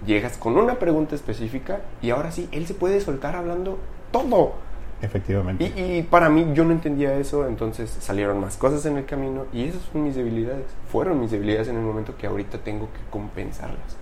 Llegas 0.05 0.37
con 0.37 0.57
una 0.57 0.75
pregunta 0.75 1.15
específica 1.15 1.81
y 2.01 2.09
ahora 2.09 2.31
sí, 2.31 2.49
él 2.51 2.67
se 2.67 2.73
puede 2.73 2.99
soltar 2.99 3.35
hablando 3.35 3.79
todo. 4.11 4.53
Efectivamente. 5.01 5.71
Y, 5.75 5.99
y 5.99 6.03
para 6.03 6.29
mí, 6.29 6.47
yo 6.53 6.65
no 6.65 6.71
entendía 6.71 7.13
eso, 7.15 7.47
entonces 7.47 7.89
salieron 7.89 8.39
más 8.39 8.57
cosas 8.57 8.85
en 8.85 8.97
el 8.97 9.05
camino 9.05 9.45
y 9.53 9.63
esas 9.63 9.81
son 9.91 10.03
mis 10.03 10.15
debilidades. 10.15 10.65
Fueron 10.91 11.19
mis 11.19 11.31
debilidades 11.31 11.69
en 11.69 11.77
el 11.77 11.83
momento 11.83 12.17
que 12.17 12.27
ahorita 12.27 12.57
tengo 12.59 12.87
que 12.91 12.99
compensarlas. 13.09 13.97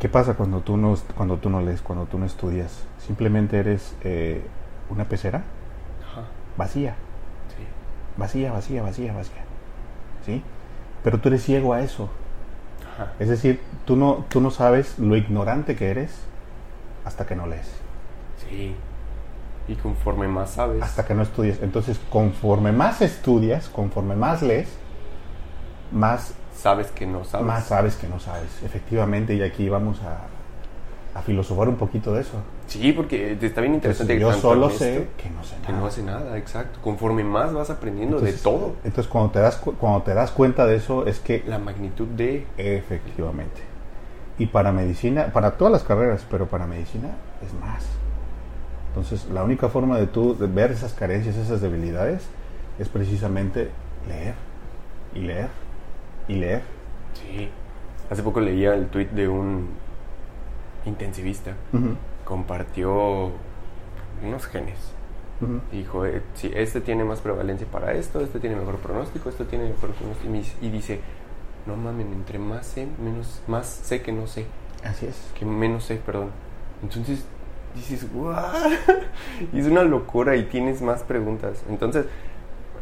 ¿Qué 0.00 0.08
pasa 0.08 0.34
cuando 0.34 0.60
tú 0.60 0.76
no, 0.76 0.96
cuando 1.16 1.38
tú 1.38 1.50
no 1.50 1.60
lees, 1.60 1.82
cuando 1.82 2.06
tú 2.06 2.18
no 2.18 2.24
estudias? 2.26 2.84
Simplemente 3.04 3.58
eres 3.58 3.94
eh, 4.02 4.42
una 4.90 5.04
pecera 5.04 5.42
Ajá, 6.08 6.26
vacía, 6.56 6.94
sí. 7.56 7.64
vacía, 8.16 8.52
vacía, 8.52 8.82
vacía, 8.82 9.12
vacía. 9.12 9.42
¿Sí? 10.24 10.42
Pero 11.02 11.18
tú 11.18 11.28
eres 11.28 11.42
ciego 11.42 11.72
a 11.72 11.80
eso. 11.82 12.08
Ajá. 12.94 13.12
Es 13.18 13.28
decir, 13.28 13.60
tú 13.84 13.96
no, 13.96 14.24
tú 14.28 14.40
no 14.40 14.52
sabes 14.52 14.98
lo 15.00 15.16
ignorante 15.16 15.74
que 15.74 15.90
eres 15.90 16.16
hasta 17.04 17.26
que 17.26 17.34
no 17.34 17.46
lees, 17.46 17.68
Sí. 18.48 18.74
Y 19.68 19.74
conforme 19.74 20.28
más 20.28 20.50
sabes, 20.52 20.82
hasta 20.82 21.04
que 21.06 21.14
no 21.14 21.22
estudias. 21.22 21.58
Entonces, 21.62 22.00
conforme 22.10 22.72
más 22.72 23.02
estudias, 23.02 23.68
conforme 23.68 24.16
más 24.16 24.42
lees, 24.42 24.68
más, 25.92 26.34
sabes 26.54 26.90
que 26.90 27.06
no 27.06 27.24
sabes. 27.24 27.46
más 27.46 27.64
sabes 27.66 27.96
que 27.96 28.08
no 28.08 28.18
sabes. 28.18 28.62
Efectivamente, 28.64 29.34
y 29.34 29.42
aquí 29.42 29.68
vamos 29.68 30.00
a, 30.02 31.18
a 31.18 31.22
filosofar 31.22 31.68
un 31.68 31.76
poquito 31.76 32.12
de 32.14 32.22
eso. 32.22 32.32
Sí, 32.66 32.92
porque 32.92 33.32
está 33.32 33.60
bien 33.60 33.74
Entonces, 33.74 34.00
interesante. 34.00 34.14
que 34.14 34.20
yo 34.20 34.32
solo 34.32 34.70
sé 34.70 34.98
esto, 35.02 35.12
que 35.22 35.30
no 35.30 35.42
sé 35.44 35.56
que 35.56 35.68
nada. 35.68 35.80
no 35.80 35.86
hace 35.86 36.02
nada, 36.02 36.36
exacto. 36.38 36.78
Conforme 36.82 37.24
más 37.24 37.52
vas 37.52 37.70
aprendiendo 37.70 38.16
Entonces, 38.18 38.42
de 38.42 38.50
todo, 38.50 38.72
Entonces, 38.84 39.06
cuando 39.10 39.30
te, 39.32 39.38
das, 39.40 39.56
cu- 39.56 39.74
cuando 39.74 40.02
te 40.02 40.14
das 40.14 40.30
cuenta 40.30 40.66
de 40.66 40.76
eso, 40.76 41.06
es 41.06 41.18
que 41.20 41.42
la 41.46 41.58
magnitud 41.58 42.06
de... 42.08 42.46
Efectivamente. 42.56 43.62
Y 44.38 44.46
para 44.46 44.70
medicina, 44.72 45.26
para 45.32 45.52
todas 45.58 45.72
las 45.72 45.82
carreras, 45.82 46.24
pero 46.30 46.46
para 46.46 46.66
medicina 46.66 47.08
es 47.44 47.52
más. 47.54 47.84
Entonces, 48.88 49.26
la 49.32 49.44
única 49.44 49.68
forma 49.68 49.98
de 49.98 50.06
tú 50.06 50.36
de 50.36 50.46
ver 50.46 50.72
esas 50.72 50.92
carencias, 50.94 51.36
esas 51.36 51.60
debilidades, 51.60 52.26
es 52.78 52.88
precisamente 52.88 53.70
leer 54.08 54.34
y 55.14 55.20
leer 55.20 55.48
y 56.28 56.34
leer. 56.34 56.62
Sí. 57.14 57.48
Hace 58.10 58.22
poco 58.22 58.40
leía 58.40 58.74
el 58.74 58.86
tweet 58.88 59.08
de 59.08 59.28
un 59.28 59.68
intensivista. 60.86 61.52
Compartió 62.24 63.30
unos 64.24 64.46
genes. 64.46 64.76
Dijo, 65.70 66.04
eh, 66.04 66.22
si 66.34 66.50
este 66.52 66.80
tiene 66.80 67.04
más 67.04 67.20
prevalencia 67.20 67.66
para 67.70 67.92
esto, 67.92 68.20
este 68.20 68.40
tiene 68.40 68.56
mejor 68.56 68.76
pronóstico, 68.78 69.28
este 69.28 69.44
tiene 69.44 69.68
mejor 69.68 69.90
pronóstico. 69.90 70.32
Y 70.60 70.68
dice- 70.70 71.00
no 71.66 71.76
mamen, 71.76 72.12
entre 72.12 72.38
más 72.38 72.66
sé, 72.66 72.88
menos, 73.02 73.40
más 73.46 73.66
sé 73.66 74.02
que 74.02 74.10
no 74.10 74.26
sé. 74.26 74.46
Así 74.82 75.06
es. 75.06 75.30
que 75.38 75.44
menos 75.44 75.84
sé, 75.84 75.96
perdón. 75.96 76.30
Entonces 76.82 77.24
dices, 77.74 78.12
¡guau! 78.12 78.70
Y 79.52 79.60
es 79.60 79.66
una 79.66 79.82
locura 79.82 80.36
y 80.36 80.44
tienes 80.44 80.82
más 80.82 81.02
preguntas. 81.02 81.62
Entonces, 81.68 82.06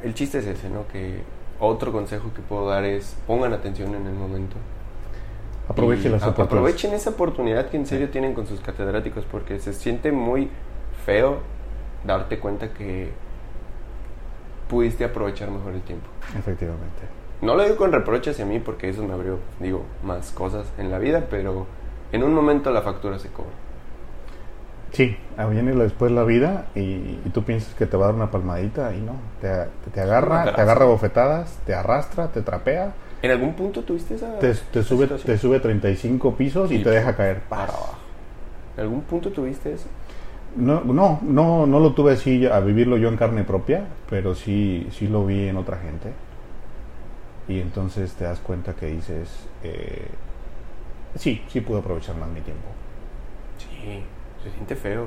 el 0.02 0.14
chiste 0.14 0.38
es 0.38 0.46
ese, 0.46 0.70
¿no? 0.70 0.86
Que 0.88 1.22
otro 1.60 1.92
consejo 1.92 2.32
que 2.34 2.42
puedo 2.42 2.68
dar 2.68 2.84
es 2.84 3.16
pongan 3.26 3.52
atención 3.52 3.94
en 3.94 4.06
el 4.06 4.14
momento. 4.14 4.56
Aproveche 5.68 6.08
Y 6.08 6.12
las 6.12 6.22
oportunidades. 6.22 6.52
Aprovechen 6.52 6.94
esa 6.94 7.10
oportunidad 7.10 7.68
que 7.70 7.76
en 7.76 7.86
serio 7.86 8.08
tienen 8.10 8.34
con 8.34 8.46
sus 8.46 8.60
catedráticos 8.60 9.24
porque 9.24 9.58
se 9.58 9.72
siente 9.72 10.12
muy 10.12 10.48
feo 11.04 11.38
darte 12.04 12.38
cuenta 12.38 12.72
que 12.72 13.10
pudiste 14.68 15.04
aprovechar 15.04 15.50
mejor 15.50 15.74
el 15.74 15.82
tiempo. 15.82 16.06
Efectivamente. 16.38 17.02
No 17.42 17.54
lo 17.54 17.64
digo 17.64 17.76
con 17.76 17.92
reproche 17.92 18.30
hacia 18.30 18.46
mí 18.46 18.60
porque 18.60 18.88
eso 18.88 19.02
me 19.02 19.12
abrió, 19.12 19.38
digo, 19.60 19.82
más 20.02 20.30
cosas 20.30 20.66
en 20.78 20.90
la 20.90 20.98
vida, 20.98 21.26
pero 21.28 21.66
en 22.12 22.22
un 22.22 22.32
momento 22.32 22.70
la 22.70 22.82
factura 22.82 23.18
se 23.18 23.28
cobra. 23.28 23.52
Sí, 24.96 25.16
ah, 25.36 25.46
viene 25.46 25.72
después 25.74 26.10
la 26.12 26.24
vida 26.24 26.66
y, 26.74 26.80
y 26.80 27.30
tú 27.34 27.42
piensas 27.44 27.74
que 27.74 27.86
te 27.86 27.96
va 27.96 28.04
a 28.04 28.08
dar 28.08 28.14
una 28.16 28.30
palmadita 28.30 28.94
y 28.94 29.00
no. 29.02 29.12
Te, 29.40 29.68
te 29.90 30.00
agarra, 30.00 30.54
te 30.54 30.60
agarra 30.62 30.86
bofetadas, 30.86 31.58
te 31.66 31.74
arrastra, 31.74 32.28
te 32.32 32.40
trapea, 32.42 32.94
¿En 33.22 33.30
algún 33.30 33.54
punto 33.54 33.82
tuviste 33.82 34.14
esa 34.14 34.38
te, 34.38 34.54
te 34.54 34.80
esa 34.80 34.88
sube, 34.88 35.04
situación? 35.04 35.26
te 35.26 35.38
sube 35.38 35.60
35 35.60 36.34
pisos 36.36 36.72
y 36.72 36.76
Y 36.76 36.82
te 36.82 36.90
deja 36.90 37.14
caer. 37.16 37.42
para 37.42 37.64
abajo? 37.64 37.98
¿En 38.76 38.82
algún 38.84 39.02
punto 39.02 39.32
tuviste 39.32 39.72
eso? 39.74 39.88
No, 40.56 40.80
no, 40.84 41.18
no, 41.22 41.66
no 41.66 41.80
lo 41.80 41.92
tuve 41.94 42.12
así 42.14 42.46
a 42.46 42.60
vivirlo 42.60 42.96
yo 42.96 43.08
en 43.08 43.16
carne 43.16 43.44
propia, 43.44 43.84
pero 44.08 44.34
sí, 44.34 44.88
sí 44.92 45.06
lo 45.08 45.26
vi 45.26 45.48
en 45.48 45.56
otra 45.56 45.78
gente. 45.78 46.12
Y 47.48 47.60
entonces 47.60 48.14
te 48.14 48.24
das 48.24 48.40
cuenta 48.40 48.74
que 48.74 48.86
dices, 48.86 49.48
eh, 49.62 50.08
sí, 51.16 51.42
sí 51.48 51.60
pude 51.60 51.80
aprovechar 51.80 52.16
más 52.16 52.28
mi 52.30 52.40
tiempo. 52.40 52.68
Sí, 53.58 54.02
se 54.50 54.54
siente 54.54 54.76
feo. 54.76 55.06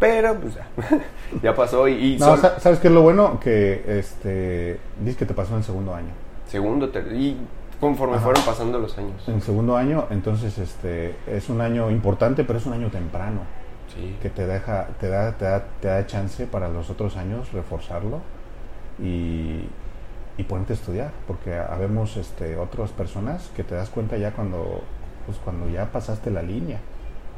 Pero, 0.00 0.34
pues 0.40 0.54
ya, 0.56 0.66
ya 1.42 1.54
pasó 1.54 1.86
y, 1.88 2.14
y 2.14 2.18
No, 2.18 2.26
son 2.26 2.38
sa- 2.40 2.60
¿sabes 2.60 2.78
qué 2.80 2.88
es 2.88 2.94
lo 2.94 3.02
bueno? 3.02 3.38
Que 3.40 3.98
este, 3.98 4.78
dices 5.00 5.16
que 5.16 5.24
te 5.26 5.34
pasó 5.34 5.52
en 5.52 5.58
el 5.58 5.64
segundo 5.64 5.94
año. 5.94 6.10
segundo, 6.48 6.88
ter- 6.90 7.12
y 7.12 7.36
conforme 7.80 8.16
Ajá. 8.16 8.24
fueron 8.24 8.42
pasando 8.44 8.78
los 8.78 8.96
años. 8.98 9.26
En 9.28 9.34
el 9.36 9.42
segundo 9.42 9.76
año, 9.76 10.06
entonces 10.10 10.58
este, 10.58 11.14
es 11.26 11.48
un 11.48 11.60
año 11.60 11.90
importante, 11.90 12.44
pero 12.44 12.58
es 12.58 12.66
un 12.66 12.72
año 12.72 12.88
temprano, 12.90 13.40
Sí, 13.94 14.16
que 14.20 14.30
te 14.30 14.46
deja, 14.46 14.88
te 14.98 15.08
da, 15.08 15.32
te 15.32 15.44
da, 15.44 15.64
te 15.80 15.88
da 15.88 16.06
chance 16.06 16.46
para 16.46 16.68
los 16.68 16.90
otros 16.90 17.16
años 17.16 17.52
reforzarlo 17.52 18.20
y, 19.00 19.60
y 20.36 20.42
ponerte 20.48 20.72
a 20.72 20.76
estudiar, 20.76 21.10
porque 21.26 21.54
habemos 21.54 22.16
este, 22.16 22.56
otras 22.56 22.90
personas 22.90 23.50
que 23.56 23.62
te 23.64 23.74
das 23.74 23.90
cuenta 23.90 24.16
ya 24.16 24.32
cuando, 24.32 24.82
pues 25.26 25.38
cuando 25.44 25.68
ya 25.68 25.92
pasaste 25.92 26.30
la 26.30 26.42
línea. 26.42 26.80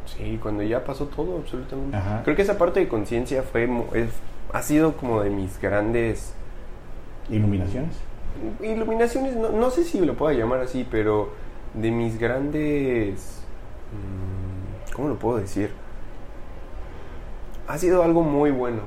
Sí, 0.06 0.38
cuando 0.42 0.62
ya 0.62 0.84
pasó 0.84 1.06
todo, 1.06 1.38
absolutamente. 1.38 1.96
Ajá. 1.96 2.22
Creo 2.24 2.34
que 2.36 2.42
esa 2.42 2.56
parte 2.58 2.80
de 2.80 2.88
conciencia 2.88 3.42
fue, 3.42 3.68
es- 3.94 4.10
ha 4.52 4.62
sido 4.62 4.96
como 4.96 5.22
de 5.22 5.30
mis 5.30 5.60
grandes 5.60 6.32
Iluminaciones. 7.28 7.96
iluminaciones, 8.62 9.34
no, 9.36 9.50
no 9.50 9.70
sé 9.70 9.84
si 9.84 10.00
lo 10.00 10.14
pueda 10.14 10.34
llamar 10.36 10.60
así, 10.60 10.86
pero 10.90 11.30
de 11.74 11.90
mis 11.90 12.18
grandes... 12.18 13.42
mm, 13.92 14.92
¿Cómo 14.94 15.08
lo 15.08 15.16
puedo 15.18 15.38
decir? 15.38 15.70
Ha 17.68 17.78
sido 17.78 18.02
algo 18.02 18.22
muy 18.22 18.50
bueno. 18.50 18.80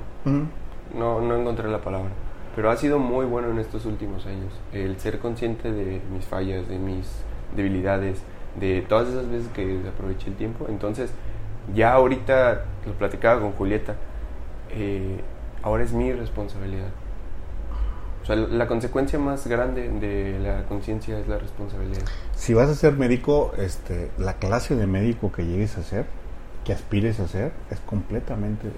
No, 0.97 1.21
no 1.21 1.35
encontré 1.35 1.67
la 1.69 1.81
palabra. 1.81 2.09
Pero 2.55 2.71
ha 2.71 2.77
sido 2.77 2.97
muy 2.99 3.25
bueno 3.25 3.51
en 3.51 3.59
estos 3.59 3.85
últimos 3.85 4.25
años. 4.25 4.53
El 4.73 4.99
ser 4.99 5.19
consciente 5.19 5.71
de 5.71 6.01
mis 6.11 6.25
fallas, 6.25 6.67
de 6.67 6.79
mis 6.79 7.07
debilidades, 7.55 8.21
de 8.59 8.81
todas 8.87 9.09
esas 9.09 9.29
veces 9.29 9.47
que 9.53 9.65
desaproveché 9.65 10.29
el 10.29 10.35
tiempo. 10.35 10.67
Entonces, 10.69 11.11
ya 11.73 11.93
ahorita 11.93 12.65
lo 12.85 12.93
platicaba 12.93 13.39
con 13.41 13.51
Julieta. 13.53 13.95
eh, 14.71 15.21
ahora 15.63 15.83
es 15.83 15.91
mi 15.93 16.11
responsabilidad. 16.13 16.89
O 18.21 18.25
sea, 18.25 18.35
la 18.35 18.67
consecuencia 18.67 19.17
más 19.17 19.47
grande 19.47 19.89
de 19.89 20.39
la 20.39 20.63
conciencia 20.65 21.17
es 21.19 21.27
la 21.27 21.37
responsabilidad. 21.37 22.03
Si 22.35 22.53
vas 22.53 22.69
a 22.69 22.75
ser 22.75 22.93
médico, 22.93 23.53
este, 23.57 24.11
la 24.17 24.33
clase 24.35 24.75
de 24.75 24.85
médico 24.85 25.31
que 25.31 25.45
llegues 25.45 25.77
a 25.77 25.83
ser, 25.83 26.05
que 26.63 26.73
aspires 26.73 27.19
a 27.19 27.27
ser, 27.27 27.51
es 27.71 27.79
completamente 27.79 28.69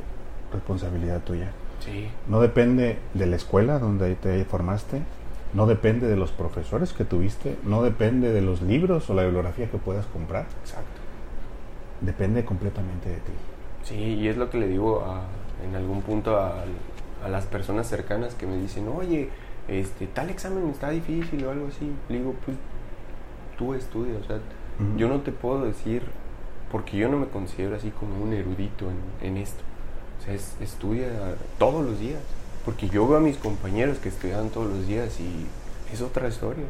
responsabilidad 0.54 1.22
tuya. 1.22 1.52
Sí. 1.84 2.08
No 2.28 2.40
depende 2.40 3.00
de 3.14 3.26
la 3.26 3.36
escuela 3.36 3.80
donde 3.80 4.16
te 4.16 4.46
formaste, 4.46 5.02
no 5.54 5.66
depende 5.68 6.08
de 6.08 6.16
los 6.16 6.32
profesores 6.32 6.94
que 6.94 7.04
tuviste, 7.06 7.58
no 7.64 7.84
depende 7.84 8.32
de 8.32 8.42
los 8.42 8.62
libros 8.62 9.10
o 9.10 9.14
la 9.14 9.24
bibliografía 9.24 9.70
que 9.70 9.78
puedas 9.78 10.06
comprar, 10.08 10.46
Exacto. 10.64 10.86
depende 12.02 12.46
completamente 12.46 13.10
de 13.10 13.16
ti. 13.18 13.32
Sí, 13.84 13.96
y 13.96 14.28
es 14.28 14.38
lo 14.38 14.50
que 14.50 14.58
le 14.60 14.68
digo 14.68 15.04
a- 15.06 15.22
en 15.68 15.76
algún 15.76 16.02
punto 16.02 16.38
a, 16.40 16.64
a 17.24 17.30
las 17.30 17.46
personas 17.46 17.88
cercanas 17.88 18.34
que 18.36 18.48
me 18.48 18.58
dicen, 18.58 18.88
oye, 18.88 19.30
este, 19.68 20.08
tal 20.08 20.30
examen 20.30 20.70
está 20.70 20.90
difícil 20.90 21.46
o 21.46 21.52
algo 21.52 21.68
así. 21.68 21.92
Le 22.10 22.18
digo, 22.20 22.34
pues 22.46 22.58
tú 23.58 23.74
estudia, 23.74 24.16
o 24.20 24.24
sea, 24.26 24.38
yo 24.98 25.08
no 25.08 25.20
te 25.22 25.32
puedo 25.32 25.64
decir, 25.66 26.02
porque 26.72 26.98
yo 26.98 27.10
no 27.10 27.18
me 27.18 27.28
considero 27.28 27.76
así 27.76 27.92
como 27.92 28.24
un 28.24 28.34
erudito 28.34 28.86
en, 29.22 29.28
en 29.28 29.38
esto. 29.38 29.62
O 30.20 30.24
sea, 30.26 30.34
es- 30.34 30.56
estudia 30.62 31.08
todos 31.60 31.86
los 31.86 32.00
días, 32.00 32.22
porque 32.66 32.88
yo 32.90 33.08
veo 33.08 33.18
a 33.18 33.22
mis 33.22 33.38
compañeros 33.38 33.98
que 34.00 34.10
estudian 34.10 34.50
todos 34.50 34.68
los 34.70 34.88
días 34.88 35.20
y 35.20 35.46
es 35.94 36.02
otra 36.02 36.28
historia. 36.28 36.66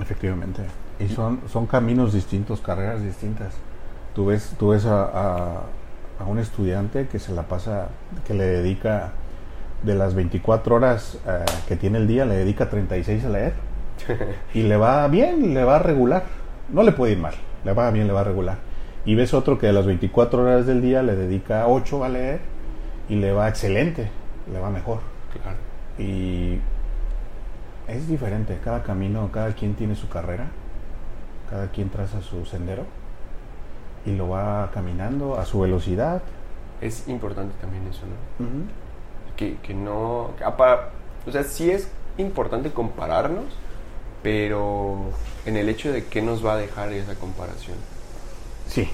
Efectivamente. 0.00 0.62
Y 0.98 1.08
son, 1.08 1.40
son 1.50 1.66
caminos 1.66 2.12
distintos, 2.12 2.60
carreras 2.60 3.02
distintas. 3.02 3.54
Tú 4.14 4.26
ves, 4.26 4.54
tú 4.58 4.68
ves 4.70 4.86
a, 4.86 5.04
a- 5.04 5.62
a 6.18 6.24
un 6.26 6.38
estudiante 6.38 7.06
que 7.08 7.18
se 7.18 7.32
la 7.32 7.44
pasa, 7.44 7.88
que 8.26 8.34
le 8.34 8.44
dedica 8.44 9.12
de 9.82 9.94
las 9.94 10.14
24 10.14 10.74
horas 10.74 11.16
eh, 11.26 11.44
que 11.66 11.76
tiene 11.76 11.96
el 11.98 12.06
día, 12.06 12.26
le 12.26 12.36
dedica 12.36 12.68
36 12.68 13.24
a 13.24 13.28
leer. 13.30 13.54
y 14.54 14.62
le 14.64 14.76
va 14.76 15.06
bien, 15.08 15.54
le 15.54 15.64
va 15.64 15.78
regular. 15.78 16.24
No 16.70 16.82
le 16.82 16.92
puede 16.92 17.12
ir 17.12 17.18
mal, 17.18 17.34
le 17.64 17.72
va 17.72 17.90
bien, 17.90 18.06
le 18.06 18.12
va 18.12 18.22
regular. 18.24 18.58
Y 19.06 19.14
ves 19.14 19.32
otro 19.32 19.58
que 19.58 19.68
a 19.68 19.72
las 19.72 19.86
24 19.86 20.42
horas 20.42 20.66
del 20.66 20.82
día 20.82 21.02
le 21.02 21.16
dedica 21.16 21.66
8 21.66 22.04
a 22.04 22.08
leer 22.10 22.40
y 23.08 23.14
le 23.16 23.32
va 23.32 23.48
excelente, 23.48 24.10
le 24.52 24.58
va 24.60 24.68
mejor. 24.70 25.00
Claro. 25.32 25.56
Y 25.98 26.58
es 27.88 28.08
diferente, 28.08 28.58
cada 28.64 28.82
camino, 28.82 29.30
cada 29.32 29.52
quien 29.52 29.74
tiene 29.74 29.94
su 29.94 30.08
carrera, 30.08 30.48
cada 31.48 31.68
quien 31.68 31.88
traza 31.90 32.22
su 32.22 32.44
sendero 32.46 32.84
y 34.06 34.14
lo 34.14 34.28
va 34.28 34.70
caminando 34.72 35.38
a 35.38 35.44
su 35.44 35.60
velocidad. 35.60 36.22
Es 36.80 37.06
importante 37.08 37.54
también 37.60 37.86
eso, 37.88 38.02
¿no? 38.06 38.46
Que, 39.36 39.56
que 39.58 39.74
no... 39.74 40.30
que 40.38 40.44
apa- 40.44 40.90
o 41.26 41.30
sea, 41.32 41.44
sí 41.44 41.70
es 41.70 41.88
importante 42.16 42.70
compararnos, 42.70 43.44
pero 44.22 45.10
en 45.44 45.56
el 45.56 45.68
hecho 45.68 45.92
de 45.92 46.06
qué 46.06 46.22
nos 46.22 46.44
va 46.44 46.54
a 46.54 46.56
dejar 46.56 46.92
esa 46.92 47.14
comparación. 47.14 47.76
Sí, 48.66 48.84
sí, 48.84 48.90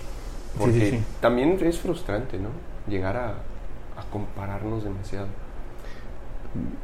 Porque 0.59 0.73
sí, 0.81 0.91
sí. 0.91 1.05
también 1.21 1.59
es 1.63 1.79
frustrante, 1.79 2.39
¿no? 2.39 2.49
Llegar 2.89 3.17
a, 3.17 3.29
a 3.31 4.05
compararnos 4.11 4.85
demasiado. 4.85 5.27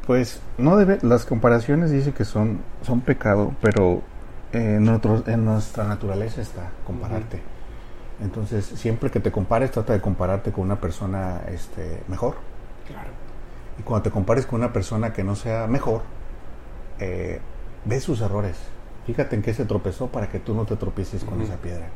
Pues 0.05 0.41
no 0.57 0.77
debe, 0.77 0.99
las 1.01 1.25
comparaciones 1.25 1.91
dice 1.91 2.13
que 2.13 2.25
son, 2.25 2.59
son 2.81 3.01
pecado, 3.01 3.53
pero 3.61 4.01
eh, 4.51 4.75
en, 4.77 5.01
en 5.27 5.45
nuestra 5.45 5.83
naturaleza 5.85 6.41
está 6.41 6.69
compararte. 6.85 7.41
Entonces, 8.21 8.65
siempre 8.65 9.09
que 9.09 9.19
te 9.19 9.31
compares, 9.31 9.71
trata 9.71 9.93
de 9.93 10.01
compararte 10.01 10.51
con 10.51 10.65
una 10.65 10.79
persona 10.79 11.41
este, 11.51 12.03
mejor. 12.07 12.35
Claro. 12.87 13.09
Y 13.79 13.83
cuando 13.83 14.03
te 14.03 14.11
compares 14.11 14.45
con 14.45 14.59
una 14.59 14.71
persona 14.71 15.13
que 15.13 15.23
no 15.23 15.35
sea 15.35 15.67
mejor, 15.67 16.03
eh, 16.99 17.39
ve 17.85 17.99
sus 17.99 18.21
errores. 18.21 18.57
Fíjate 19.05 19.35
en 19.35 19.41
qué 19.41 19.53
se 19.53 19.65
tropezó 19.65 20.07
para 20.07 20.29
que 20.29 20.39
tú 20.39 20.53
no 20.53 20.65
te 20.65 20.75
tropieces 20.75 21.23
con 21.23 21.41
esa 21.41 21.57
piedra. 21.57 21.87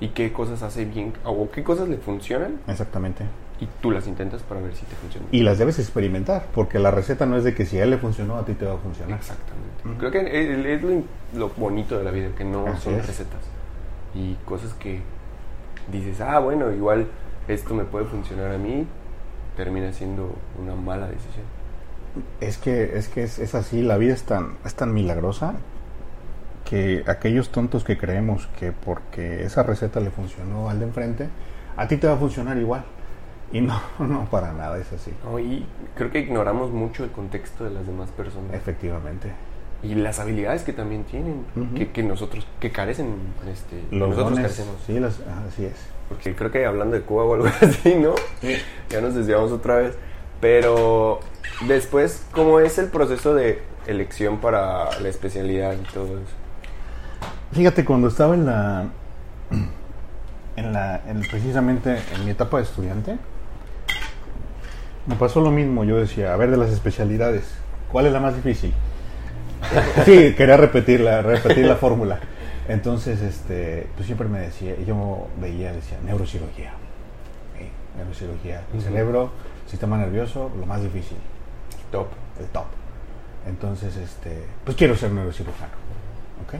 ¿Y 0.00 0.08
qué 0.08 0.32
cosas 0.32 0.62
hace 0.62 0.84
bien? 0.84 1.12
O 1.24 1.50
qué 1.50 1.62
cosas 1.62 1.88
le 1.88 1.98
funcionan 1.98 2.60
Exactamente. 2.66 3.24
Y 3.60 3.68
tú 3.82 3.90
las 3.90 4.06
intentas 4.06 4.42
para 4.42 4.60
ver 4.60 4.74
si 4.74 4.86
te 4.86 4.96
funcionan. 4.96 5.28
Y 5.32 5.42
las 5.42 5.58
debes 5.58 5.78
experimentar, 5.78 6.46
porque 6.54 6.78
la 6.78 6.90
receta 6.90 7.26
no 7.26 7.36
es 7.36 7.44
de 7.44 7.54
que 7.54 7.66
si 7.66 7.78
a 7.78 7.84
él 7.84 7.90
le 7.90 7.98
funcionó, 7.98 8.36
a 8.36 8.44
ti 8.44 8.54
te 8.54 8.64
va 8.64 8.74
a 8.74 8.78
funcionar. 8.78 9.18
Exactamente. 9.18 9.98
Creo 9.98 10.10
que 10.10 10.74
es, 10.74 10.82
lo, 10.82 11.02
lo 11.38 11.48
bonito 11.50 11.98
de 11.98 12.04
la 12.04 12.10
vida, 12.10 12.30
que 12.36 12.44
no 12.44 12.66
Así 12.66 12.84
son 12.84 12.94
es. 12.94 13.06
recetas. 13.06 13.42
Y 14.14 14.34
cosas 14.46 14.72
que 14.74 15.00
dices, 15.92 16.20
ah, 16.20 16.38
bueno, 16.38 16.72
igual 16.72 17.06
esto 17.48 17.74
me 17.74 17.84
puede 17.84 18.06
funcionar 18.06 18.50
a 18.52 18.58
mí, 18.58 18.86
termina 19.56 19.92
siendo 19.92 20.34
una 20.60 20.74
mala 20.74 21.06
decisión. 21.06 21.44
Es 22.40 22.56
que, 22.58 22.96
es, 22.96 23.08
que 23.08 23.22
es, 23.22 23.38
es 23.38 23.54
así, 23.54 23.82
la 23.82 23.98
vida 23.98 24.14
es 24.14 24.24
tan, 24.24 24.56
es 24.64 24.74
tan 24.74 24.92
milagrosa 24.92 25.54
que 26.64 27.04
aquellos 27.06 27.50
tontos 27.50 27.84
que 27.84 27.98
creemos 27.98 28.48
que 28.58 28.72
porque 28.72 29.44
esa 29.44 29.62
receta 29.62 30.00
le 30.00 30.10
funcionó 30.10 30.70
al 30.70 30.78
de 30.78 30.86
enfrente, 30.86 31.28
a 31.76 31.86
ti 31.86 31.96
te 31.98 32.06
va 32.06 32.14
a 32.14 32.16
funcionar 32.16 32.56
igual. 32.56 32.84
Y 33.52 33.60
no, 33.60 33.80
no, 33.98 34.26
para 34.30 34.52
nada 34.52 34.78
es 34.78 34.92
así. 34.92 35.12
¿no? 35.24 35.38
Y 35.38 35.66
creo 35.96 36.10
que 36.10 36.20
ignoramos 36.20 36.70
mucho 36.70 37.04
el 37.04 37.10
contexto 37.10 37.64
de 37.64 37.70
las 37.70 37.86
demás 37.86 38.10
personas. 38.10 38.54
Efectivamente. 38.54 39.32
Y 39.82 39.94
las 39.94 40.18
habilidades 40.20 40.62
que 40.62 40.74
también 40.74 41.04
tienen, 41.04 41.44
que, 41.74 41.90
que 41.90 42.02
nosotros, 42.02 42.46
que 42.60 42.70
carecen, 42.70 43.14
este, 43.50 43.76
Los 43.90 44.10
nosotros 44.10 44.24
dones, 44.30 44.42
carecemos. 44.42 44.74
sí, 44.86 45.00
las- 45.00 45.20
así 45.48 45.64
es. 45.64 45.74
Porque 46.10 46.34
creo 46.34 46.50
que 46.50 46.66
hablando 46.66 46.96
de 46.96 47.02
Cuba 47.02 47.24
o 47.24 47.34
algo 47.34 47.46
así, 47.62 47.94
¿no? 47.94 48.14
Ya 48.90 49.00
nos 49.00 49.14
desviamos 49.14 49.52
otra 49.52 49.76
vez. 49.76 49.96
Pero 50.40 51.20
después, 51.66 52.26
¿cómo 52.32 52.60
es 52.60 52.78
el 52.78 52.88
proceso 52.88 53.32
de 53.34 53.62
elección 53.86 54.38
para 54.38 55.00
la 55.00 55.08
especialidad 55.08 55.72
y 55.72 55.92
todo 55.94 56.06
eso? 56.18 56.34
Fíjate, 57.52 57.84
cuando 57.84 58.08
estaba 58.08 58.34
en 58.34 58.44
la, 58.46 58.86
en 60.56 60.72
la, 60.72 61.00
en- 61.06 61.20
precisamente 61.22 61.98
en 62.14 62.24
mi 62.24 62.30
etapa 62.32 62.58
de 62.58 62.64
estudiante, 62.64 63.16
me 65.10 65.16
pasó 65.16 65.40
lo 65.40 65.50
mismo. 65.50 65.84
Yo 65.84 65.96
decía, 65.98 66.32
a 66.32 66.36
ver, 66.36 66.50
de 66.50 66.56
las 66.56 66.70
especialidades, 66.70 67.42
¿cuál 67.90 68.06
es 68.06 68.12
la 68.12 68.20
más 68.20 68.34
difícil? 68.36 68.72
Sí, 70.06 70.34
quería 70.36 70.56
repetir 70.56 71.00
la, 71.00 71.20
repetir 71.20 71.66
la 71.66 71.76
fórmula. 71.76 72.18
Entonces, 72.68 73.20
este, 73.20 73.88
pues 73.96 74.06
siempre 74.06 74.28
me 74.28 74.38
decía, 74.38 74.74
yo 74.86 75.26
veía, 75.40 75.72
decía, 75.72 75.98
neurocirugía. 76.04 76.72
Sí, 77.58 77.68
neurocirugía. 77.96 78.62
El 78.72 78.80
cerebro, 78.80 79.32
sistema 79.66 79.98
nervioso, 79.98 80.50
lo 80.58 80.64
más 80.64 80.82
difícil 80.82 81.18
Top. 81.90 82.06
el 82.38 82.46
top. 82.46 82.66
Entonces, 83.46 83.96
este, 83.96 84.44
pues 84.64 84.76
quiero 84.76 84.94
ser 84.94 85.10
neurocirujano. 85.10 85.72
¿Ok? 86.46 86.54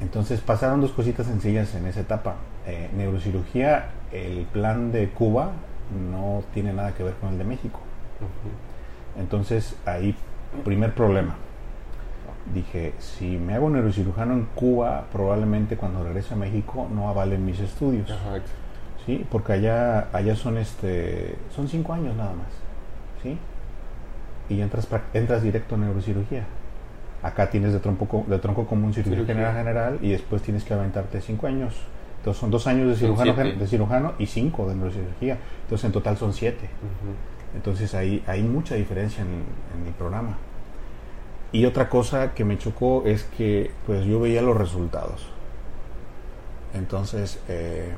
Entonces 0.00 0.40
pasaron 0.40 0.80
dos 0.80 0.92
cositas 0.92 1.26
sencillas 1.26 1.74
en 1.74 1.86
esa 1.86 2.00
etapa. 2.00 2.36
Eh, 2.66 2.90
neurocirugía, 2.94 3.90
el 4.12 4.46
plan 4.52 4.92
de 4.92 5.08
Cuba 5.08 5.52
no 5.90 6.42
tiene 6.54 6.72
nada 6.72 6.92
que 6.92 7.02
ver 7.02 7.14
con 7.14 7.30
el 7.30 7.38
de 7.38 7.44
México. 7.44 7.80
Entonces 9.18 9.76
ahí, 9.86 10.14
primer 10.64 10.94
problema. 10.94 11.34
Dije, 12.54 12.94
si 12.98 13.36
me 13.36 13.54
hago 13.54 13.70
neurocirujano 13.70 14.32
en 14.34 14.44
Cuba, 14.54 15.04
probablemente 15.12 15.76
cuando 15.76 16.02
regrese 16.02 16.34
a 16.34 16.36
México 16.36 16.88
no 16.92 17.08
avalen 17.08 17.44
mis 17.44 17.60
estudios. 17.60 18.10
Ajá. 18.10 18.40
Sí, 19.06 19.24
porque 19.30 19.52
allá, 19.54 20.08
allá 20.12 20.36
son 20.36 20.58
este, 20.58 21.36
son 21.54 21.68
cinco 21.68 21.92
años 21.92 22.16
nada 22.16 22.30
más, 22.32 22.48
¿sí? 23.22 23.38
Y 24.48 24.60
entras, 24.60 24.88
entras 25.14 25.42
directo 25.42 25.74
a 25.74 25.78
neurocirugía. 25.78 26.44
Acá 27.22 27.50
tienes 27.50 27.72
de 27.72 27.78
tronco, 27.80 28.06
co- 28.06 28.24
de 28.26 28.38
tronco 28.38 28.66
común 28.66 28.92
cirugía 28.94 29.14
Cirugía. 29.16 29.34
general 29.34 29.54
general 29.56 29.98
y 30.02 30.10
después 30.12 30.42
tienes 30.42 30.64
que 30.64 30.74
aventarte 30.74 31.20
cinco 31.20 31.46
años. 31.46 31.74
Entonces 32.20 32.40
son 32.40 32.50
dos 32.50 32.66
años 32.66 32.88
de 32.88 32.96
cirujano, 32.96 33.34
de 33.34 33.66
cirujano 33.66 34.12
y 34.18 34.26
cinco 34.26 34.68
de 34.68 34.74
neurocirugía. 34.74 35.38
Entonces 35.62 35.84
en 35.86 35.92
total 35.92 36.16
son 36.16 36.32
siete. 36.32 36.68
Entonces 37.54 37.94
ahí 37.94 38.22
hay 38.26 38.42
mucha 38.42 38.74
diferencia 38.74 39.22
en, 39.22 39.42
en 39.74 39.84
mi 39.84 39.90
programa. 39.90 40.36
Y 41.52 41.64
otra 41.64 41.88
cosa 41.88 42.32
que 42.34 42.44
me 42.44 42.58
chocó 42.58 43.02
es 43.06 43.24
que 43.24 43.70
pues 43.86 44.04
yo 44.04 44.20
veía 44.20 44.42
los 44.42 44.56
resultados. 44.56 45.26
Entonces, 46.74 47.40
eh, 47.48 47.92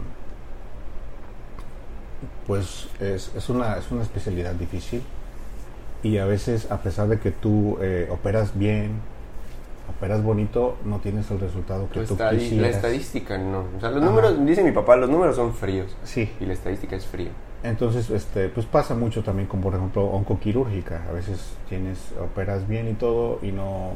pues 2.47 2.89
es, 3.01 3.33
es 3.37 3.49
una, 3.49 3.77
es 3.77 3.91
una 3.91 4.03
especialidad 4.03 4.55
difícil. 4.55 5.03
Y 6.03 6.19
a 6.19 6.25
veces, 6.25 6.71
a 6.71 6.79
pesar 6.83 7.09
de 7.09 7.19
que 7.19 7.31
tú 7.31 7.79
eh, 7.81 8.09
operas 8.11 8.59
bien, 8.59 9.01
operas 9.97 10.23
bonito, 10.23 10.77
no 10.85 10.99
tienes 10.99 11.31
el 11.31 11.41
resultado 11.41 11.89
que 11.91 12.01
tú 12.01 12.15
estadi- 12.17 12.33
la 12.33 12.39
quisieras. 12.39 12.77
estadística 12.77 13.39
no. 13.39 13.65
O 13.77 13.81
sea, 13.81 13.91
los 13.91 14.03
Ajá. 14.03 14.11
números, 14.11 14.45
dice 14.47 14.63
mi 14.63 14.73
papá, 14.73 14.97
los 14.97 15.09
números 15.09 15.37
son 15.37 15.55
fríos. 15.55 15.97
Sí. 16.05 16.31
Y 16.41 16.47
la 16.47 16.53
estadística 16.55 16.97
es 16.97 17.07
fría. 17.07 17.31
Entonces, 17.63 18.11
este, 18.11 18.49
pues 18.49 18.67
pasa 18.67 18.95
mucho 18.95 19.23
también 19.23 19.47
con, 19.49 19.61
por 19.61 19.75
ejemplo, 19.75 20.05
oncoquirúrgica. 20.05 21.05
A 21.09 21.13
veces 21.13 21.55
tienes, 21.69 21.99
operas 22.21 22.67
bien 22.67 22.89
y 22.89 22.95
todo 22.95 23.39
y 23.43 23.53
no, 23.53 23.91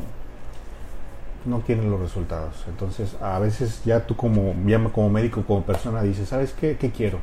no 1.45 1.61
tienes 1.61 1.85
los 1.87 2.01
resultados. 2.01 2.65
Entonces, 2.69 3.17
a 3.21 3.39
veces 3.39 3.83
ya 3.85 4.07
tú 4.07 4.17
como, 4.17 4.55
ya 4.67 4.83
como 4.91 5.11
médico, 5.11 5.43
como 5.47 5.63
persona, 5.63 6.03
dices, 6.03 6.29
¿sabes 6.29 6.53
qué? 6.53 6.77
¿Qué 6.77 6.91
quiero? 6.91 7.19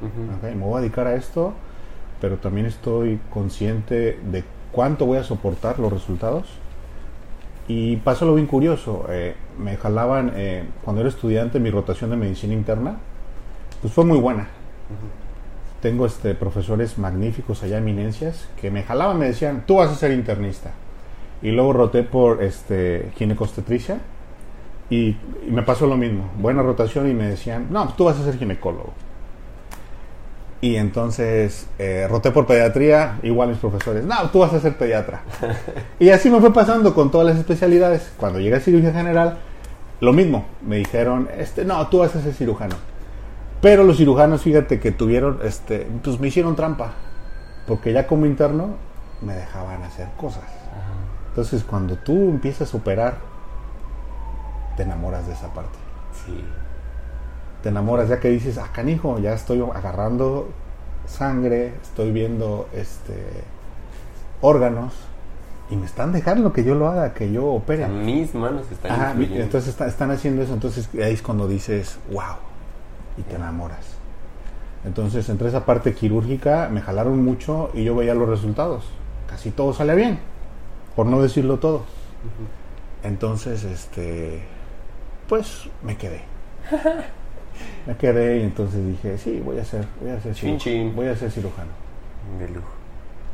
Ujú. 0.00 0.36
Ok, 0.46 0.54
Me 0.54 0.64
voy 0.64 0.78
a 0.78 0.80
dedicar 0.80 1.06
a 1.06 1.14
esto, 1.14 1.52
pero 2.20 2.36
también 2.38 2.66
estoy 2.66 3.18
consciente 3.30 4.18
de 4.30 4.44
cuánto 4.72 5.06
voy 5.06 5.18
a 5.18 5.24
soportar 5.24 5.78
los 5.78 5.92
resultados. 5.92 6.46
Y 7.68 7.96
pasó 7.96 8.24
lo 8.24 8.34
bien 8.34 8.46
curioso. 8.46 9.04
eh, 9.10 9.34
me 9.58 9.76
jalaban, 9.76 10.32
eh, 10.34 10.64
cuando 10.82 11.00
era 11.00 11.08
estudiante, 11.10 11.60
mi 11.60 11.70
rotación 11.70 12.10
de 12.10 12.16
medicina 12.16 12.54
interna, 12.54 12.96
pues 13.80 13.92
fue 13.92 14.04
muy 14.04 14.18
buena. 14.18 14.48
Tengo 15.80 16.06
este 16.06 16.34
profesores 16.34 16.98
magníficos 16.98 17.62
allá 17.62 17.78
eminencias 17.78 18.48
que 18.60 18.70
me 18.70 18.82
jalaban 18.82 19.18
me 19.18 19.26
decían 19.26 19.62
tú 19.64 19.76
vas 19.76 19.90
a 19.90 19.94
ser 19.94 20.10
internista 20.10 20.72
y 21.40 21.52
luego 21.52 21.72
roté 21.72 22.02
por 22.02 22.42
este 22.42 23.12
ginecostetricia 23.16 23.98
y, 24.90 25.16
y 25.46 25.50
me 25.50 25.62
pasó 25.62 25.86
lo 25.86 25.96
mismo 25.96 26.30
buena 26.38 26.62
rotación 26.62 27.08
y 27.08 27.14
me 27.14 27.28
decían 27.28 27.68
no 27.70 27.94
tú 27.94 28.04
vas 28.04 28.18
a 28.18 28.24
ser 28.24 28.38
ginecólogo 28.38 28.92
y 30.60 30.76
entonces 30.76 31.66
eh, 31.78 32.06
roté 32.08 32.30
por 32.30 32.46
pediatría 32.46 33.18
igual 33.22 33.50
mis 33.50 33.58
profesores 33.58 34.04
no 34.04 34.30
tú 34.30 34.40
vas 34.40 34.52
a 34.52 34.60
ser 34.60 34.76
pediatra 34.76 35.22
y 36.00 36.10
así 36.10 36.30
me 36.30 36.40
fue 36.40 36.52
pasando 36.52 36.94
con 36.94 37.10
todas 37.10 37.26
las 37.26 37.36
especialidades 37.36 38.12
cuando 38.16 38.40
llegué 38.40 38.56
a 38.56 38.60
cirugía 38.60 38.92
general 38.92 39.38
lo 40.00 40.12
mismo 40.12 40.46
me 40.66 40.76
dijeron 40.76 41.28
este 41.36 41.64
no 41.64 41.86
tú 41.88 41.98
vas 41.98 42.14
a 42.16 42.22
ser 42.22 42.32
cirujano 42.32 42.76
pero 43.60 43.82
los 43.82 43.96
cirujanos, 43.96 44.42
fíjate 44.42 44.78
que 44.78 44.92
tuvieron, 44.92 45.40
este, 45.42 45.88
pues 46.02 46.20
me 46.20 46.28
hicieron 46.28 46.54
trampa. 46.54 46.92
Porque 47.66 47.92
ya 47.92 48.06
como 48.06 48.24
interno 48.24 48.76
me 49.20 49.34
dejaban 49.34 49.82
hacer 49.82 50.08
cosas. 50.16 50.44
Ajá. 50.44 50.94
Entonces, 51.30 51.64
cuando 51.64 51.96
tú 51.96 52.12
empiezas 52.12 52.72
a 52.72 52.76
operar, 52.76 53.18
te 54.76 54.84
enamoras 54.84 55.26
de 55.26 55.32
esa 55.32 55.52
parte. 55.52 55.76
Sí. 56.24 56.44
Te 57.62 57.70
enamoras 57.70 58.08
ya 58.08 58.20
que 58.20 58.28
dices, 58.28 58.58
ah, 58.58 58.68
canijo, 58.72 59.18
ya 59.18 59.32
estoy 59.34 59.60
agarrando 59.74 60.48
sangre, 61.06 61.72
estoy 61.82 62.12
viendo 62.12 62.68
este 62.72 63.14
órganos 64.40 64.92
y 65.70 65.76
me 65.76 65.86
están 65.86 66.12
dejando 66.12 66.52
que 66.52 66.64
yo 66.64 66.74
lo 66.74 66.88
haga, 66.88 67.12
que 67.14 67.30
yo 67.32 67.46
opere. 67.46 67.86
Mis 67.88 68.34
manos 68.34 68.70
están 68.70 68.92
Ajá, 68.92 69.14
entonces 69.18 69.70
está- 69.70 69.86
están 69.86 70.10
haciendo 70.10 70.42
eso, 70.42 70.54
entonces 70.54 70.88
ahí 70.94 71.12
es 71.14 71.22
cuando 71.22 71.48
dices, 71.48 71.98
wow, 72.10 72.36
y 73.16 73.22
te 73.22 73.36
enamoras. 73.36 73.96
Entonces, 74.84 75.28
entre 75.28 75.48
esa 75.48 75.66
parte 75.66 75.92
quirúrgica 75.92 76.68
me 76.70 76.80
jalaron 76.80 77.22
mucho 77.24 77.70
y 77.74 77.82
yo 77.84 77.96
veía 77.96 78.14
los 78.14 78.28
resultados. 78.28 78.84
Casi 79.28 79.50
todo 79.50 79.74
sale 79.74 79.94
bien, 79.96 80.20
por 80.94 81.06
no 81.06 81.20
decirlo 81.20 81.58
todo. 81.58 81.82
Entonces, 83.02 83.64
este, 83.64 84.40
pues 85.28 85.68
me 85.82 85.96
quedé. 85.96 86.22
Me 87.86 87.96
quedé 87.96 88.38
y 88.38 88.42
entonces 88.42 88.86
dije, 88.86 89.16
sí, 89.18 89.40
voy 89.44 89.58
a 89.58 89.64
ser, 89.64 89.86
voy 90.00 90.10
a 90.10 90.20
ser 90.20 90.34
Chin, 90.34 90.58
cirujano. 90.58 90.58
chin. 90.88 90.96
Voy 90.96 91.06
a 91.06 91.16
ser 91.16 91.30
cirujano. 91.30 91.70
De 92.38 92.48
lujo. 92.48 92.68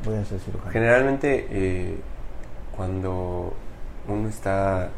Voy 0.04 0.16
a 0.16 0.24
ser 0.24 0.38
cirujano. 0.40 0.70
Generalmente, 0.70 1.46
eh, 1.50 1.96
cuando 2.76 3.52
uno 4.08 4.28
está 4.28 4.90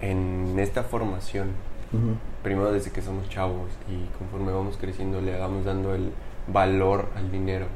en 0.00 0.56
esta 0.58 0.82
formación, 0.82 1.48
primero 2.42 2.72
desde 2.72 2.90
que 2.92 3.02
somos 3.02 3.28
chavos 3.28 3.68
y 3.88 4.06
conforme 4.18 4.52
vamos 4.52 4.76
creciendo 4.80 5.20
le 5.20 5.38
vamos 5.38 5.64
dando 5.64 5.94
el 5.94 6.10
valor 6.46 7.08
al 7.16 7.30
dinero. 7.30 7.66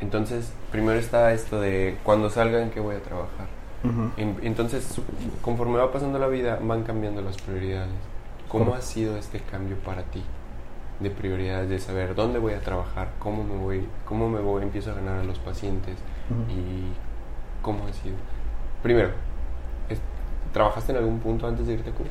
Entonces, 0.00 0.52
primero 0.72 0.98
está 0.98 1.32
esto 1.32 1.60
de 1.60 1.96
cuando 2.02 2.28
salgan 2.30 2.70
que 2.70 2.80
voy 2.80 2.96
a 2.96 3.00
trabajar. 3.02 3.46
En- 4.16 4.36
Entonces, 4.42 5.00
conforme 5.42 5.78
va 5.78 5.92
pasando 5.92 6.18
la 6.18 6.26
vida, 6.26 6.58
van 6.62 6.82
cambiando 6.84 7.20
las 7.22 7.36
prioridades. 7.36 7.90
¿Cómo 8.54 8.66
Correcto. 8.66 8.78
ha 8.78 8.88
sido 8.88 9.16
este 9.16 9.40
cambio 9.40 9.76
para 9.78 10.04
ti 10.04 10.22
de 11.00 11.10
prioridades, 11.10 11.68
de 11.68 11.80
saber 11.80 12.14
dónde 12.14 12.38
voy 12.38 12.52
a 12.52 12.60
trabajar, 12.60 13.08
cómo 13.18 13.42
me 13.42 13.56
voy, 13.56 13.84
cómo 14.04 14.28
me 14.28 14.38
voy, 14.38 14.62
empiezo 14.62 14.92
a 14.92 14.94
ganar 14.94 15.18
a 15.18 15.24
los 15.24 15.40
pacientes 15.40 15.96
y 16.48 16.92
cómo 17.62 17.84
ha 17.84 17.92
sido? 17.92 18.14
Primero, 18.80 19.10
¿trabajaste 20.52 20.92
en 20.92 20.98
algún 20.98 21.18
punto 21.18 21.48
antes 21.48 21.66
de 21.66 21.72
irte 21.72 21.90
a 21.90 21.94
Cuba? 21.94 22.10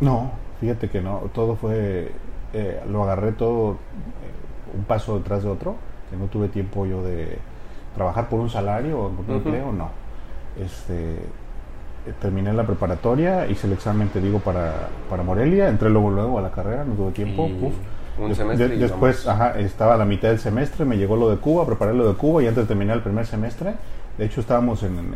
No, 0.00 0.30
fíjate 0.60 0.90
que 0.90 1.00
no, 1.00 1.22
todo 1.32 1.56
fue, 1.56 2.12
eh, 2.52 2.82
lo 2.86 3.02
agarré 3.04 3.32
todo 3.32 3.72
eh, 3.72 4.76
un 4.76 4.84
paso 4.84 5.16
detrás 5.16 5.42
de 5.42 5.48
otro, 5.48 5.76
que 6.10 6.18
no 6.18 6.26
tuve 6.26 6.48
tiempo 6.48 6.84
yo 6.84 7.02
de 7.02 7.38
trabajar 7.94 8.28
por 8.28 8.40
un 8.40 8.50
salario 8.50 9.00
o 9.00 9.08
por 9.08 9.24
un 9.24 9.36
empleo, 9.36 9.72
no. 9.72 9.88
Este, 10.58 11.16
terminé 12.20 12.52
la 12.52 12.64
preparatoria, 12.64 13.46
hice 13.48 13.66
el 13.66 13.72
examen, 13.74 14.08
te 14.08 14.20
digo, 14.20 14.38
para, 14.40 14.88
para 15.08 15.22
Morelia, 15.22 15.68
entré 15.68 15.90
luego 15.90 16.10
luego 16.10 16.38
a 16.38 16.42
la 16.42 16.50
carrera, 16.50 16.84
no 16.84 16.94
tuve 16.94 17.12
tiempo, 17.12 17.46
Y 17.48 18.22
un 18.22 18.34
semestre 18.34 18.68
de- 18.68 18.74
y 18.76 18.78
después, 18.78 19.26
ajá, 19.26 19.58
estaba 19.58 19.94
a 19.94 19.96
la 19.96 20.04
mitad 20.04 20.28
del 20.28 20.38
semestre, 20.38 20.84
me 20.84 20.96
llegó 20.98 21.16
lo 21.16 21.30
de 21.30 21.36
Cuba, 21.38 21.64
preparé 21.66 21.94
lo 21.94 22.06
de 22.08 22.14
Cuba 22.14 22.42
y 22.42 22.46
antes 22.48 22.64
de 22.64 22.68
terminar 22.68 22.96
el 22.96 23.02
primer 23.02 23.26
semestre, 23.26 23.74
de 24.18 24.24
hecho 24.26 24.40
estábamos 24.40 24.82
en, 24.82 24.98
en- 24.98 25.14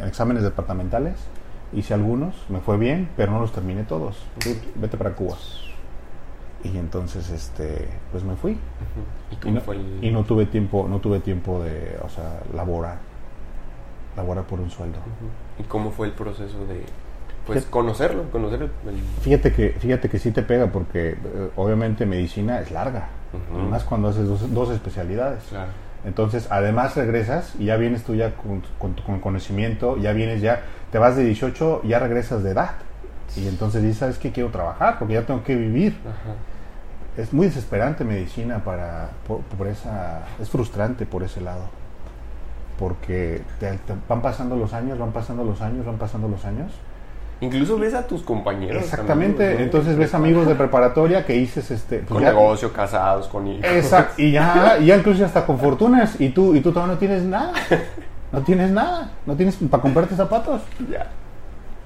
en 0.00 0.08
exámenes 0.08 0.42
departamentales, 0.42 1.14
hice 1.74 1.94
algunos, 1.94 2.34
me 2.48 2.60
fue 2.60 2.76
bien, 2.78 3.08
pero 3.16 3.32
no 3.32 3.40
los 3.40 3.52
terminé 3.52 3.82
todos. 3.84 4.16
Tú, 4.38 4.50
Vete 4.76 4.96
para 4.96 5.10
Cuba. 5.12 5.36
Y 6.64 6.76
entonces, 6.78 7.28
este, 7.30 7.88
pues 8.12 8.22
me 8.22 8.36
fui. 8.36 8.52
Ujú. 8.52 8.60
¿Y 9.32 9.34
Y 9.34 9.36
cómo 9.38 9.54
no, 9.56 9.60
fue 9.62 9.76
el...? 9.76 9.98
y 10.00 10.10
no 10.10 10.22
tuve 10.22 10.46
tiempo, 10.46 10.86
no 10.88 10.98
tuve 11.00 11.18
tiempo 11.20 11.60
de, 11.62 11.98
o 12.04 12.08
sea, 12.08 12.40
laborar, 12.54 12.98
laborar 14.16 14.44
por 14.44 14.60
un 14.60 14.70
sueldo. 14.70 14.98
¿Y 15.58 15.62
cómo 15.64 15.90
fue 15.90 16.08
el 16.08 16.12
proceso 16.12 16.64
de, 16.66 16.82
pues, 17.46 17.64
conocerlo, 17.66 18.30
conocer 18.30 18.62
el... 18.62 18.70
el- 18.90 19.00
Fíjate 19.22 19.52
que, 19.52 19.70
fíjate 19.78 20.08
que 20.08 20.18
sí 20.18 20.30
te 20.32 20.42
pega 20.42 20.66
porque 20.68 21.10
eh, 21.10 21.50
obviamente 21.56 22.06
medicina 22.06 22.60
es 22.60 22.70
larga, 22.70 23.08
Ujú. 23.50 23.60
y 23.60 23.62
más 23.70 23.84
cuando 23.84 24.08
haces 24.08 24.26
dos, 24.28 24.52
dos 24.52 24.70
especialidades. 24.70 25.44
Claro. 25.50 25.70
Entonces, 26.04 26.48
además 26.50 26.96
regresas 26.96 27.54
y 27.58 27.66
ya 27.66 27.76
vienes 27.76 28.02
tú 28.02 28.14
ya 28.16 28.34
con, 28.34 28.62
con, 28.78 28.94
con 28.94 29.20
conocimiento, 29.20 29.96
ya 29.98 30.12
vienes 30.12 30.40
ya, 30.42 30.62
te 30.90 30.98
vas 30.98 31.16
de 31.16 31.24
18, 31.24 31.82
ya 31.84 31.98
regresas 32.00 32.42
de 32.42 32.50
edad. 32.50 32.72
Y 33.36 33.46
entonces 33.46 33.82
dices, 33.82 33.98
¿sabes 33.98 34.18
qué? 34.18 34.30
Quiero 34.32 34.50
trabajar 34.50 34.98
porque 34.98 35.14
ya 35.14 35.22
tengo 35.22 35.42
que 35.44 35.54
vivir. 35.56 35.96
Ajá. 36.04 36.34
Es 37.22 37.32
muy 37.32 37.46
desesperante 37.46 38.04
medicina 38.04 38.64
para, 38.64 39.10
por, 39.26 39.40
por 39.42 39.66
esa, 39.68 40.22
es 40.40 40.48
frustrante 40.50 41.06
por 41.06 41.22
ese 41.22 41.40
lado. 41.40 41.62
Porque 42.82 43.42
te- 43.60 43.70
te 43.78 43.94
van 44.08 44.20
pasando 44.20 44.56
los 44.56 44.72
años, 44.72 44.98
van 44.98 45.12
pasando 45.12 45.44
los 45.44 45.60
años, 45.62 45.86
van 45.86 45.98
pasando 45.98 46.26
los 46.26 46.44
años. 46.44 46.72
Incluso 47.40 47.78
ves 47.78 47.94
a 47.94 48.08
tus 48.08 48.22
compañeros. 48.22 48.82
Exactamente, 48.82 49.42
amigos, 49.44 49.58
¿no? 49.60 49.64
entonces 49.66 49.96
ves 49.96 50.14
amigos 50.14 50.48
de 50.48 50.56
preparatoria 50.56 51.24
que 51.24 51.34
dices, 51.34 51.70
este, 51.70 51.98
pues 51.98 52.08
Con 52.08 52.22
ya- 52.22 52.30
negocio, 52.30 52.72
casados, 52.72 53.28
con 53.28 53.46
hijos. 53.46 53.64
Exacto, 53.70 54.20
y 54.20 54.32
ya, 54.32 54.78
y 54.80 54.86
ya 54.86 54.96
incluso 54.96 55.24
hasta 55.24 55.46
con 55.46 55.60
fortunas, 55.60 56.20
y 56.20 56.30
tú, 56.30 56.56
y 56.56 56.60
tú 56.60 56.72
todavía 56.72 56.94
no 56.94 56.98
tienes 56.98 57.22
nada, 57.22 57.52
no 58.32 58.40
tienes 58.42 58.72
nada, 58.72 59.12
no 59.26 59.36
tienes 59.36 59.54
para 59.70 59.80
comprarte 59.80 60.16
zapatos. 60.16 60.62
Ya. 60.90 61.06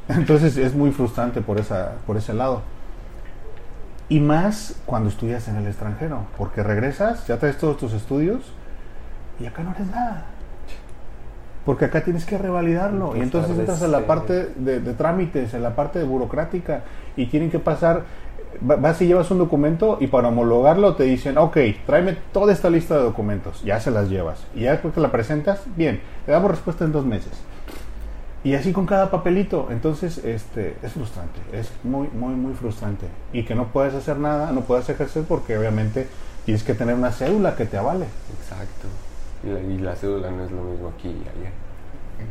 Entonces 0.09 0.57
es 0.57 0.75
muy 0.75 0.93
frustrante 0.93 1.43
por, 1.43 1.59
esa, 1.61 1.93
por 2.07 2.17
ese 2.17 2.33
lado. 2.33 2.63
Y 4.09 4.21
más 4.21 4.77
cuando 4.87 5.11
estudias 5.11 5.47
en 5.49 5.57
el 5.57 5.67
extranjero, 5.67 6.21
porque 6.39 6.63
regresas, 6.63 7.27
ya 7.27 7.37
traes 7.39 7.59
todos 7.59 7.77
tus 7.77 7.93
estudios 7.93 8.41
y 9.39 9.45
acá 9.47 9.63
no 9.63 9.73
eres 9.73 9.89
nada. 9.89 10.25
Porque 11.67 11.85
acá 11.85 12.03
tienes 12.03 12.25
que 12.25 12.39
revalidarlo. 12.39 13.14
Y 13.17 13.21
entonces 13.21 13.51
entras 13.59 13.83
en 13.83 13.93
la 13.93 13.99
parte 14.07 14.53
de, 14.57 14.81
de 14.81 14.95
trámites, 14.95 15.53
en 15.53 15.62
la 15.62 15.75
parte 15.77 15.99
de 15.99 16.05
burocrática, 16.07 16.83
y 17.17 17.27
tienen 17.27 17.51
que 17.51 17.59
pasar. 17.59 18.05
va- 18.71 18.77
Vas 18.77 19.03
y 19.03 19.07
llevas 19.09 19.31
un 19.33 19.39
documento 19.39 19.99
y 20.01 20.07
para 20.07 20.29
homologarlo 20.29 20.95
te 20.95 21.03
dicen, 21.05 21.37
ok, 21.37 21.57
tráeme 21.85 22.17
toda 22.33 22.53
esta 22.53 22.71
lista 22.71 22.97
de 22.97 23.03
documentos. 23.03 23.62
Ya 23.64 23.81
se 23.81 23.91
las 23.91 24.09
llevas. 24.09 24.47
Y 24.55 24.61
ya 24.61 24.71
después 24.73 24.95
que 24.95 25.01
la 25.01 25.11
presentas, 25.11 25.64
bien, 25.77 26.01
te 26.25 26.33
damos 26.33 26.51
respuesta 26.53 26.85
en 26.85 26.93
dos 26.93 27.05
meses. 27.05 27.33
Y 28.45 28.55
así 28.55 28.73
con 28.73 28.87
cada 28.87 29.11
papelito. 29.11 29.67
Entonces, 29.73 30.19
este, 30.25 30.77
es 30.85 30.93
frustrante. 30.93 31.41
Es 31.53 31.73
muy, 31.83 32.07
muy, 32.17 32.35
muy 32.35 32.55
frustrante. 32.55 33.07
Y 33.33 33.43
que 33.43 33.57
no 33.57 33.67
puedes 33.73 33.93
hacer 33.93 34.19
nada, 34.19 34.53
no 34.53 34.61
puedes 34.61 34.89
ejercer 34.89 35.25
porque 35.27 35.59
obviamente 35.59 36.07
tienes 36.45 36.62
que 36.62 36.75
tener 36.75 36.95
una 36.95 37.11
cédula 37.11 37.57
que 37.57 37.64
te 37.67 37.77
avale. 37.77 38.05
Exacto. 38.41 38.87
Y 39.47 39.79
la, 39.79 39.95
cédula 39.97 40.31
no 40.31 40.45
es 40.45 40.51
lo 40.51 40.63
mismo 40.63 40.93
aquí 40.97 41.09
y 41.09 41.23
allá. 41.29 41.51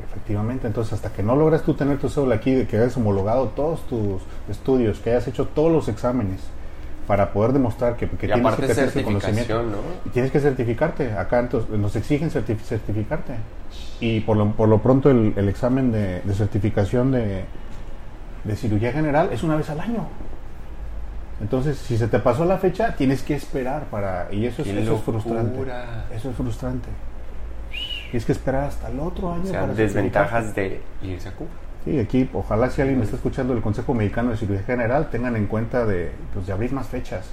Efectivamente. 0.09 0.67
Entonces, 0.67 0.93
hasta 0.93 1.11
que 1.13 1.23
no 1.23 1.35
logras 1.35 1.61
tú 1.63 1.73
tener 1.73 1.97
tu 1.97 2.09
cédula 2.09 2.35
aquí, 2.35 2.53
de 2.53 2.67
que 2.67 2.77
hayas 2.77 2.97
homologado 2.97 3.49
todos 3.49 3.81
tus 3.87 4.21
estudios, 4.49 4.99
que 4.99 5.11
hayas 5.11 5.27
hecho 5.27 5.45
todos 5.47 5.71
los 5.71 5.87
exámenes 5.87 6.41
para 7.07 7.31
poder 7.31 7.53
demostrar 7.53 7.95
que, 7.97 8.09
que 8.09 8.27
y 8.27 8.31
aparte 8.31 8.65
que 8.65 8.73
tener 8.73 8.89
¿no? 9.67 9.77
Y 10.05 10.09
tienes 10.09 10.31
que 10.31 10.39
certificarte. 10.39 11.13
Acá 11.13 11.39
entonces, 11.39 11.69
nos 11.69 11.95
exigen 11.95 12.31
certi- 12.31 12.57
certificarte. 12.57 13.33
Y 13.99 14.21
por 14.21 14.37
lo, 14.37 14.51
por 14.53 14.67
lo 14.67 14.79
pronto 14.79 15.11
el, 15.11 15.33
el 15.35 15.47
examen 15.47 15.91
de, 15.91 16.21
de 16.21 16.33
certificación 16.33 17.11
de, 17.11 17.45
de 18.43 18.55
cirugía 18.55 18.91
general 18.91 19.29
es 19.31 19.43
una 19.43 19.55
vez 19.55 19.69
al 19.69 19.79
año. 19.79 20.07
Entonces, 21.41 21.77
si 21.77 21.97
se 21.97 22.07
te 22.07 22.19
pasó 22.19 22.45
la 22.45 22.57
fecha, 22.57 22.95
tienes 22.95 23.21
que 23.21 23.35
esperar 23.35 23.83
para... 23.85 24.27
Y 24.31 24.45
eso 24.45 24.61
es, 24.61 24.69
¡Qué 24.69 24.81
eso 24.81 24.95
es 24.95 25.01
frustrante. 25.01 25.59
Eso 26.13 26.29
es 26.29 26.35
frustrante. 26.35 26.87
Tienes 28.11 28.25
que 28.25 28.31
esperar 28.31 28.63
hasta 28.65 28.87
el 28.87 28.99
otro 28.99 29.33
año. 29.33 29.43
O 29.43 29.47
sea, 29.47 29.61
para 29.61 29.73
desventajas 29.73 30.55
de 30.55 30.81
irse 31.03 31.29
a 31.29 31.33
Cuba. 31.33 31.49
Sí, 31.83 31.99
aquí 31.99 32.29
ojalá 32.33 32.69
si 32.69 32.81
alguien 32.81 32.97
me 32.97 33.05
está 33.05 33.17
escuchando 33.17 33.53
del 33.53 33.61
Consejo 33.61 33.93
Mexicano 33.93 34.31
de 34.31 34.37
Cirugía 34.37 34.63
General, 34.63 35.09
tengan 35.09 35.35
en 35.35 35.45
cuenta 35.47 35.85
de, 35.85 36.11
pues, 36.33 36.47
de 36.47 36.53
abrir 36.53 36.71
más 36.71 36.87
fechas. 36.87 37.25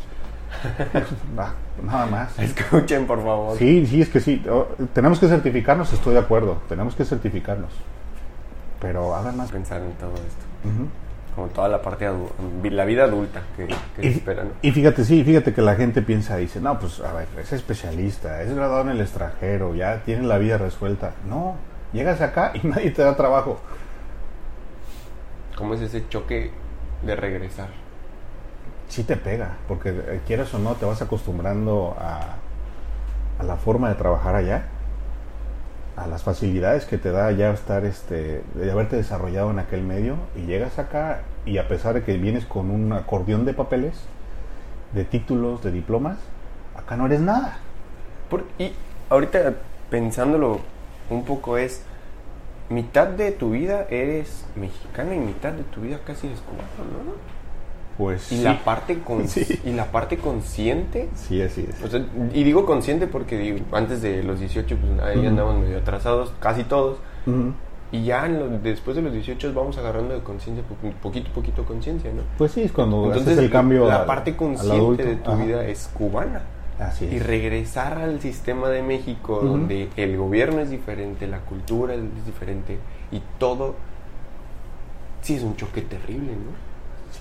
Nada 1.83 2.07
más. 2.07 2.39
Escuchen, 2.39 3.07
por 3.07 3.23
favor. 3.23 3.57
Sí, 3.57 3.87
sí, 3.87 4.03
es 4.03 4.09
que 4.09 4.21
sí. 4.21 4.45
Oh, 4.51 4.67
tenemos 4.93 5.19
que 5.19 5.29
certificarnos, 5.29 5.93
estoy 5.93 6.15
de 6.15 6.21
acuerdo. 6.21 6.59
Tenemos 6.69 6.95
que 6.95 7.05
certificarnos. 7.05 7.71
Pero 8.81 9.15
hagan 9.15 9.37
más. 9.37 9.51
Pensar 9.51 9.81
en 9.81 9.93
todo 9.93 10.13
esto. 10.15 10.45
Ujú. 10.65 10.89
Como 11.35 11.49
toda 11.49 11.69
la 11.69 11.81
parte 11.81 12.11
la 12.65 12.85
vida 12.85 13.05
adulta 13.05 13.43
que, 13.57 13.67
que 13.67 14.03
se 14.03 14.07
Y, 14.07 14.13
espera, 14.13 14.45
¿no? 14.45 14.51
y 14.61 14.71
fíjate, 14.71 15.05
sí, 15.05 15.25
fíjate 15.25 15.55
que 15.55 15.63
la 15.63 15.77
gente 15.77 16.03
piensa, 16.03 16.37
dice, 16.37 16.61
no, 16.61 16.79
pues 16.79 17.01
a 17.01 17.13
ver, 17.15 17.27
es 17.41 17.53
especialista, 17.53 18.43
es 18.43 18.55
graduado 18.55 18.83
en 18.83 18.91
el 18.91 19.01
extranjero, 19.01 19.75
ya 19.75 20.03
tiene 20.05 20.27
la 20.27 20.37
vida 20.39 20.59
resuelta. 20.59 21.13
No, 21.27 21.57
llegas 21.93 22.21
acá 22.21 22.53
y 22.55 22.67
nadie 22.67 22.91
te 22.91 23.03
da 23.03 23.17
trabajo. 23.17 23.61
¿Cómo 25.57 25.75
es 25.75 25.81
ese 25.81 26.07
choque 26.09 26.51
de 27.03 27.17
regresar? 27.17 27.69
sí 28.93 29.05
te 29.05 29.17
pega, 29.17 29.57
porque 29.69 29.89
eh, 29.89 30.21
quieras 30.27 30.53
o 30.53 30.59
no, 30.59 30.75
te 30.75 30.85
vas 30.85 31.01
acostumbrando 31.01 31.97
a, 31.99 32.37
a 33.39 33.43
la 33.43 33.57
forma 33.57 33.89
de 33.89 33.95
trabajar 33.95 34.35
allá, 34.35 34.65
a 35.97 36.07
las 36.07 36.23
facilidades 36.23 36.85
que 36.87 36.99
te 36.99 37.11
da 37.11 37.31
ya 37.33 37.51
estar, 37.53 37.85
este, 37.85 38.43
de 38.55 38.71
haberte 38.73 38.97
desarrollado 38.97 39.51
en 39.51 39.59
aquel 39.59 39.83
medio, 39.83 40.17
y 40.37 40.47
llegas 40.47 40.79
acá 40.79 41.21
y 41.45 41.59
a 41.59 41.69
pesar 41.69 41.95
de 41.95 42.03
que 42.03 42.17
vienes 42.17 42.47
con 42.47 42.71
un 42.71 42.93
acordeón 42.93 43.45
de 43.45 43.55
papeles, 43.55 43.95
de 44.95 45.05
títulos, 45.05 45.63
de 45.63 45.71
diplomas, 45.71 46.19
acá 46.77 46.97
no 46.97 47.07
eres 47.07 47.21
nada. 47.21 47.59
Por- 48.31 48.45
y 48.59 48.73
ahorita 49.11 49.55
pensándolo 49.91 50.61
un 51.11 51.25
poco 51.25 51.59
es, 51.59 51.83
mitad 52.71 53.07
de 53.09 53.33
tu 53.33 53.51
vida 53.51 53.87
eres 53.91 54.47
mexicano 54.57 55.13
y 55.13 55.19
mitad 55.19 55.53
de 55.53 55.65
tu 55.65 55.83
vida 55.83 55.99
casi 56.07 56.27
eres 56.29 56.41
cubano, 56.41 57.05
¿no? 57.05 57.42
Pues 57.99 58.33
Y 58.33 58.39
sí. 58.39 58.43
la 58.43 58.65
parte 58.65 59.01
con- 59.01 59.29
Sí. 59.29 59.61
y 59.65 59.71
la 59.73 59.87
parte 59.93 60.17
consciente, 60.17 61.09
Sí, 61.15 61.43
así 61.43 61.67
es. 61.69 61.83
o 61.85 61.89
sea, 61.89 62.05
y 62.33 62.43
digo 62.43 62.65
consciente 62.65 63.07
porque 63.07 63.37
digo, 63.39 63.59
antes 63.73 64.01
de 64.03 64.23
los 64.23 64.41
18 64.41 64.77
pues 64.77 65.01
ahí 65.03 65.19
Ujú. 65.19 65.29
andamos 65.29 65.59
medio 65.61 65.79
atrasados, 65.79 66.33
casi 66.41 66.65
todos. 66.65 66.99
Ujú. 67.27 67.53
Y 67.93 68.05
ya 68.05 68.25
en 68.25 68.39
lo- 68.39 68.49
después 68.59 68.97
de 68.97 69.03
los 69.03 69.13
18 69.13 69.53
vamos 69.53 69.77
agarrando 69.77 70.15
de 70.15 70.21
conciencia, 70.23 70.65
po- 70.65 70.91
poquito 71.03 71.31
a 71.31 71.35
poquito 71.35 71.65
conciencia, 71.67 72.11
¿no? 72.13 72.23
Pues 72.39 72.53
sí, 72.53 72.63
es 72.63 72.73
cuando 72.73 73.05
Entonces 73.05 73.33
haces 73.35 73.45
el 73.45 73.51
cambio 73.51 73.87
la 73.87 74.01
al- 74.01 74.07
parte 74.07 74.35
consciente 74.35 75.05
de 75.05 75.17
tu 75.17 75.31
Ajá. 75.31 75.45
vida 75.45 75.65
es 75.67 75.91
cubana. 75.93 76.41
Así 76.79 77.05
es. 77.05 77.13
Y 77.13 77.19
regresar 77.19 77.99
al 77.99 78.19
sistema 78.21 78.71
de 78.71 78.83
México, 78.83 79.37
Ujú. 79.37 79.47
donde 79.47 79.91
el 79.97 80.17
gobierno 80.17 80.61
es 80.61 80.71
diferente, 80.71 81.27
la 81.27 81.41
cultura 81.41 81.93
es 81.95 82.01
diferente 82.25 82.79
y 83.13 83.21
todo, 83.39 83.75
sí 85.21 85.35
es 85.35 85.43
un 85.43 85.55
choque 85.57 85.83
terrible, 85.83 86.33
¿no? 86.33 86.72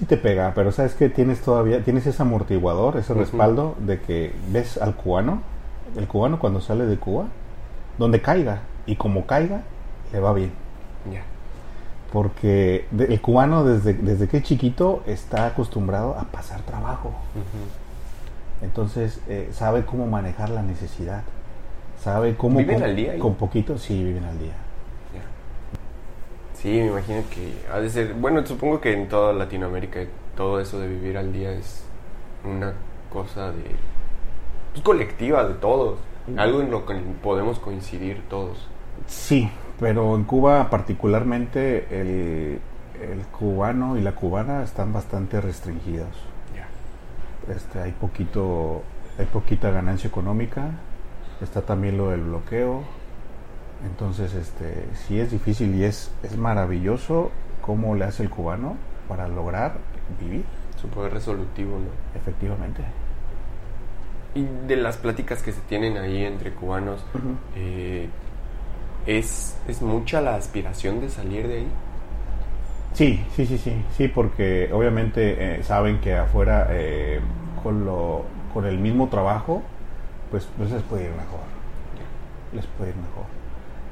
Sí 0.02 0.08
te 0.08 0.18
pega, 0.18 0.54
pero 0.56 0.72
sabes 0.72 0.96
que 0.96 1.10
tienes 1.10 1.42
todavía, 1.42 1.84
tienes 1.84 2.08
ese 2.08 2.20
amortiguador, 2.24 2.98
ese 2.98 3.14
respaldo 3.14 3.76
de 3.80 4.00
que 4.02 4.34
ves 4.50 4.78
al 4.82 4.96
cubano, 4.96 5.44
el 5.96 6.08
cubano 6.08 6.40
cuando 6.40 6.60
sale 6.60 6.88
de 6.88 6.98
Cuba, 6.98 7.26
donde 8.00 8.20
caiga, 8.20 8.62
y 8.88 8.96
como 8.96 9.28
caiga, 9.28 9.62
le 10.12 10.20
va 10.20 10.34
bien. 10.34 10.54
Ya. 11.14 11.22
Porque 12.12 12.88
de- 12.90 13.14
el 13.14 13.22
cubano 13.22 13.64
desde, 13.64 13.94
desde 13.94 14.28
que 14.28 14.38
es 14.38 14.44
chiquito 14.44 15.04
está 15.06 15.46
acostumbrado 15.46 16.18
a 16.18 16.24
pasar 16.24 16.62
trabajo. 16.62 17.12
Entonces 18.64 19.22
eh, 19.30 19.50
sabe 19.54 19.86
cómo 19.86 20.08
manejar 20.08 20.50
la 20.50 20.64
necesidad. 20.64 21.22
Sabe 22.02 22.36
cómo... 22.36 22.58
¿Viven 22.58 22.78
con, 22.78 22.84
al 22.86 22.96
día 22.96 23.12
ahí? 23.12 23.20
Con 23.20 23.36
poquito, 23.36 23.78
sí, 23.78 24.04
viven 24.04 24.24
al 24.24 24.40
día. 24.40 24.54
Sí, 26.62 26.70
me 26.70 26.88
imagino 26.88 27.24
que 27.34 27.54
ha 27.74 27.80
de 27.80 27.90
ser, 27.90 28.14
bueno, 28.14 28.46
supongo 28.46 28.80
que 28.80 28.94
en 28.94 29.10
toda 29.10 29.34
Latinoamérica 29.34 30.02
todo 30.36 30.60
eso 30.60 30.80
de 30.80 30.88
vivir 30.88 31.18
al 31.18 31.34
día 31.34 31.52
es 31.52 31.84
una 32.46 32.74
cosa 33.12 33.52
de 33.52 33.64
pues, 34.72 34.84
colectiva 34.84 35.48
de 35.48 35.56
todos, 35.56 35.98
algo 36.38 36.62
en 36.62 36.70
lo 36.70 36.86
que 36.86 36.94
podemos 37.24 37.58
coincidir 37.58 38.22
todos. 38.30 38.68
Sí, 39.08 39.50
pero 39.80 40.16
en 40.16 40.24
Cuba 40.24 40.70
particularmente 40.70 41.88
el, 41.90 42.60
el 43.02 43.26
cubano 43.32 43.98
y 43.98 44.02
la 44.02 44.14
cubana 44.14 44.62
están 44.62 44.94
bastante 44.94 45.42
restringidos. 45.42 46.16
Ya. 46.56 47.54
Este, 47.54 47.80
hay 47.80 47.92
poquito, 47.92 48.84
hay 49.18 49.26
poquita 49.26 49.72
ganancia 49.72 50.08
económica. 50.08 50.70
Está 51.42 51.64
también 51.64 51.98
lo 51.98 52.12
del 52.12 52.22
bloqueo. 52.22 52.84
Entonces, 53.86 54.34
este, 54.36 54.88
sí 54.94 55.20
es 55.20 55.32
difícil 55.32 55.74
y 55.76 55.84
es, 55.84 56.12
es 56.24 56.38
maravilloso 56.38 57.32
cómo 57.62 57.96
le 57.96 58.06
hace 58.06 58.24
el 58.24 58.30
cubano 58.30 58.78
para 59.08 59.28
lograr 59.28 59.74
vivir, 60.20 60.46
Su 60.76 60.90
poder 60.90 61.14
resolutivo, 61.14 61.80
¿no? 61.80 61.90
efectivamente. 62.14 62.84
Y 64.34 64.44
de 64.68 64.76
las 64.78 64.98
pláticas 64.98 65.42
que 65.44 65.52
se 65.52 65.62
tienen 65.62 65.98
ahí 65.98 66.24
entre 66.24 66.54
cubanos, 66.54 67.06
eh, 67.56 68.10
¿es, 69.06 69.62
¿es 69.68 69.82
mucha 69.82 70.22
la 70.22 70.36
aspiración 70.36 71.02
de 71.02 71.10
salir 71.10 71.48
de 71.48 71.56
ahí? 71.60 71.68
Sí, 72.94 73.26
sí, 73.36 73.46
sí, 73.46 73.58
sí, 73.58 73.86
sí, 73.98 74.08
porque 74.10 74.70
obviamente 74.74 75.60
eh, 75.60 75.64
saben 75.64 76.00
que 76.02 76.16
afuera 76.16 76.68
eh, 76.72 77.22
con 77.64 77.86
lo, 77.86 78.32
con 78.54 78.66
el 78.66 78.80
mismo 78.80 79.08
trabajo, 79.10 79.64
pues, 80.30 80.48
pues 80.58 80.72
les 80.72 80.84
puede 80.84 81.06
ir 81.06 81.12
mejor, 81.12 81.40
les 82.52 82.66
puede 82.68 82.92
ir 82.92 82.98
mejor. 82.98 83.41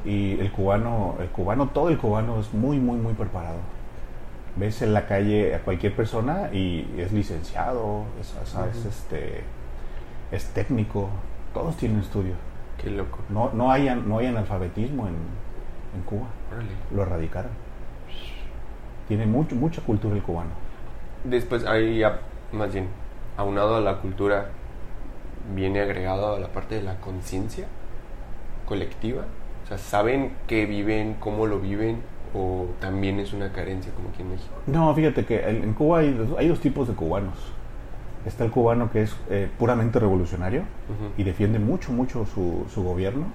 Y 0.10 0.40
el 0.40 0.52
cubano, 0.52 1.18
el 1.20 1.28
cubano, 1.28 1.68
todo 1.70 1.90
el 1.90 2.00
cubano 2.00 2.40
es 2.40 2.52
muy, 2.52 2.80
muy, 2.80 2.98
muy 2.98 3.14
preparado. 3.14 3.60
Ves 4.56 4.82
en 4.82 4.92
la 4.92 5.06
calle 5.06 5.54
a 5.54 5.60
cualquier 5.60 5.96
persona 5.96 6.50
y 6.52 6.96
es 6.98 7.12
licenciado, 7.14 8.06
es, 8.20 8.34
¿sabes? 8.50 8.84
Este, 8.86 9.44
es 10.32 10.46
técnico, 10.48 11.10
todos 11.54 11.78
tienen 11.78 12.00
estudio. 12.00 12.34
Qué 12.82 12.90
loco. 12.90 13.20
No, 13.30 13.52
no, 13.54 13.72
hay, 13.72 13.88
no 14.04 14.18
hay 14.18 14.26
analfabetismo 14.26 15.08
en, 15.08 15.14
en 15.96 16.02
Cuba, 16.06 16.26
Órale. 16.52 16.70
lo 16.92 17.04
erradicaron. 17.04 17.52
Tiene 19.08 19.28
mucho, 19.28 19.56
mucha 19.56 19.82
cultura 19.84 20.16
el 20.16 20.24
cubano. 20.24 20.50
Después 21.24 21.66
ahí 21.66 22.00
ya, 22.00 22.20
más 22.52 22.74
bien, 22.74 22.88
aunado 23.38 23.76
a 23.76 23.82
la 23.82 23.98
cultura, 23.98 24.48
viene 25.54 25.82
agregado 25.82 26.36
a 26.36 26.40
la 26.40 26.48
parte 26.48 26.76
de 26.76 26.82
la 26.82 26.96
conciencia 27.00 27.68
colectiva. 28.66 29.26
O 29.70 29.70
sea, 29.70 29.78
¿saben 29.78 30.32
qué 30.48 30.66
viven, 30.66 31.16
cómo 31.20 31.46
lo 31.46 31.60
viven? 31.60 31.98
¿O 32.34 32.66
también 32.80 33.20
es 33.20 33.34
una 33.34 33.52
carencia 33.52 33.92
como 33.94 34.10
aquí 34.10 34.22
en 34.24 34.32
México? 34.32 34.54
No, 34.68 34.94
fíjate 34.96 35.26
que 35.26 35.48
en 35.48 35.74
Cuba 35.74 36.00
hay, 36.00 36.12
dos- 36.14 36.38
hay 36.38 36.48
dos 36.48 36.60
tipos 36.60 36.88
de 36.88 36.94
cubanos. 36.96 37.36
Está 38.26 38.44
el 38.46 38.52
cubano 38.52 38.92
que 38.92 39.04
es 39.04 39.16
eh, 39.30 39.48
puramente 39.58 39.98
revolucionario 40.00 40.64
y 41.18 41.24
defiende 41.24 41.58
mucho, 41.60 41.92
mucho 41.92 42.26
su, 42.26 42.66
su 42.74 42.84
gobierno. 42.84 43.28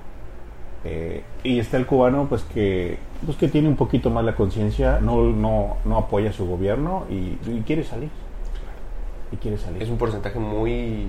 Eh, 0.84 1.22
y 1.42 1.58
está 1.58 1.76
el 1.78 1.86
cubano 1.86 2.26
pues 2.28 2.42
que, 2.42 2.98
pues 3.24 3.38
que 3.38 3.48
tiene 3.48 3.68
un 3.68 3.76
poquito 3.76 4.10
más 4.10 4.24
la 4.24 4.34
conciencia, 4.36 4.98
no, 5.00 5.22
no, 5.22 5.76
no 5.84 5.96
apoya 5.98 6.32
su 6.32 6.46
gobierno 6.46 7.04
y, 7.08 7.38
y 7.50 7.62
quiere 7.66 7.82
salir. 7.84 8.10
Y 9.32 9.36
quiere 9.36 9.56
salir. 9.56 9.82
Es 9.82 9.88
un 9.88 9.96
porcentaje 9.98 10.38
muy 10.38 11.06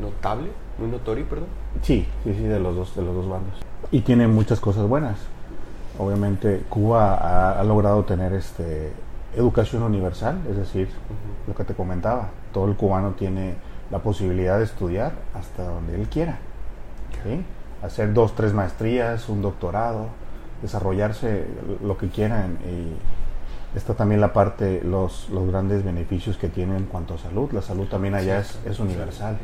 notable, 0.00 0.48
muy 0.78 0.88
notorio, 0.88 1.24
perdón. 1.28 1.46
Sí, 1.82 2.06
sí, 2.24 2.34
sí, 2.34 2.42
de 2.42 2.58
los 2.58 2.74
dos, 2.74 2.96
de 2.96 3.02
los 3.02 3.14
dos 3.14 3.28
bandos. 3.28 3.54
Y 3.92 4.00
tiene 4.00 4.26
muchas 4.26 4.58
cosas 4.58 4.88
buenas. 4.88 5.18
Obviamente 5.98 6.64
Cuba 6.68 7.14
ha, 7.14 7.60
ha 7.60 7.64
logrado 7.64 8.04
tener 8.04 8.32
este 8.32 8.92
educación 9.36 9.82
universal, 9.82 10.38
es 10.50 10.56
decir, 10.56 10.88
lo 11.46 11.54
que 11.54 11.64
te 11.64 11.74
comentaba, 11.74 12.28
todo 12.52 12.66
el 12.68 12.76
cubano 12.76 13.12
tiene 13.12 13.54
la 13.90 13.98
posibilidad 14.00 14.58
de 14.58 14.64
estudiar 14.64 15.12
hasta 15.34 15.64
donde 15.64 15.94
él 15.94 16.08
quiera. 16.08 16.38
¿sí? 17.24 17.44
Hacer 17.82 18.12
dos, 18.12 18.34
tres 18.34 18.52
maestrías, 18.52 19.28
un 19.28 19.42
doctorado, 19.42 20.08
desarrollarse 20.60 21.46
lo 21.82 21.96
que 21.96 22.08
quieran. 22.08 22.58
Y 22.64 23.76
está 23.76 23.94
también 23.94 24.20
la 24.20 24.32
parte, 24.32 24.82
los, 24.84 25.28
los 25.30 25.46
grandes 25.48 25.84
beneficios 25.84 26.36
que 26.36 26.48
tiene 26.48 26.76
en 26.76 26.84
cuanto 26.84 27.14
a 27.14 27.18
salud. 27.18 27.50
La 27.52 27.62
salud 27.62 27.86
también 27.86 28.14
allá 28.14 28.40
es, 28.40 28.58
es 28.64 28.78
universal 28.80 29.36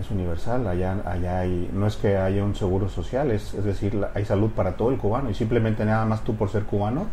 es 0.00 0.10
universal. 0.10 0.66
Allá, 0.66 0.96
allá 1.04 1.40
hay, 1.40 1.70
no 1.72 1.86
es 1.86 1.96
que 1.96 2.16
haya 2.16 2.44
un 2.44 2.54
seguro 2.54 2.88
social, 2.88 3.30
es, 3.30 3.54
es 3.54 3.64
decir, 3.64 3.94
la- 3.94 4.10
hay 4.14 4.24
salud 4.24 4.50
para 4.50 4.76
todo 4.76 4.90
el 4.90 4.98
cubano 4.98 5.30
y 5.30 5.34
simplemente 5.34 5.84
nada 5.84 6.04
más 6.04 6.22
tú 6.22 6.34
por 6.36 6.48
ser 6.50 6.64
cubano 6.64 7.06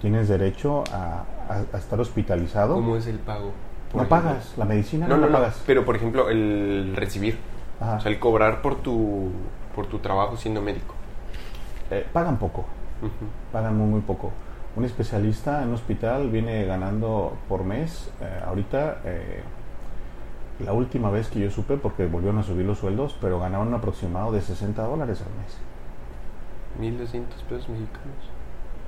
tienes 0.00 0.28
derecho 0.28 0.84
a, 0.92 1.24
a- 1.48 1.64
a 1.72 1.78
estar 1.78 2.00
hospitalizado. 2.00 2.74
¿Cómo 2.74 2.96
es 2.96 3.06
el 3.06 3.18
pago? 3.18 3.52
No 3.94 4.02
ejemplo? 4.02 4.08
pagas, 4.08 4.52
la 4.58 4.64
medicina 4.66 5.06
No, 5.08 5.16
no, 5.16 5.22
no, 5.22 5.26
la 5.28 5.32
no. 5.32 5.38
pagas. 5.38 5.62
Pero, 5.66 5.84
por 5.84 5.96
ejemplo, 5.96 6.28
el 6.28 6.92
recibir. 6.94 7.38
Ajá. 7.80 7.96
O 7.96 8.00
sea, 8.00 8.10
el 8.12 8.18
cobrar 8.18 8.60
por 8.60 8.76
tu, 8.82 9.30
por 9.74 9.86
tu 9.86 9.98
trabajo 10.00 10.36
siendo 10.36 10.60
médico. 10.60 10.94
Eh, 11.90 12.04
pagan 12.12 12.36
poco, 12.36 12.66
pagan 13.52 13.78
muy, 13.78 13.86
muy 13.88 14.00
poco. 14.02 14.30
Un 14.76 14.84
especialista 14.84 15.62
en 15.62 15.68
un 15.68 15.74
hospital 15.74 16.28
viene 16.28 16.64
ganando 16.66 17.36
por 17.48 17.64
mes, 17.64 18.10
eh, 18.20 18.40
ahorita, 18.46 18.98
eh, 19.04 19.42
la 20.60 20.72
última 20.72 21.10
vez 21.10 21.28
que 21.28 21.40
yo 21.40 21.50
supe, 21.50 21.76
porque 21.76 22.06
volvieron 22.06 22.38
a 22.38 22.42
subir 22.42 22.66
los 22.66 22.78
sueldos, 22.78 23.16
pero 23.20 23.38
ganaban 23.38 23.68
un 23.68 23.74
aproximado 23.74 24.32
de 24.32 24.40
60 24.40 24.82
dólares 24.82 25.22
al 25.22 25.32
mes. 25.42 25.58
1200 26.78 27.42
pesos 27.42 27.68
mexicanos. 27.68 28.30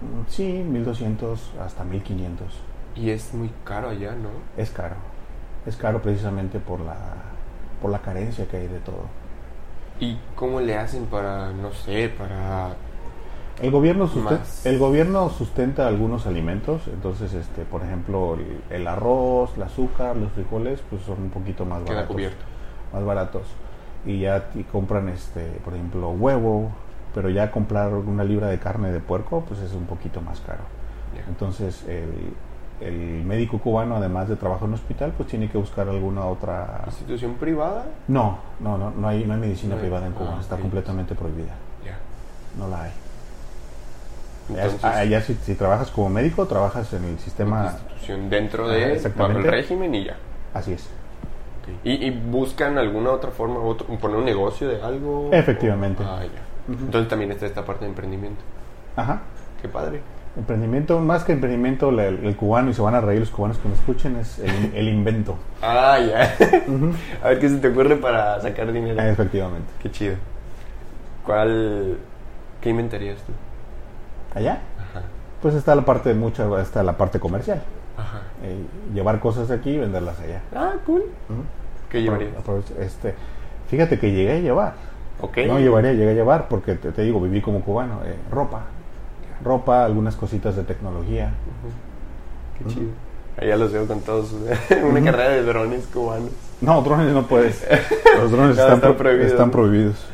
Mm, 0.01 0.29
Sí, 0.29 0.65
1200 0.67 1.53
hasta 1.61 1.85
1500. 1.85 2.47
Y 2.97 3.11
es 3.11 3.33
muy 3.35 3.51
caro 3.65 3.91
allá, 3.91 4.13
¿no? 4.15 4.31
Es 4.57 4.71
caro. 4.71 4.97
Es 5.67 5.77
caro 5.77 6.03
precisamente 6.03 6.59
por 6.59 6.81
la, 6.81 6.97
por 7.81 7.91
la 7.91 8.01
carencia 8.01 8.47
que 8.49 8.57
hay 8.57 8.67
de 8.69 8.81
todo. 8.81 9.05
¿Y 10.01 10.19
cómo 10.35 10.61
le 10.61 10.77
hacen 10.77 11.07
para, 11.07 11.53
no 11.53 11.73
sé, 11.73 12.09
para... 12.09 12.75
El 13.63 13.71
gobierno, 13.71 14.09
susten- 14.09 14.39
Más. 14.39 14.65
el 14.67 14.79
gobierno 14.79 15.29
sustenta 15.29 15.87
algunos 15.87 16.27
alimentos, 16.27 16.83
entonces, 16.87 17.35
este, 17.35 17.63
por 17.65 17.83
ejemplo, 17.83 18.35
el, 18.35 18.61
el 18.71 18.87
arroz, 18.89 19.51
el 19.57 19.63
azúcar, 19.65 20.17
los 20.17 20.33
frijoles, 20.33 20.81
pues 20.89 21.03
son 21.03 21.23
un 21.25 21.31
poquito 21.31 21.65
más 21.67 21.83
queda 21.83 21.95
baratos. 21.97 22.15
cubierto? 22.15 22.45
Más 22.93 23.05
baratos. 23.05 23.43
Y 24.07 24.21
ya 24.21 24.49
ti- 24.51 24.65
compran, 24.65 25.11
este, 25.11 25.43
por 25.63 25.75
ejemplo, 25.75 26.09
huevo, 26.11 26.71
pero 27.15 27.29
ya 27.29 27.51
comprar 27.51 27.93
una 27.93 28.25
libra 28.25 28.47
de 28.47 28.59
carne 28.59 28.93
de 28.93 29.01
puerco, 29.01 29.45
pues 29.47 29.61
es 29.61 29.73
un 29.75 29.85
poquito 29.85 30.21
más 30.23 30.41
caro. 30.41 30.63
Entonces, 31.29 31.85
el, 31.87 32.33
el 32.81 33.25
médico 33.25 33.59
cubano, 33.59 33.97
además 33.97 34.29
de 34.29 34.37
trabajo 34.37 34.65
en 34.65 34.73
hospital, 34.75 35.13
pues 35.17 35.29
tiene 35.29 35.51
que 35.51 35.59
buscar 35.59 35.87
alguna 35.89 36.25
otra... 36.25 36.83
¿Institución 36.87 37.35
privada? 37.35 37.85
No, 38.09 38.39
no, 38.61 38.79
no, 38.79 38.91
no 38.91 39.07
hay, 39.09 39.25
no 39.27 39.35
hay 39.35 39.41
medicina 39.41 39.75
No 39.75 39.81
hay- 39.81 39.81
privada 39.83 40.07
en 40.07 40.13
Cuba, 40.15 40.37
ah, 40.39 40.41
está 40.41 40.57
completamente 40.57 41.15
prohibida, 41.15 41.55
Ya. 41.85 41.99
no 42.59 42.69
la 42.69 42.85
hay. 42.85 42.91
Allá- 44.55 44.65
Entonces, 44.65 44.85
allá 44.85 45.21
si, 45.23 45.35
si 45.35 45.55
trabajas 45.55 45.91
como 45.91 46.09
médico, 46.11 46.47
trabajas 46.47 46.93
en 46.93 47.05
el 47.05 47.19
sistema... 47.19 47.65
institución 47.73 48.31
dentro 48.31 48.69
de 48.69 49.01
bajo 49.17 49.31
el 49.33 49.45
régimen 49.45 49.95
y 49.95 50.05
ya. 50.05 50.17
Así 50.55 50.73
es. 50.73 50.89
¿Y, 51.85 52.07
y 52.07 52.11
buscan 52.11 52.79
alguna 52.79 53.11
otra 53.11 53.31
forma, 53.31 53.61
otro, 53.61 53.87
poner 53.99 54.17
un 54.17 54.25
negocio 54.25 54.69
de 54.69 54.83
algo? 54.83 55.31
Efectivamente. 55.33 56.03
O- 56.03 56.07
ah, 56.09 56.23
ya. 56.25 56.73
Ujú. 56.75 56.85
Entonces 56.87 57.09
también 57.09 57.31
está 57.31 57.47
esta 57.47 57.65
parte 57.65 57.85
de 57.85 57.91
emprendimiento. 57.91 58.41
Ajá. 58.97 59.21
Qué 59.63 59.69
padre. 59.69 60.01
Emprendimiento, 60.37 60.99
más 61.01 61.25
que 61.25 61.33
emprendimiento, 61.33 61.91
el, 61.91 61.99
el 62.25 62.37
cubano, 62.37 62.71
y 62.71 62.75
se 62.75 62.81
van 62.83 62.95
a 62.95 63.01
reír 63.01 63.21
los 63.21 63.31
cubanos 63.31 63.59
que 63.59 63.69
me 63.69 63.75
escuchen, 63.75 64.17
es 64.17 64.39
el, 64.39 64.73
el 64.75 64.89
invento. 64.89 65.37
Ah, 65.61 65.99
ya. 65.99 66.35
A 67.25 67.29
ver 67.31 67.39
qué 67.41 67.49
se 67.49 67.57
te 67.59 67.69
ocurre 67.69 67.97
para 67.97 68.41
sacar 68.41 68.73
dinero. 68.73 69.01
Efectivamente. 69.03 69.69
Qué 69.83 69.91
chido. 69.91 70.15
¿Cuál. 71.25 71.99
¿Qué 72.61 72.71
inventarías 72.71 73.19
tú? 73.23 73.33
Allá, 74.35 74.61
Ajá. 74.79 75.03
pues 75.43 75.55
está 75.55 75.75
la 75.75 75.85
parte, 75.85 76.15
mucha, 76.15 76.47
está 76.61 76.83
la 76.83 76.97
parte 76.97 77.19
comercial. 77.21 77.63
Ajá. 77.97 78.23
Eh, 78.45 78.57
llevar 78.95 79.21
cosas 79.21 79.49
de 79.49 79.57
aquí 79.57 79.71
y 79.71 79.79
venderlas 79.79 80.19
allá. 80.21 80.41
Ah, 80.55 80.73
cool. 80.87 81.03
Ujú. 81.29 81.43
¿Qué 81.91 82.03
llevarías? 82.03 82.33
Este, 82.79 83.15
fíjate 83.69 83.99
que 83.99 84.13
llegué 84.13 84.33
a 84.33 84.39
llevar. 84.41 84.75
Ok. 85.21 85.39
No 85.47 85.59
llevaría, 85.59 85.93
llegué 85.93 86.11
a 86.11 86.15
llevar 86.15 86.49
porque 86.49 86.75
te, 86.77 86.93
te 86.93 87.03
digo, 87.03 87.21
viví 87.21 87.41
como 87.43 87.61
cubano. 87.63 88.01
eh, 88.05 88.15
ropa. 88.31 88.63
Ropa, 89.45 89.85
algunas 89.85 90.17
cositas 90.17 90.55
de 90.57 90.63
tecnología. 90.65 91.33
Qué 92.59 92.65
chido. 92.67 92.91
Allá 93.37 93.57
los 93.57 93.73
veo 93.73 93.87
con 93.87 94.01
todos. 94.01 94.33
Una 94.85 95.03
carrera 95.03 95.31
de 95.31 95.43
drones 95.43 95.87
cubanos. 95.87 96.31
No, 96.61 96.83
drones 96.83 97.13
no 97.13 97.27
puedes. 97.27 97.67
Los 98.19 98.31
drones 98.31 98.57
No, 98.57 98.63
están, 98.63 98.75
están 98.77 98.81
pro- 98.81 98.97
prohibidos. 98.97 99.31
están 99.33 99.51
prohibidos. 99.51 100.07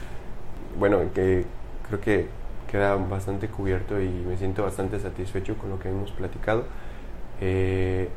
Bueno, 0.79 0.99
que 1.15 1.45
creo 1.89 2.01
que 2.01 2.29
queda 2.71 2.95
bastante 2.97 3.49
cubierto 3.49 4.01
y 4.01 4.09
me 4.09 4.37
siento 4.37 4.63
bastante 4.63 4.99
satisfecho 5.01 5.57
con 5.59 5.71
lo 5.71 5.79
que 5.79 5.89
hemos 5.89 6.11
platicado. 6.13 6.65
Eh, 7.41 8.09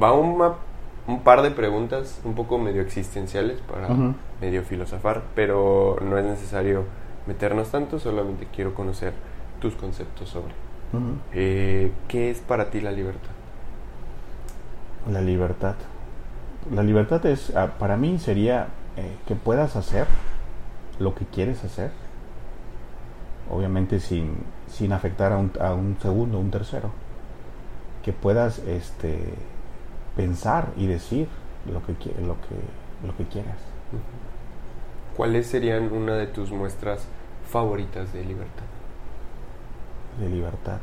va 0.00 0.12
un, 0.12 0.36
ma- 0.38 0.56
un 1.06 1.20
par 1.22 1.42
de 1.42 1.50
preguntas 1.50 2.20
un 2.24 2.34
poco 2.34 2.58
medio 2.58 2.82
existenciales 2.82 3.60
para 3.60 3.88
medio 4.40 4.62
filosofar, 4.62 5.22
pero 5.34 5.98
no 6.02 6.18
es 6.18 6.24
necesario 6.24 6.84
meternos 7.26 7.70
tanto, 7.70 7.98
solamente 7.98 8.46
quiero 8.54 8.74
conocer 8.74 9.12
tus 9.60 9.74
conceptos 9.74 10.28
sobre. 10.28 10.52
Eh, 11.32 11.92
¿Qué 12.08 12.30
es 12.30 12.38
para 12.40 12.70
ti 12.70 12.80
la 12.80 12.92
libertad? 12.92 13.30
La 15.10 15.20
libertad. 15.20 15.74
La 16.72 16.82
libertad 16.82 17.24
es, 17.26 17.54
ah, 17.56 17.72
para 17.78 17.96
mí 17.96 18.18
sería 18.18 18.68
eh, 18.96 19.16
que 19.26 19.34
puedas 19.34 19.76
hacer 19.76 20.06
lo 20.98 21.14
que 21.14 21.26
quieres 21.26 21.62
hacer, 21.64 21.90
obviamente 23.50 24.00
sin, 24.00 24.36
sin 24.68 24.92
afectar 24.92 25.32
a 25.32 25.38
un, 25.38 25.52
a 25.60 25.74
un 25.74 25.96
segundo, 26.00 26.38
un 26.38 26.50
tercero. 26.50 26.90
Que 28.02 28.12
puedas 28.12 28.58
este, 28.60 29.18
pensar 30.16 30.72
y 30.76 30.86
decir 30.86 31.28
lo 31.66 31.84
que, 31.84 31.92
lo 32.20 32.36
que, 32.40 33.06
lo 33.06 33.16
que 33.16 33.26
quieras. 33.28 33.58
¿Cuáles 35.16 35.46
serían 35.46 35.92
una 35.92 36.14
de 36.16 36.26
tus 36.26 36.50
muestras 36.52 37.08
favoritas 37.42 38.12
de 38.12 38.24
libertad? 38.24 38.66
de 40.18 40.28
libertad. 40.28 40.80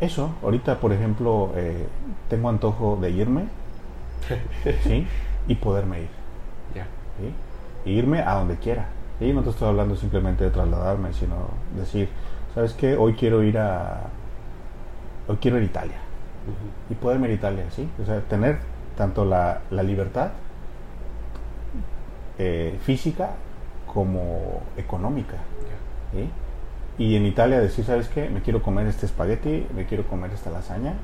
Eso, 0.00 0.38
ahorita 0.42 0.80
por 0.80 0.92
ejemplo, 0.92 1.52
eh, 1.56 1.88
tengo 2.28 2.48
antojo 2.48 2.96
de 3.00 3.10
irme, 3.10 3.48
¿sí? 4.80 5.06
Y 5.46 5.54
poderme 5.56 6.02
ir, 6.02 6.10
Ya. 6.74 6.88
¿sí? 7.16 7.40
Irme 7.84 8.20
a 8.22 8.34
donde 8.34 8.58
quiera. 8.58 8.97
Y 9.20 9.32
no 9.32 9.42
te 9.42 9.50
estoy 9.50 9.68
hablando 9.68 9.96
simplemente 9.96 10.44
de 10.44 10.50
trasladarme, 10.50 11.12
sino 11.12 11.48
decir, 11.76 12.08
¿sabes 12.54 12.72
qué? 12.74 12.96
Hoy 12.96 13.14
quiero 13.14 13.42
ir 13.42 13.58
a... 13.58 14.02
Hoy 15.26 15.36
quiero 15.40 15.56
ir 15.58 15.64
a 15.64 15.66
Italia. 15.66 15.96
Y 16.88 16.94
poderme 16.94 17.26
ir 17.26 17.32
a 17.32 17.34
Italia, 17.34 17.64
¿sí? 17.70 17.88
O 18.00 18.06
sea, 18.06 18.20
tener 18.20 18.58
tanto 18.96 19.24
la, 19.24 19.60
la 19.70 19.82
libertad 19.82 20.30
eh, 22.38 22.78
física 22.82 23.30
como 23.92 24.62
económica. 24.76 25.36
Y 26.96 27.16
en 27.16 27.26
Italia 27.26 27.60
decir, 27.60 27.84
¿sabes 27.84 28.08
qué? 28.08 28.30
Me 28.30 28.42
quiero 28.42 28.62
comer 28.62 28.86
este 28.86 29.06
espagueti, 29.06 29.66
me 29.74 29.86
quiero 29.86 30.06
comer 30.06 30.32
esta 30.32 30.50
lasaña 30.50 30.94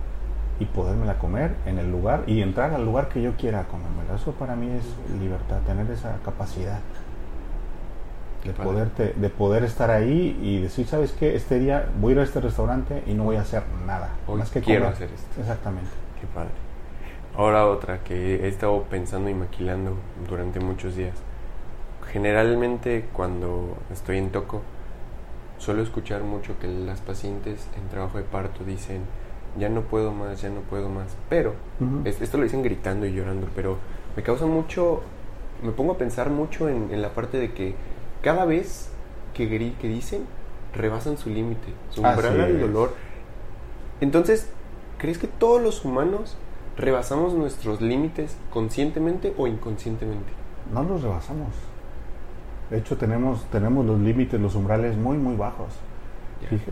y 0.60 0.64
podérmela 0.66 1.18
comer 1.18 1.54
en 1.66 1.78
el 1.78 1.90
lugar 1.90 2.22
y 2.26 2.40
entrar 2.40 2.72
al 2.72 2.84
lugar 2.84 3.08
que 3.08 3.20
yo 3.20 3.32
quiera 3.36 3.64
comérmela. 3.64 4.14
Eso 4.14 4.32
para 4.32 4.54
mí 4.54 4.68
es 4.70 4.84
libertad, 5.20 5.58
tener 5.66 5.90
esa 5.90 6.16
capacidad 6.24 6.78
de, 8.44 8.52
poderte, 8.52 9.14
de 9.16 9.28
poder 9.30 9.64
estar 9.64 9.90
ahí 9.90 10.38
y 10.42 10.60
decir, 10.60 10.86
¿sabes 10.86 11.12
qué? 11.12 11.34
Este 11.34 11.58
día 11.58 11.88
voy 12.00 12.12
a 12.12 12.12
ir 12.12 12.20
a 12.20 12.22
este 12.24 12.40
restaurante 12.40 13.02
y 13.06 13.14
no 13.14 13.24
voy 13.24 13.36
a 13.36 13.40
hacer 13.40 13.62
nada. 13.86 14.10
Hoy 14.26 14.38
más 14.38 14.50
que 14.50 14.60
quiero 14.60 14.82
comer. 14.82 14.94
hacer 14.94 15.10
esto. 15.12 15.40
Exactamente. 15.40 15.90
Qué 16.20 16.26
padre. 16.26 16.50
Ahora 17.36 17.66
otra 17.66 18.04
que 18.04 18.44
he 18.44 18.48
estado 18.48 18.82
pensando 18.84 19.28
y 19.28 19.34
maquilando 19.34 19.96
durante 20.28 20.60
muchos 20.60 20.94
días. 20.94 21.16
Generalmente 22.12 23.06
cuando 23.12 23.76
estoy 23.90 24.18
en 24.18 24.30
toco, 24.30 24.62
suelo 25.58 25.82
escuchar 25.82 26.22
mucho 26.22 26.58
que 26.60 26.68
las 26.68 27.00
pacientes 27.00 27.68
en 27.76 27.88
trabajo 27.88 28.18
de 28.18 28.24
parto 28.24 28.62
dicen, 28.62 29.00
ya 29.58 29.68
no 29.68 29.82
puedo 29.82 30.12
más, 30.12 30.42
ya 30.42 30.50
no 30.50 30.60
puedo 30.60 30.88
más. 30.88 31.16
Pero, 31.28 31.54
esto 32.04 32.36
lo 32.36 32.44
dicen 32.44 32.62
gritando 32.62 33.06
y 33.06 33.12
llorando, 33.12 33.48
pero 33.56 33.78
me 34.16 34.22
causa 34.22 34.46
mucho, 34.46 35.02
me 35.62 35.72
pongo 35.72 35.94
a 35.94 35.98
pensar 35.98 36.30
mucho 36.30 36.68
en, 36.68 36.92
en 36.92 37.02
la 37.02 37.14
parte 37.14 37.38
de 37.38 37.52
que 37.52 37.74
cada 38.24 38.44
vez 38.46 38.88
que, 39.34 39.48
que 39.48 39.88
dicen, 39.88 40.22
rebasan 40.74 41.18
su 41.18 41.28
límite, 41.30 41.68
su 41.90 42.00
umbral 42.00 42.40
al 42.40 42.60
dolor. 42.60 42.94
Entonces, 44.00 44.48
¿crees 44.98 45.18
que 45.18 45.28
todos 45.28 45.62
los 45.62 45.84
humanos 45.84 46.36
rebasamos 46.76 47.34
nuestros 47.34 47.80
límites 47.80 48.36
conscientemente 48.50 49.34
o 49.36 49.46
inconscientemente? 49.46 50.32
No 50.72 50.82
los 50.82 51.02
rebasamos. 51.02 51.48
De 52.70 52.78
hecho, 52.78 52.96
tenemos, 52.96 53.44
tenemos 53.52 53.84
los 53.84 54.00
límites, 54.00 54.40
los 54.40 54.54
umbrales 54.54 54.96
muy, 54.96 55.18
muy 55.18 55.36
bajos. 55.36 55.68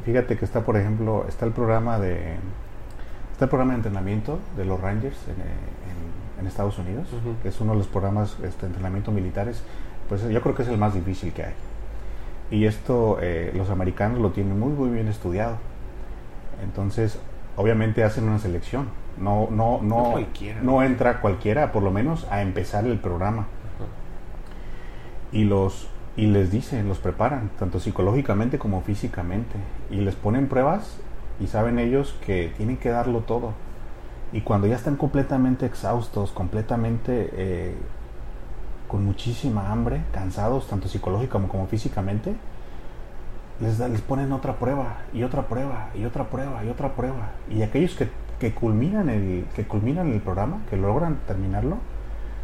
Fíjate 0.05 0.37
que 0.37 0.45
está, 0.45 0.63
por 0.63 0.77
ejemplo, 0.77 1.25
está 1.29 1.47
el 1.47 1.53
programa 1.53 1.99
de 1.99 2.37
está 3.33 3.45
el 3.47 3.49
programa 3.51 3.73
de 3.73 3.77
entrenamiento 3.79 4.39
de 4.57 4.65
los 4.65 4.81
Rangers 4.81 5.17
en, 5.29 5.35
en- 5.41 6.41
en 6.41 6.47
Estados 6.47 6.79
Unidos, 6.79 7.09
que 7.43 7.49
es 7.49 7.61
uno 7.61 7.73
de 7.73 7.79
los 7.79 7.87
programas 7.87 8.37
este, 8.43 8.63
de 8.63 8.67
entrenamiento 8.69 9.13
militares, 9.13 9.63
pues 10.09 10.23
yo 10.29 10.41
creo 10.41 10.55
que 10.55 10.63
es 10.63 10.69
el 10.69 10.79
más 10.79 10.95
difícil 10.95 11.33
que 11.33 11.45
hay. 11.45 11.55
Y 12.51 12.67
esto 12.67 13.19
eh, 13.21 13.53
los 13.57 13.71
americanos 13.71 14.21
lo 14.21 14.31
tienen 14.31 14.59
muy, 14.59 14.73
muy 14.73 14.91
bien 14.91 15.09
estudiado. 15.09 15.57
Entonces, 16.63 17.19
obviamente 17.57 18.05
hacen 18.05 18.25
una 18.25 18.39
selección. 18.39 18.89
No, 19.19 19.49
no, 19.51 19.81
no, 19.83 20.15
No 20.63 20.83
entra 20.83 21.21
cualquiera, 21.21 21.73
por 21.73 21.83
lo 21.83 21.91
menos 21.91 22.27
a 22.31 22.43
empezar 22.43 22.87
el 22.87 22.99
programa 22.99 23.47
y 25.33 25.45
los 25.45 25.89
y 26.15 26.27
les 26.27 26.51
dicen, 26.51 26.89
los 26.89 26.99
preparan, 26.99 27.51
tanto 27.59 27.81
psicológicamente 27.81 28.59
como 28.59 28.83
físicamente, 28.83 29.55
y 29.91 29.97
les 29.97 30.15
ponen 30.15 30.47
pruebas 30.47 30.99
y 31.41 31.47
saben 31.47 31.79
ellos 31.79 32.15
que 32.25 32.53
tienen 32.57 32.77
que 32.77 32.91
darlo 32.91 33.21
todo. 33.21 33.55
Y 34.33 34.43
cuando 34.43 34.67
ya 34.67 34.77
están 34.77 34.97
completamente 34.97 35.65
exhaustos, 35.65 36.31
completamente 36.33 37.31
eh, 37.33 37.75
con 38.93 39.07
muchísima 39.07 39.72
hambre, 39.72 40.03
cansados, 40.12 40.68
tanto 40.68 40.86
psicológica 40.86 41.32
como, 41.32 41.49
como 41.49 41.66
físicamente, 41.66 42.34
les, 43.59 43.78
da- 43.78 43.88
les 43.88 44.03
ponen 44.03 44.30
otra 44.32 44.57
prueba 44.57 44.99
y 45.14 45.22
otra 45.22 45.43
prueba 45.49 45.88
y 45.95 46.05
otra 46.05 46.24
prueba 46.28 46.62
y 46.62 46.68
otra 46.68 46.90
prueba. 46.95 47.30
Y 47.51 47.62
aquellos 47.62 47.95
que, 47.95 48.09
que 48.38 48.53
culminan 48.53 49.09
el, 49.09 49.47
que 49.57 49.64
culminan 49.64 50.12
el 50.12 50.20
programa, 50.20 50.59
que 50.68 50.76
logran 50.76 51.16
terminarlo, 51.26 51.78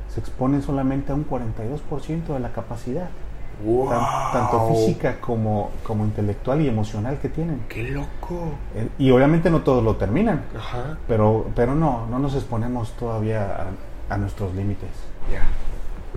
se 0.08 0.20
exponen 0.20 0.62
solamente 0.62 1.12
a 1.12 1.14
un 1.14 1.26
42% 1.28 2.28
de 2.32 2.40
la 2.40 2.50
capacidad, 2.52 3.10
tan- 3.90 4.32
tanto 4.32 4.68
física 4.68 5.20
como, 5.20 5.70
como 5.86 6.04
intelectual 6.04 6.62
y 6.62 6.68
emocional 6.68 7.18
que 7.18 7.28
tienen. 7.28 7.60
¡Qué 7.68 7.90
loco! 7.90 8.52
Y 8.98 9.10
obviamente 9.10 9.50
no 9.50 9.60
todos 9.60 9.84
lo 9.84 9.96
terminan, 9.96 10.44
Ajá. 10.56 10.96
pero, 11.06 11.50
pero 11.54 11.74
no, 11.74 12.06
no 12.06 12.18
nos 12.18 12.34
exponemos 12.34 12.92
todavía 12.92 13.66
a, 14.08 14.14
a 14.14 14.16
nuestros 14.16 14.54
límites. 14.54 14.88
Ya. 15.30 15.42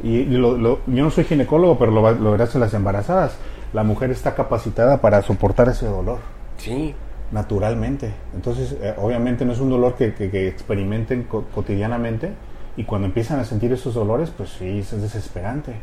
Y 0.04 0.26
lo- 0.26 0.58
lo- 0.58 0.80
yo 0.88 1.04
no 1.04 1.12
soy 1.12 1.24
ginecólogo, 1.26 1.78
pero 1.78 1.92
lo, 1.92 2.12
lo 2.12 2.32
verás 2.32 2.54
en 2.56 2.62
las 2.62 2.74
embarazadas. 2.74 3.38
La 3.74 3.84
mujer 3.84 4.12
está 4.12 4.36
capacitada 4.36 5.00
para 5.02 5.22
soportar 5.22 5.70
ese 5.70 5.86
dolor 5.86 6.20
Sí. 6.58 6.94
naturalmente. 7.32 8.14
Entonces, 8.36 8.76
eh, 8.82 8.94
obviamente 8.98 9.46
no 9.46 9.54
es 9.54 9.60
un 9.60 9.70
dolor 9.70 9.96
que, 9.96 10.14
que- 10.14 10.30
que 10.30 10.48
experimenten 10.48 11.24
co- 11.24 11.46
cotidianamente 11.56 12.32
y 12.78 12.84
cuando 12.84 13.08
empiezan 13.08 13.39
a 13.39 13.46
sentir 13.46 13.72
esos 13.74 13.94
dolores, 13.94 14.32
pues 14.36 14.50
sí, 14.50 14.80
es 14.80 14.92
desesperante. 15.02 15.74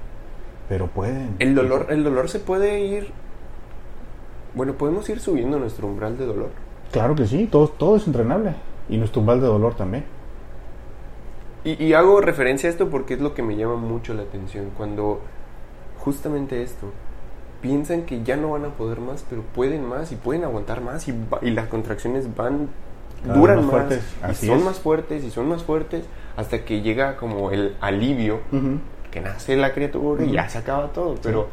Pero 0.68 0.86
pueden. 0.88 1.36
El 1.38 1.54
dolor, 1.54 1.86
el 1.88 2.04
dolor 2.04 2.28
se 2.28 2.40
puede 2.40 2.80
ir. 2.80 3.08
Bueno, 4.54 4.74
podemos 4.74 5.08
ir 5.08 5.20
subiendo 5.20 5.58
nuestro 5.58 5.86
umbral 5.86 6.18
de 6.18 6.26
dolor. 6.26 6.50
Claro 6.92 7.14
que 7.14 7.26
sí, 7.26 7.46
todo, 7.50 7.68
todo 7.68 7.96
es 7.96 8.06
entrenable. 8.06 8.54
Y 8.88 8.96
nuestro 8.96 9.20
umbral 9.20 9.40
de 9.40 9.46
dolor 9.46 9.74
también. 9.74 10.04
Y, 11.64 11.82
y 11.84 11.92
hago 11.94 12.20
referencia 12.20 12.68
a 12.68 12.72
esto 12.72 12.88
porque 12.88 13.14
es 13.14 13.20
lo 13.20 13.34
que 13.34 13.42
me 13.42 13.56
llama 13.56 13.76
mucho 13.76 14.14
la 14.14 14.22
atención. 14.22 14.70
Cuando 14.76 15.20
justamente 15.98 16.62
esto, 16.62 16.86
piensan 17.60 18.02
que 18.02 18.22
ya 18.22 18.36
no 18.36 18.52
van 18.52 18.64
a 18.64 18.68
poder 18.68 19.00
más, 19.00 19.24
pero 19.28 19.42
pueden 19.42 19.84
más 19.86 20.12
y 20.12 20.16
pueden 20.16 20.44
aguantar 20.44 20.80
más 20.80 21.08
y, 21.08 21.14
y 21.42 21.50
las 21.50 21.68
contracciones 21.68 22.34
van, 22.36 22.68
Cada 23.26 23.34
duran 23.38 23.66
más, 23.66 24.00
y 24.22 24.22
así 24.22 24.46
son 24.46 24.58
es. 24.58 24.64
más 24.64 24.78
fuertes 24.78 25.24
y 25.24 25.30
son 25.30 25.48
más 25.48 25.64
fuertes 25.64 26.04
hasta 26.36 26.64
que 26.64 26.82
llega 26.82 27.16
como 27.16 27.50
el 27.50 27.76
alivio 27.80 28.40
que 29.10 29.20
nace 29.20 29.56
la 29.56 29.72
criatura 29.72 30.24
y 30.24 30.32
ya 30.32 30.48
se 30.48 30.58
acaba 30.58 30.92
todo. 30.92 31.16
Pero 31.22 31.48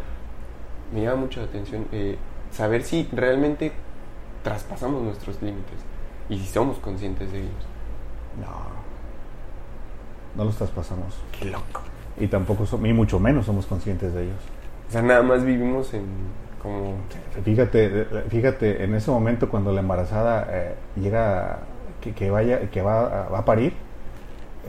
me 0.93 1.01
llama 1.01 1.21
mucho 1.21 1.39
la 1.39 1.47
atención 1.47 1.87
eh, 1.91 2.17
saber 2.51 2.83
si 2.83 3.09
realmente 3.11 3.71
traspasamos 4.43 5.01
nuestros 5.01 5.41
límites 5.41 5.79
y 6.29 6.37
si 6.37 6.45
somos 6.45 6.77
conscientes 6.77 7.31
de 7.31 7.39
ellos. 7.39 7.67
No. 8.39 8.74
No 10.35 10.43
los 10.45 10.55
traspasamos. 10.57 11.13
Qué 11.37 11.45
loco. 11.45 11.81
Y 12.19 12.27
tampoco, 12.27 12.65
som- 12.65 12.85
y 12.87 12.93
mucho 12.93 13.19
menos 13.19 13.45
somos 13.45 13.65
conscientes 13.65 14.13
de 14.13 14.23
ellos. 14.23 14.37
O 14.87 14.91
sea, 14.91 15.01
nada 15.01 15.23
más 15.23 15.43
vivimos 15.43 15.93
en 15.93 16.05
como... 16.61 16.95
Fíjate, 17.43 18.05
fíjate, 18.29 18.83
en 18.83 18.95
ese 18.95 19.11
momento 19.11 19.49
cuando 19.49 19.71
la 19.71 19.81
embarazada 19.81 20.47
eh, 20.49 20.75
llega, 20.95 21.59
que, 22.01 22.13
que 22.13 22.29
vaya, 22.31 22.69
que 22.69 22.81
va, 22.81 23.01
a- 23.25 23.29
va 23.29 23.39
a 23.39 23.45
parir, 23.45 23.73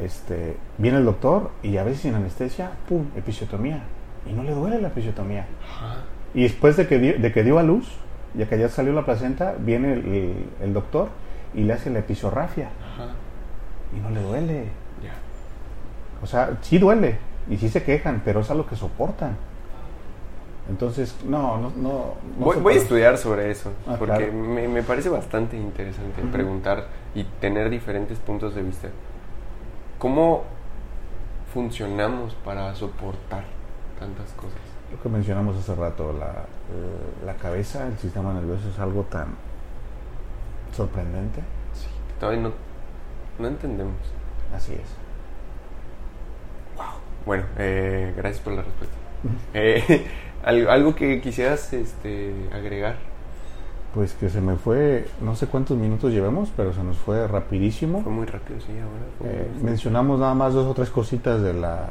este, 0.02 0.56
viene 0.78 0.98
el 0.98 1.04
doctor 1.04 1.50
y 1.62 1.76
a 1.78 1.84
veces 1.84 2.02
sin 2.02 2.14
anestesia, 2.14 2.70
pum, 2.88 3.06
episiotomía. 3.16 3.82
Y 4.28 4.32
no 4.32 4.42
le 4.42 4.52
duele 4.52 4.80
la 4.80 4.88
episiotomía. 4.88 5.46
Ajá. 5.64 6.02
Y 6.34 6.42
después 6.42 6.76
de 6.76 6.86
que, 6.86 6.98
di- 6.98 7.12
de 7.12 7.32
que 7.32 7.42
dio 7.44 7.58
a 7.58 7.62
luz, 7.62 7.88
ya 8.34 8.48
que 8.48 8.58
ya 8.58 8.68
salió 8.68 8.92
la 8.92 9.04
placenta, 9.04 9.54
viene 9.58 9.92
el, 9.94 9.98
el- 10.06 10.46
el 10.62 10.72
doctor 10.74 11.08
y 11.54 11.62
le 11.62 11.72
hace 11.72 11.90
la 11.90 12.00
episorrafia. 12.00 12.68
Ajá. 12.94 13.10
Y 13.96 14.00
no 14.00 14.10
le 14.10 14.20
duele. 14.20 14.64
O 16.22 16.26
sea, 16.26 16.58
sí 16.62 16.78
duele. 16.78 17.18
Y 17.48 17.56
sí 17.58 17.68
se 17.68 17.82
quejan, 17.84 18.22
pero 18.24 18.40
es 18.40 18.50
algo 18.50 18.66
que 18.66 18.74
soportan. 18.76 19.36
Entonces, 20.68 21.14
no, 21.24 21.58
no, 21.58 21.70
no. 21.76 22.14
no 22.38 22.44
Voy, 22.60 22.74
a 22.74 22.76
estudiar 22.76 23.16
sobre 23.18 23.52
eso, 23.52 23.70
Ah, 23.86 23.94
porque 23.98 24.16
claro. 24.16 24.32
me, 24.32 24.66
me 24.66 24.82
parece 24.82 25.08
bastante 25.08 25.56
interesante 25.56 26.22
preguntar 26.32 26.88
y 27.14 27.22
tener 27.40 27.70
diferentes 27.70 28.18
puntos 28.18 28.56
de 28.56 28.62
vista. 28.62 28.88
¿Cómo 29.98 30.42
funcionamos 31.54 32.34
para 32.44 32.74
soportar 32.74 33.44
tantas 34.00 34.32
cosas? 34.32 34.58
Lo 34.90 35.00
que 35.00 35.08
mencionamos 35.08 35.56
hace 35.56 35.74
rato, 35.76 36.12
la, 36.12 36.46
la 37.24 37.34
cabeza, 37.38 37.86
el 37.86 37.96
sistema 37.98 38.32
nervioso 38.32 38.68
es 38.68 38.78
algo 38.80 39.02
tan 39.04 39.28
sorprendente. 40.76 41.40
Sí, 41.74 41.86
todavía 42.18 42.42
no, 42.42 42.52
no 43.38 43.48
entendemos. 43.48 43.94
Así 44.54 44.72
es. 44.72 45.05
Bueno, 47.26 47.44
eh, 47.58 48.14
gracias 48.16 48.42
por 48.42 48.52
la 48.54 48.62
respuesta. 48.62 48.96
Eh, 49.52 50.06
algo, 50.44 50.94
que 50.94 51.20
quisieras 51.20 51.72
este, 51.72 52.32
agregar. 52.54 52.96
Pues 53.94 54.12
que 54.12 54.28
se 54.28 54.40
me 54.40 54.56
fue, 54.56 55.06
no 55.22 55.34
sé 55.36 55.46
cuántos 55.46 55.76
minutos 55.76 56.12
llevamos, 56.12 56.50
pero 56.56 56.72
se 56.72 56.82
nos 56.82 56.96
fue 56.98 57.26
rapidísimo. 57.26 58.02
Fue 58.02 58.12
muy 58.12 58.26
rápido, 58.26 58.60
sí, 58.60 58.72
ahora. 58.72 59.32
Eh, 59.34 59.48
mencionamos 59.62 60.20
nada 60.20 60.34
más 60.34 60.52
dos 60.54 60.66
o 60.66 60.74
tres 60.74 60.90
cositas 60.90 61.40
de 61.42 61.54
la, 61.54 61.88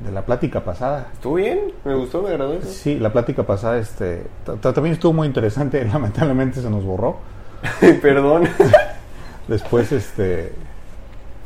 de 0.00 0.12
la 0.12 0.22
plática 0.26 0.62
pasada. 0.62 1.08
¿Estuvo 1.14 1.34
bien? 1.36 1.72
Me 1.84 1.94
gustó, 1.94 2.22
me 2.22 2.28
agradó 2.28 2.52
eso. 2.54 2.68
Sí, 2.68 2.98
la 2.98 3.10
plática 3.12 3.44
pasada 3.44 3.78
este, 3.78 4.24
ta- 4.44 4.56
ta- 4.56 4.72
también 4.74 4.92
estuvo 4.92 5.14
muy 5.14 5.26
interesante, 5.26 5.82
lamentablemente 5.92 6.60
se 6.60 6.68
nos 6.70 6.84
borró. 6.84 7.16
Perdón. 8.02 8.46
Después, 9.48 9.90
este, 9.92 10.52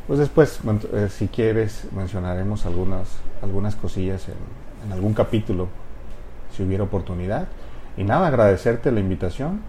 pues 0.07 0.19
después, 0.19 0.59
eh, 0.93 1.07
si 1.09 1.27
quieres, 1.27 1.85
mencionaremos 1.95 2.65
algunas, 2.65 3.07
algunas 3.41 3.75
cosillas 3.75 4.27
en, 4.27 4.87
en 4.87 4.91
algún 4.93 5.13
capítulo, 5.13 5.67
si 6.55 6.63
hubiera 6.63 6.83
oportunidad. 6.83 7.47
Y 7.95 8.03
nada, 8.03 8.27
agradecerte 8.27 8.91
la 8.91 8.99
invitación 8.99 9.61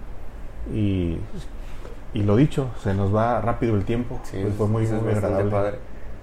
y, 0.73 1.19
y 2.15 2.23
lo 2.23 2.37
dicho, 2.37 2.71
se 2.83 2.95
nos 2.95 3.15
va 3.15 3.41
rápido 3.41 3.77
el 3.77 3.85
tiempo. 3.85 4.21
Sí, 4.25 4.39
Pues 4.43 4.55
fue 4.55 4.67
muy, 4.67 4.87
muy 4.87 5.13
agradable. 5.13 5.51
padre. 5.51 5.79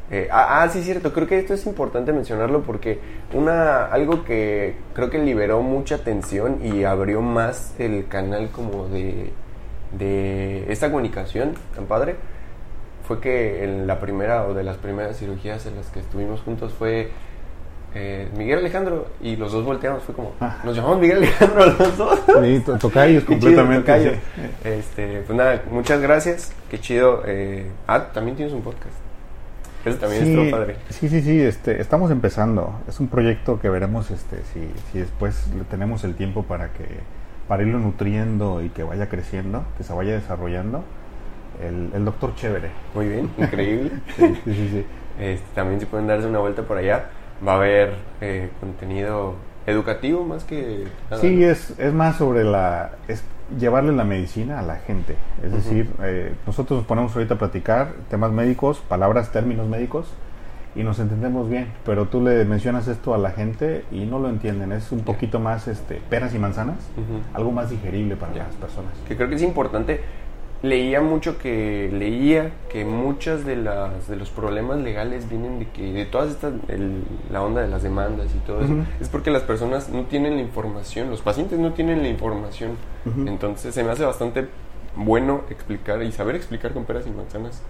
Eh, 0.09 0.28
ah, 0.30 0.62
ah, 0.64 0.70
sí, 0.70 0.84
cierto. 0.84 1.14
Creo 1.14 1.26
que 1.28 1.39
esto 1.39 1.53
es 1.53 1.66
importante 1.66 2.12
mencionarlo 2.12 2.64
porque 2.64 2.99
una 3.34 3.86
algo 3.86 4.26
que 4.26 4.76
creo 4.93 5.09
que 5.09 5.20
liberó 5.20 5.62
mucha 5.62 6.03
tensión 6.03 6.59
y 6.66 6.84
abrió 6.84 7.22
más 7.22 7.74
el 7.80 8.07
canal 8.09 8.49
como 8.49 8.88
de, 8.88 9.32
de 9.97 10.70
esta 10.72 10.89
comunicación 10.89 11.53
tan 11.76 11.86
padre 11.86 12.16
fue 13.12 13.20
que 13.20 13.64
en 13.64 13.88
la 13.88 13.99
primera 13.99 14.45
o 14.47 14.53
de 14.53 14.64
las 14.64 14.78
primeras 14.78 15.18
cirugías 15.18 15.66
en 15.66 15.76
las 15.76 15.88
que 15.88 15.99
estuvimos 15.99 16.41
juntos 16.41 16.74
fue 16.74 17.09
eh, 17.93 18.30
Miguel 18.38 18.59
Alejandro 18.59 19.07
y 19.22 19.36
los 19.36 19.51
dos 19.51 19.66
volteamos. 19.66 20.01
Fue 20.03 20.16
como, 20.16 20.32
Ah. 20.39 20.59
nos 20.64 20.76
llamamos 20.76 20.99
Miguel 20.99 21.18
Alejandro 21.18 21.66
los 21.66 21.97
dos. 21.97 22.20
Sí, 22.41 22.59
to- 22.66 22.78
tocayos 22.78 23.24
chido, 23.26 23.28
completamente. 23.39 23.82
tocayo. 23.91 24.12
sí. 24.14 24.20
Este, 24.64 25.22
pues 25.28 25.38
nada, 25.38 25.62
muchas 25.70 25.99
gracias. 25.99 26.53
Qué 26.70 26.80
chido. 26.80 27.24
eh, 27.26 27.70
ah, 27.88 28.07
también 28.14 28.38
tienes 28.38 28.53
un 28.53 28.62
podcast. 28.62 28.95
Eso 29.84 29.97
también 29.97 30.24
sí, 30.24 30.30
estuvo 30.34 30.51
padre. 30.51 30.76
Sí, 30.89 31.09
sí, 31.09 31.22
sí, 31.22 31.41
este, 31.41 31.82
estamos 31.82 32.12
empezando. 32.12 32.80
Es 32.88 32.99
un 32.99 33.07
proyecto 33.07 33.59
que 33.59 33.68
veremos 33.70 34.09
este, 34.12 34.38
si, 34.53 34.72
si 34.91 34.99
después 34.99 35.47
tenemos 35.70 36.03
el 36.05 36.16
tiempo 36.16 36.43
para 36.43 36.72
que 36.72 36.86
para 37.47 37.64
irlo 37.64 37.80
nutriendo 37.80 38.62
y 38.64 38.70
que 38.70 38.84
vaya 38.84 39.09
creciendo, 39.09 39.66
que 39.78 39.84
se 39.84 39.91
vaya 39.91 40.14
desarrollando. 40.14 40.86
El, 41.62 41.89
el 41.93 42.05
doctor 42.05 42.34
chévere. 42.36 42.70
Muy 42.95 43.07
bien, 43.07 43.30
increíble. 43.38 43.91
Sí, 44.16 44.28
sí, 44.43 44.53
sí, 44.53 44.70
sí. 44.72 44.86
Este, 45.20 45.45
también 45.53 45.80
si 45.80 45.86
pueden 45.86 46.07
darse 46.07 46.28
una 46.28 46.39
vuelta 46.39 46.64
por 46.64 46.78
allá. 46.78 47.05
Va 47.45 47.53
a 47.53 47.55
haber 47.55 47.93
eh, 48.22 48.49
contenido 48.59 49.36
educativo 49.66 50.24
más 50.26 50.43
que 50.43 50.86
nada. 51.09 51.22
Sí, 51.22 51.43
es, 51.43 51.80
es 51.80 51.93
más 51.93 52.18
sobre 52.18 52.43
la 52.43 52.91
es 53.07 53.24
llevarle 53.59 53.91
la 53.93 54.03
medicina 54.03 54.59
a 54.59 54.62
la 54.62 54.78
gente. 54.78 55.16
Es 55.43 55.51
decir, 55.51 55.89
eh, 56.03 56.34
nosotros 56.47 56.80
nos 56.80 56.88
ponemos 56.88 57.16
ahorita 57.16 57.34
a 57.34 57.38
platicar 57.38 57.93
temas 58.09 58.32
médicos, 58.32 58.80
palabras, 58.88 59.32
términos 59.32 59.68
médicos, 59.68 60.07
y 60.74 60.84
nos 60.84 60.99
entendemos 60.99 61.49
bien. 61.49 61.68
Pero 61.86 62.05
tú 62.07 62.22
le 62.22 62.45
mencionas 62.45 62.88
esto 62.88 63.14
a 63.14 63.18
la 63.18 63.32
gente 63.32 63.84
y 63.91 64.05
no 64.05 64.20
lo 64.20 64.30
entienden. 64.30 64.72
Es 64.72 64.91
un 64.93 65.01
poquito 65.01 65.39
más 65.39 65.68
este, 65.68 65.95
peras 66.09 66.34
y 66.34 66.39
manzanas, 66.39 66.78
algo 67.34 67.51
más 67.51 67.70
digerible 67.70 68.16
para 68.16 68.34
Ya. 68.34 68.43
las 68.45 68.55
personas. 68.55 68.93
que 69.07 69.18
creo 69.18 69.28
que 69.28 69.36
es 69.36 69.41
importante. 69.43 69.99
Leía 70.64 71.01
mucho 71.01 71.39
que 71.39 71.89
leía 71.91 72.51
que 72.72 72.86
muchas 72.86 73.45
de 73.45 73.55
las 73.55 74.07
de 74.07 74.16
los 74.16 74.30
problemas 74.30 74.78
legales 74.78 75.28
vienen 75.28 75.57
de 75.57 75.68
que 75.68 75.91
de 75.91 76.05
todas 76.05 76.30
estas 76.30 76.53
el- 76.68 77.03
la 77.32 77.41
onda 77.41 77.62
de 77.62 77.68
las 77.68 77.82
demandas 77.82 78.28
y 78.36 78.38
todo 78.45 78.62
eso 78.62 78.72
Ujú. 78.74 78.84
es 78.99 79.09
porque 79.09 79.32
las 79.32 79.41
personas 79.41 79.89
no 79.89 80.03
tienen 80.03 80.36
la 80.36 80.41
información, 80.41 81.09
los 81.09 81.22
pacientes 81.22 81.57
no 81.57 81.74
tienen 81.74 82.03
la 82.03 82.09
información. 82.09 82.72
Entonces 83.26 83.74
se 83.74 83.84
me 83.84 83.89
hace 83.89 84.05
bastante 84.05 84.47
bueno 84.95 85.41
explicar 85.49 86.03
y 86.03 86.12
saber 86.12 86.36
explicar 86.36 86.74
con 86.74 86.86
peras 86.86 87.07
y 87.07 87.09
manzanas 87.09 87.62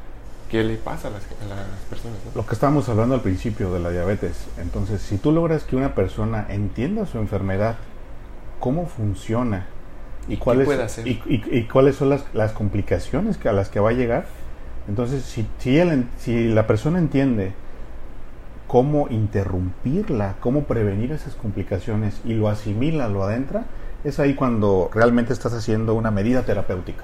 qué 0.50 0.62
le 0.66 0.76
pasa 0.76 1.08
a 1.08 1.12
las, 1.12 1.24
a 1.24 1.46
las 1.48 1.80
personas. 1.90 2.18
¿no? 2.26 2.42
Lo 2.42 2.46
que 2.46 2.54
estábamos 2.56 2.90
hablando 2.90 3.16
al 3.16 3.22
principio 3.22 3.72
de 3.74 3.80
la 3.80 3.90
diabetes. 3.90 4.48
Entonces, 4.58 5.02
si 5.02 5.18
tú 5.18 5.32
logras 5.32 5.64
que 5.64 5.78
una 5.78 5.96
persona 5.96 6.46
entienda 6.50 7.06
su 7.06 7.20
enfermedad, 7.20 7.78
cómo 8.60 8.86
funciona 8.86 9.68
y, 10.28 10.34
¿Y 10.34 10.36
qué 10.38 10.44
cuáles, 10.44 10.66
puede 10.66 10.84
hacer? 10.84 11.08
y, 11.08 11.22
y- 11.28 11.44
y 11.52 11.64
cuáles 11.64 11.96
son 11.96 12.10
las, 12.10 12.24
las 12.34 12.52
complicaciones 12.52 13.44
a 13.46 13.52
las 13.54 13.70
que 13.70 13.80
va 13.80 13.90
a 13.90 13.94
llegar, 13.94 14.26
entonces, 14.88 15.24
si, 15.24 15.48
si, 15.60 15.78
él 15.78 15.90
en- 15.90 16.10
si 16.18 16.48
la 16.50 16.68
persona 16.68 17.00
entiende 17.00 17.54
cómo 18.68 19.08
interrumpirla, 19.10 20.36
cómo 20.40 20.64
prevenir 20.64 21.12
esas 21.12 21.36
complicaciones 21.36 22.22
y 22.26 22.34
lo 22.34 22.48
asimila, 22.48 23.10
lo 23.10 23.24
adentra, 23.24 23.66
es 24.04 24.20
ahí 24.20 24.34
cuando 24.34 24.90
realmente 24.94 25.34
estás 25.34 25.54
haciendo 25.54 25.94
una 25.94 26.10
medida 26.12 26.44
terapéutica. 26.44 27.04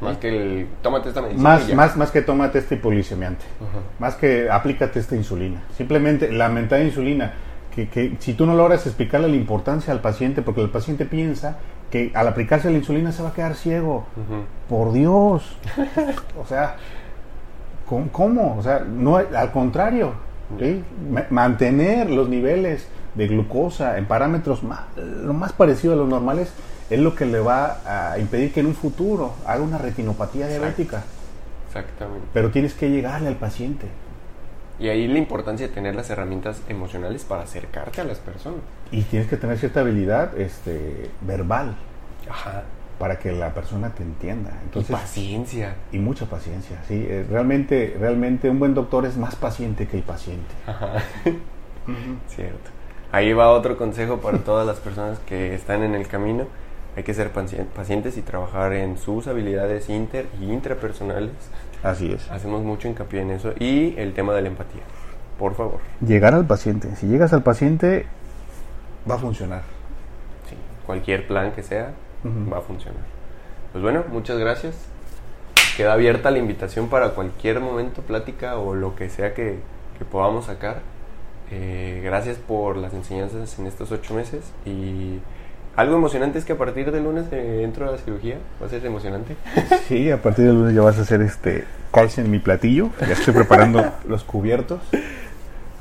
Más 0.00 0.18
que 0.18 0.28
el 0.28 0.66
tómate 0.82 1.08
esta 1.08 1.22
medicina. 1.22 1.42
Más, 1.42 1.72
más, 1.74 1.96
más 1.96 2.10
que 2.10 2.20
tómate 2.20 2.58
este 2.58 2.74
hipolicemiante. 2.74 3.44
Ajá. 3.60 3.78
Más 3.98 4.16
que 4.16 4.50
aplícate 4.50 4.98
esta 4.98 5.16
insulina. 5.16 5.62
Simplemente 5.76 6.30
la 6.30 6.48
mentada 6.50 6.82
insulina, 6.82 7.32
que, 7.74 7.88
que 7.88 8.14
si 8.18 8.34
tú 8.34 8.44
no 8.44 8.54
logras 8.54 8.86
explicarle 8.86 9.28
la 9.28 9.36
importancia 9.36 9.92
al 9.94 10.00
paciente, 10.00 10.42
porque 10.42 10.60
el 10.60 10.68
paciente 10.68 11.06
piensa 11.06 11.58
que 11.94 12.10
al 12.12 12.26
aplicarse 12.26 12.68
la 12.72 12.76
insulina 12.78 13.12
se 13.12 13.22
va 13.22 13.28
a 13.28 13.32
quedar 13.34 13.54
ciego. 13.54 14.04
Por 14.68 14.92
Dios. 14.92 15.56
o 16.42 16.44
sea, 16.44 16.74
¿cómo? 17.88 18.08
cómo? 18.10 18.56
O 18.58 18.62
sea, 18.64 18.80
no, 18.80 19.14
al 19.18 19.52
contrario. 19.52 20.10
Mantener 21.30 22.10
los 22.10 22.28
niveles 22.28 22.88
de 23.14 23.28
glucosa 23.28 23.96
en 23.96 24.06
parámetros 24.06 24.64
ma- 24.64 24.88
lo 24.96 25.32
más 25.34 25.52
parecido 25.52 25.92
a 25.94 25.96
los 25.96 26.08
normales 26.08 26.52
es 26.90 26.98
lo 26.98 27.14
que 27.14 27.26
le 27.26 27.38
va 27.38 27.78
a 28.12 28.18
impedir 28.18 28.52
que 28.52 28.58
en 28.58 28.66
un 28.66 28.74
futuro 28.74 29.34
haga 29.46 29.62
una 29.62 29.78
retinopatía 29.78 30.48
diabética. 30.48 31.04
Exactamente. 31.68 32.26
Pero 32.32 32.50
tienes 32.50 32.74
que 32.74 32.90
llegarle 32.90 33.28
al 33.28 33.36
paciente. 33.36 33.86
Y 34.84 34.88
ahí 34.90 35.08
la 35.08 35.16
importancia 35.18 35.66
de 35.66 35.72
tener 35.72 35.94
las 35.94 36.10
herramientas 36.10 36.60
emocionales 36.68 37.24
para 37.24 37.44
acercarte 37.44 38.02
a 38.02 38.04
las 38.04 38.18
personas. 38.18 38.60
Y 38.92 39.00
tienes 39.00 39.30
que 39.30 39.38
tener 39.38 39.56
cierta 39.56 39.80
habilidad 39.80 40.38
este, 40.38 41.08
verbal 41.22 41.74
Ajá. 42.28 42.64
para 42.98 43.18
que 43.18 43.32
la 43.32 43.54
persona 43.54 43.94
te 43.94 44.02
entienda. 44.02 44.50
y 44.60 44.64
Entonces, 44.66 44.90
paciencia. 44.94 45.76
y 45.90 45.98
mucha 45.98 46.26
paciencia. 46.26 46.82
¿sí? 46.86 47.02
Eh, 47.08 47.24
Realmente, 47.30 47.96
realmente 47.98 48.50
un 48.50 48.58
buen 48.58 48.74
doctor 48.74 49.06
es 49.06 49.16
más 49.16 49.36
paciente 49.36 49.88
que 49.88 49.96
el 49.96 50.02
paciente. 50.02 50.54
Ajá. 50.66 51.02
Cierto. 52.28 52.70
Ahí 53.10 53.32
va 53.32 53.48
otro 53.52 53.78
consejo 53.78 54.18
para 54.20 54.36
todas 54.40 54.66
las 54.66 54.80
personas 54.80 55.18
que 55.20 55.54
están 55.54 55.82
en 55.82 55.94
el 55.94 56.06
camino. 56.08 56.46
Hay 56.96 57.02
que 57.02 57.12
ser 57.14 57.32
paci- 57.32 57.64
pacientes 57.66 58.16
y 58.16 58.22
trabajar 58.22 58.72
en 58.72 58.96
sus 58.98 59.26
habilidades 59.26 59.88
inter 59.88 60.26
y 60.40 60.44
intrapersonales. 60.52 61.32
Así 61.82 62.12
es. 62.12 62.30
Hacemos 62.30 62.62
mucho 62.62 62.88
hincapié 62.88 63.20
en 63.22 63.30
eso. 63.32 63.52
Y 63.58 63.94
el 63.98 64.14
tema 64.14 64.32
de 64.34 64.42
la 64.42 64.48
empatía. 64.48 64.82
Por 65.38 65.54
favor. 65.54 65.80
Llegar 66.06 66.34
al 66.34 66.46
paciente. 66.46 66.94
Si 66.96 67.06
llegas 67.06 67.32
al 67.32 67.42
paciente, 67.42 68.06
va 69.10 69.16
a 69.16 69.18
funcionar. 69.18 69.62
Sí. 70.48 70.56
Cualquier 70.86 71.26
plan 71.26 71.52
que 71.52 71.62
sea 71.62 71.90
Ujú. 72.24 72.50
va 72.52 72.58
a 72.58 72.62
funcionar. 72.62 73.02
pues 73.72 73.82
bueno, 73.82 74.04
muchas 74.12 74.38
gracias. 74.38 74.76
Queda 75.76 75.94
abierta 75.94 76.30
la 76.30 76.38
invitación 76.38 76.88
para 76.88 77.10
cualquier 77.10 77.58
momento, 77.58 78.02
plática 78.02 78.56
o 78.58 78.76
lo 78.76 78.94
que 78.94 79.10
sea 79.10 79.34
que, 79.34 79.58
que 79.98 80.04
podamos 80.04 80.44
sacar. 80.46 80.82
Eh, 81.50 82.00
gracias 82.04 82.36
por 82.38 82.76
las 82.76 82.94
enseñanzas 82.94 83.58
en 83.58 83.66
estos 83.66 83.90
ocho 83.90 84.14
meses 84.14 84.44
y 84.64 85.18
algo 85.76 85.96
emocionante 85.96 86.38
es 86.38 86.44
que 86.44 86.52
a 86.54 86.58
partir 86.58 86.90
del 86.92 87.04
lunes 87.04 87.26
eh, 87.32 87.62
entro 87.64 87.88
a 87.88 87.92
la 87.92 87.98
cirugía. 87.98 88.36
Va 88.62 88.66
a 88.66 88.70
ser 88.70 88.84
emocionante. 88.86 89.36
Sí, 89.88 90.10
a 90.10 90.20
partir 90.22 90.46
del 90.46 90.54
lunes 90.54 90.74
ya 90.74 90.80
vas 90.82 90.98
a 90.98 91.02
hacer 91.02 91.20
este 91.22 91.64
calcio 91.92 92.24
en 92.24 92.30
mi 92.30 92.38
platillo. 92.38 92.88
Ya 93.00 93.12
estoy 93.12 93.34
preparando 93.34 93.84
los 94.08 94.24
cubiertos. 94.24 94.80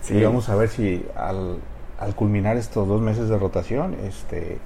Sí. 0.02 0.18
Y 0.18 0.24
vamos 0.24 0.50
a 0.50 0.56
ver 0.56 0.68
si 0.70 1.06
al, 1.16 1.58
al 2.00 2.16
culminar 2.16 2.58
estos 2.58 2.86
dos 2.88 3.00
meses 3.02 3.30
de 3.30 3.38
rotación, 3.38 3.96
este, 4.04 4.58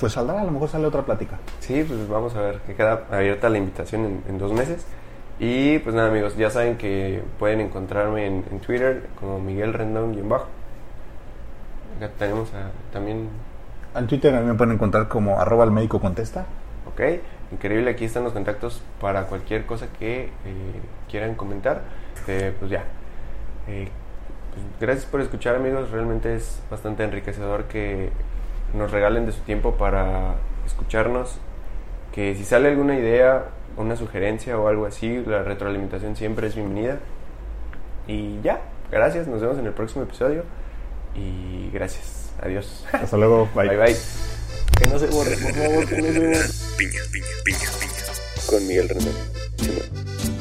pues 0.00 0.14
saldrá, 0.14 0.40
a 0.40 0.44
lo 0.44 0.52
mejor 0.52 0.68
sale 0.70 0.86
otra 0.86 1.02
plática. 1.02 1.36
Sí, 1.60 1.84
pues 1.86 2.08
vamos 2.08 2.34
a 2.34 2.40
ver 2.40 2.60
que 2.66 2.74
queda 2.74 3.02
abierta 3.10 3.48
la 3.50 3.58
invitación 3.58 4.04
en, 4.06 4.22
en 4.28 4.38
dos 4.38 4.52
meses. 4.52 4.86
Y 5.38 5.78
pues 5.80 5.94
nada 5.94 6.08
amigos, 6.08 6.34
ya 6.38 6.48
saben 6.48 6.78
que 6.78 7.22
pueden 7.38 7.60
encontrarme 7.60 8.26
en, 8.26 8.44
en 8.50 8.58
Twitter 8.60 9.06
como 9.20 9.38
Miguel 9.38 9.74
Rendón 9.74 10.14
y 10.14 10.20
en 10.20 10.28
bajo. 10.30 10.46
Acá 11.98 12.10
tenemos 12.18 12.48
a- 12.54 12.70
también, 12.92 13.28
En 13.96 14.06
Twitter 14.06 14.34
a 14.34 14.40
me 14.40 14.54
pueden 14.54 14.74
encontrar 14.74 15.08
como 15.08 15.40
arroba 15.40 15.64
el 15.64 15.70
médico 15.70 16.00
contesta. 16.00 16.44
ok, 16.86 17.00
increíble, 17.52 17.90
aquí 17.90 18.04
están 18.04 18.24
los 18.24 18.34
contactos 18.34 18.82
para 19.00 19.24
cualquier 19.24 19.64
cosa 19.64 19.86
que 19.98 20.24
eh, 20.24 20.30
quieran 21.08 21.34
comentar. 21.34 21.82
Este, 22.14 22.52
pues 22.52 22.70
ya. 22.70 22.84
Eh, 23.68 23.88
pues, 24.52 24.66
gracias 24.80 25.06
por 25.06 25.20
escuchar 25.20 25.54
amigos, 25.56 25.90
realmente 25.90 26.34
es 26.34 26.60
bastante 26.70 27.04
enriquecedor 27.04 27.64
que 27.64 28.10
nos 28.74 28.90
regalen 28.90 29.24
de 29.24 29.32
su 29.32 29.40
tiempo 29.42 29.72
para 29.76 30.34
escucharnos. 30.66 31.38
Que 32.12 32.34
si 32.34 32.44
sale 32.44 32.68
alguna 32.68 32.98
idea, 32.98 33.46
una 33.76 33.96
sugerencia 33.96 34.58
o 34.58 34.68
algo 34.68 34.86
así, 34.86 35.22
la 35.26 35.42
retroalimentación 35.42 36.16
siempre 36.16 36.48
es 36.48 36.54
bienvenida. 36.54 36.98
Y 38.06 38.40
ya, 38.42 38.60
gracias, 38.90 39.26
nos 39.26 39.40
vemos 39.40 39.58
en 39.58 39.66
el 39.66 39.72
próximo 39.72 40.04
episodio. 40.04 40.44
Y 41.14 41.70
gracias, 41.72 42.25
adiós. 42.42 42.84
Hasta 42.92 43.16
luego, 43.16 43.48
bye. 43.54 43.68
Bye 43.68 43.76
bye. 43.76 43.96
Que 44.78 44.88
no 44.90 44.98
se 44.98 45.06
borre, 45.06 45.36
por 45.36 45.54
favor, 45.54 45.86
que 45.86 46.02
no 46.02 46.12
se 46.12 46.18
borre. 46.18 46.48
Piña, 46.76 47.02
piña, 47.10 47.26
piña, 47.44 47.70
piña. 47.80 48.46
Con 48.46 48.66
Miguel 48.66 48.88
Rendón. 48.88 49.14
Simón. 49.58 50.35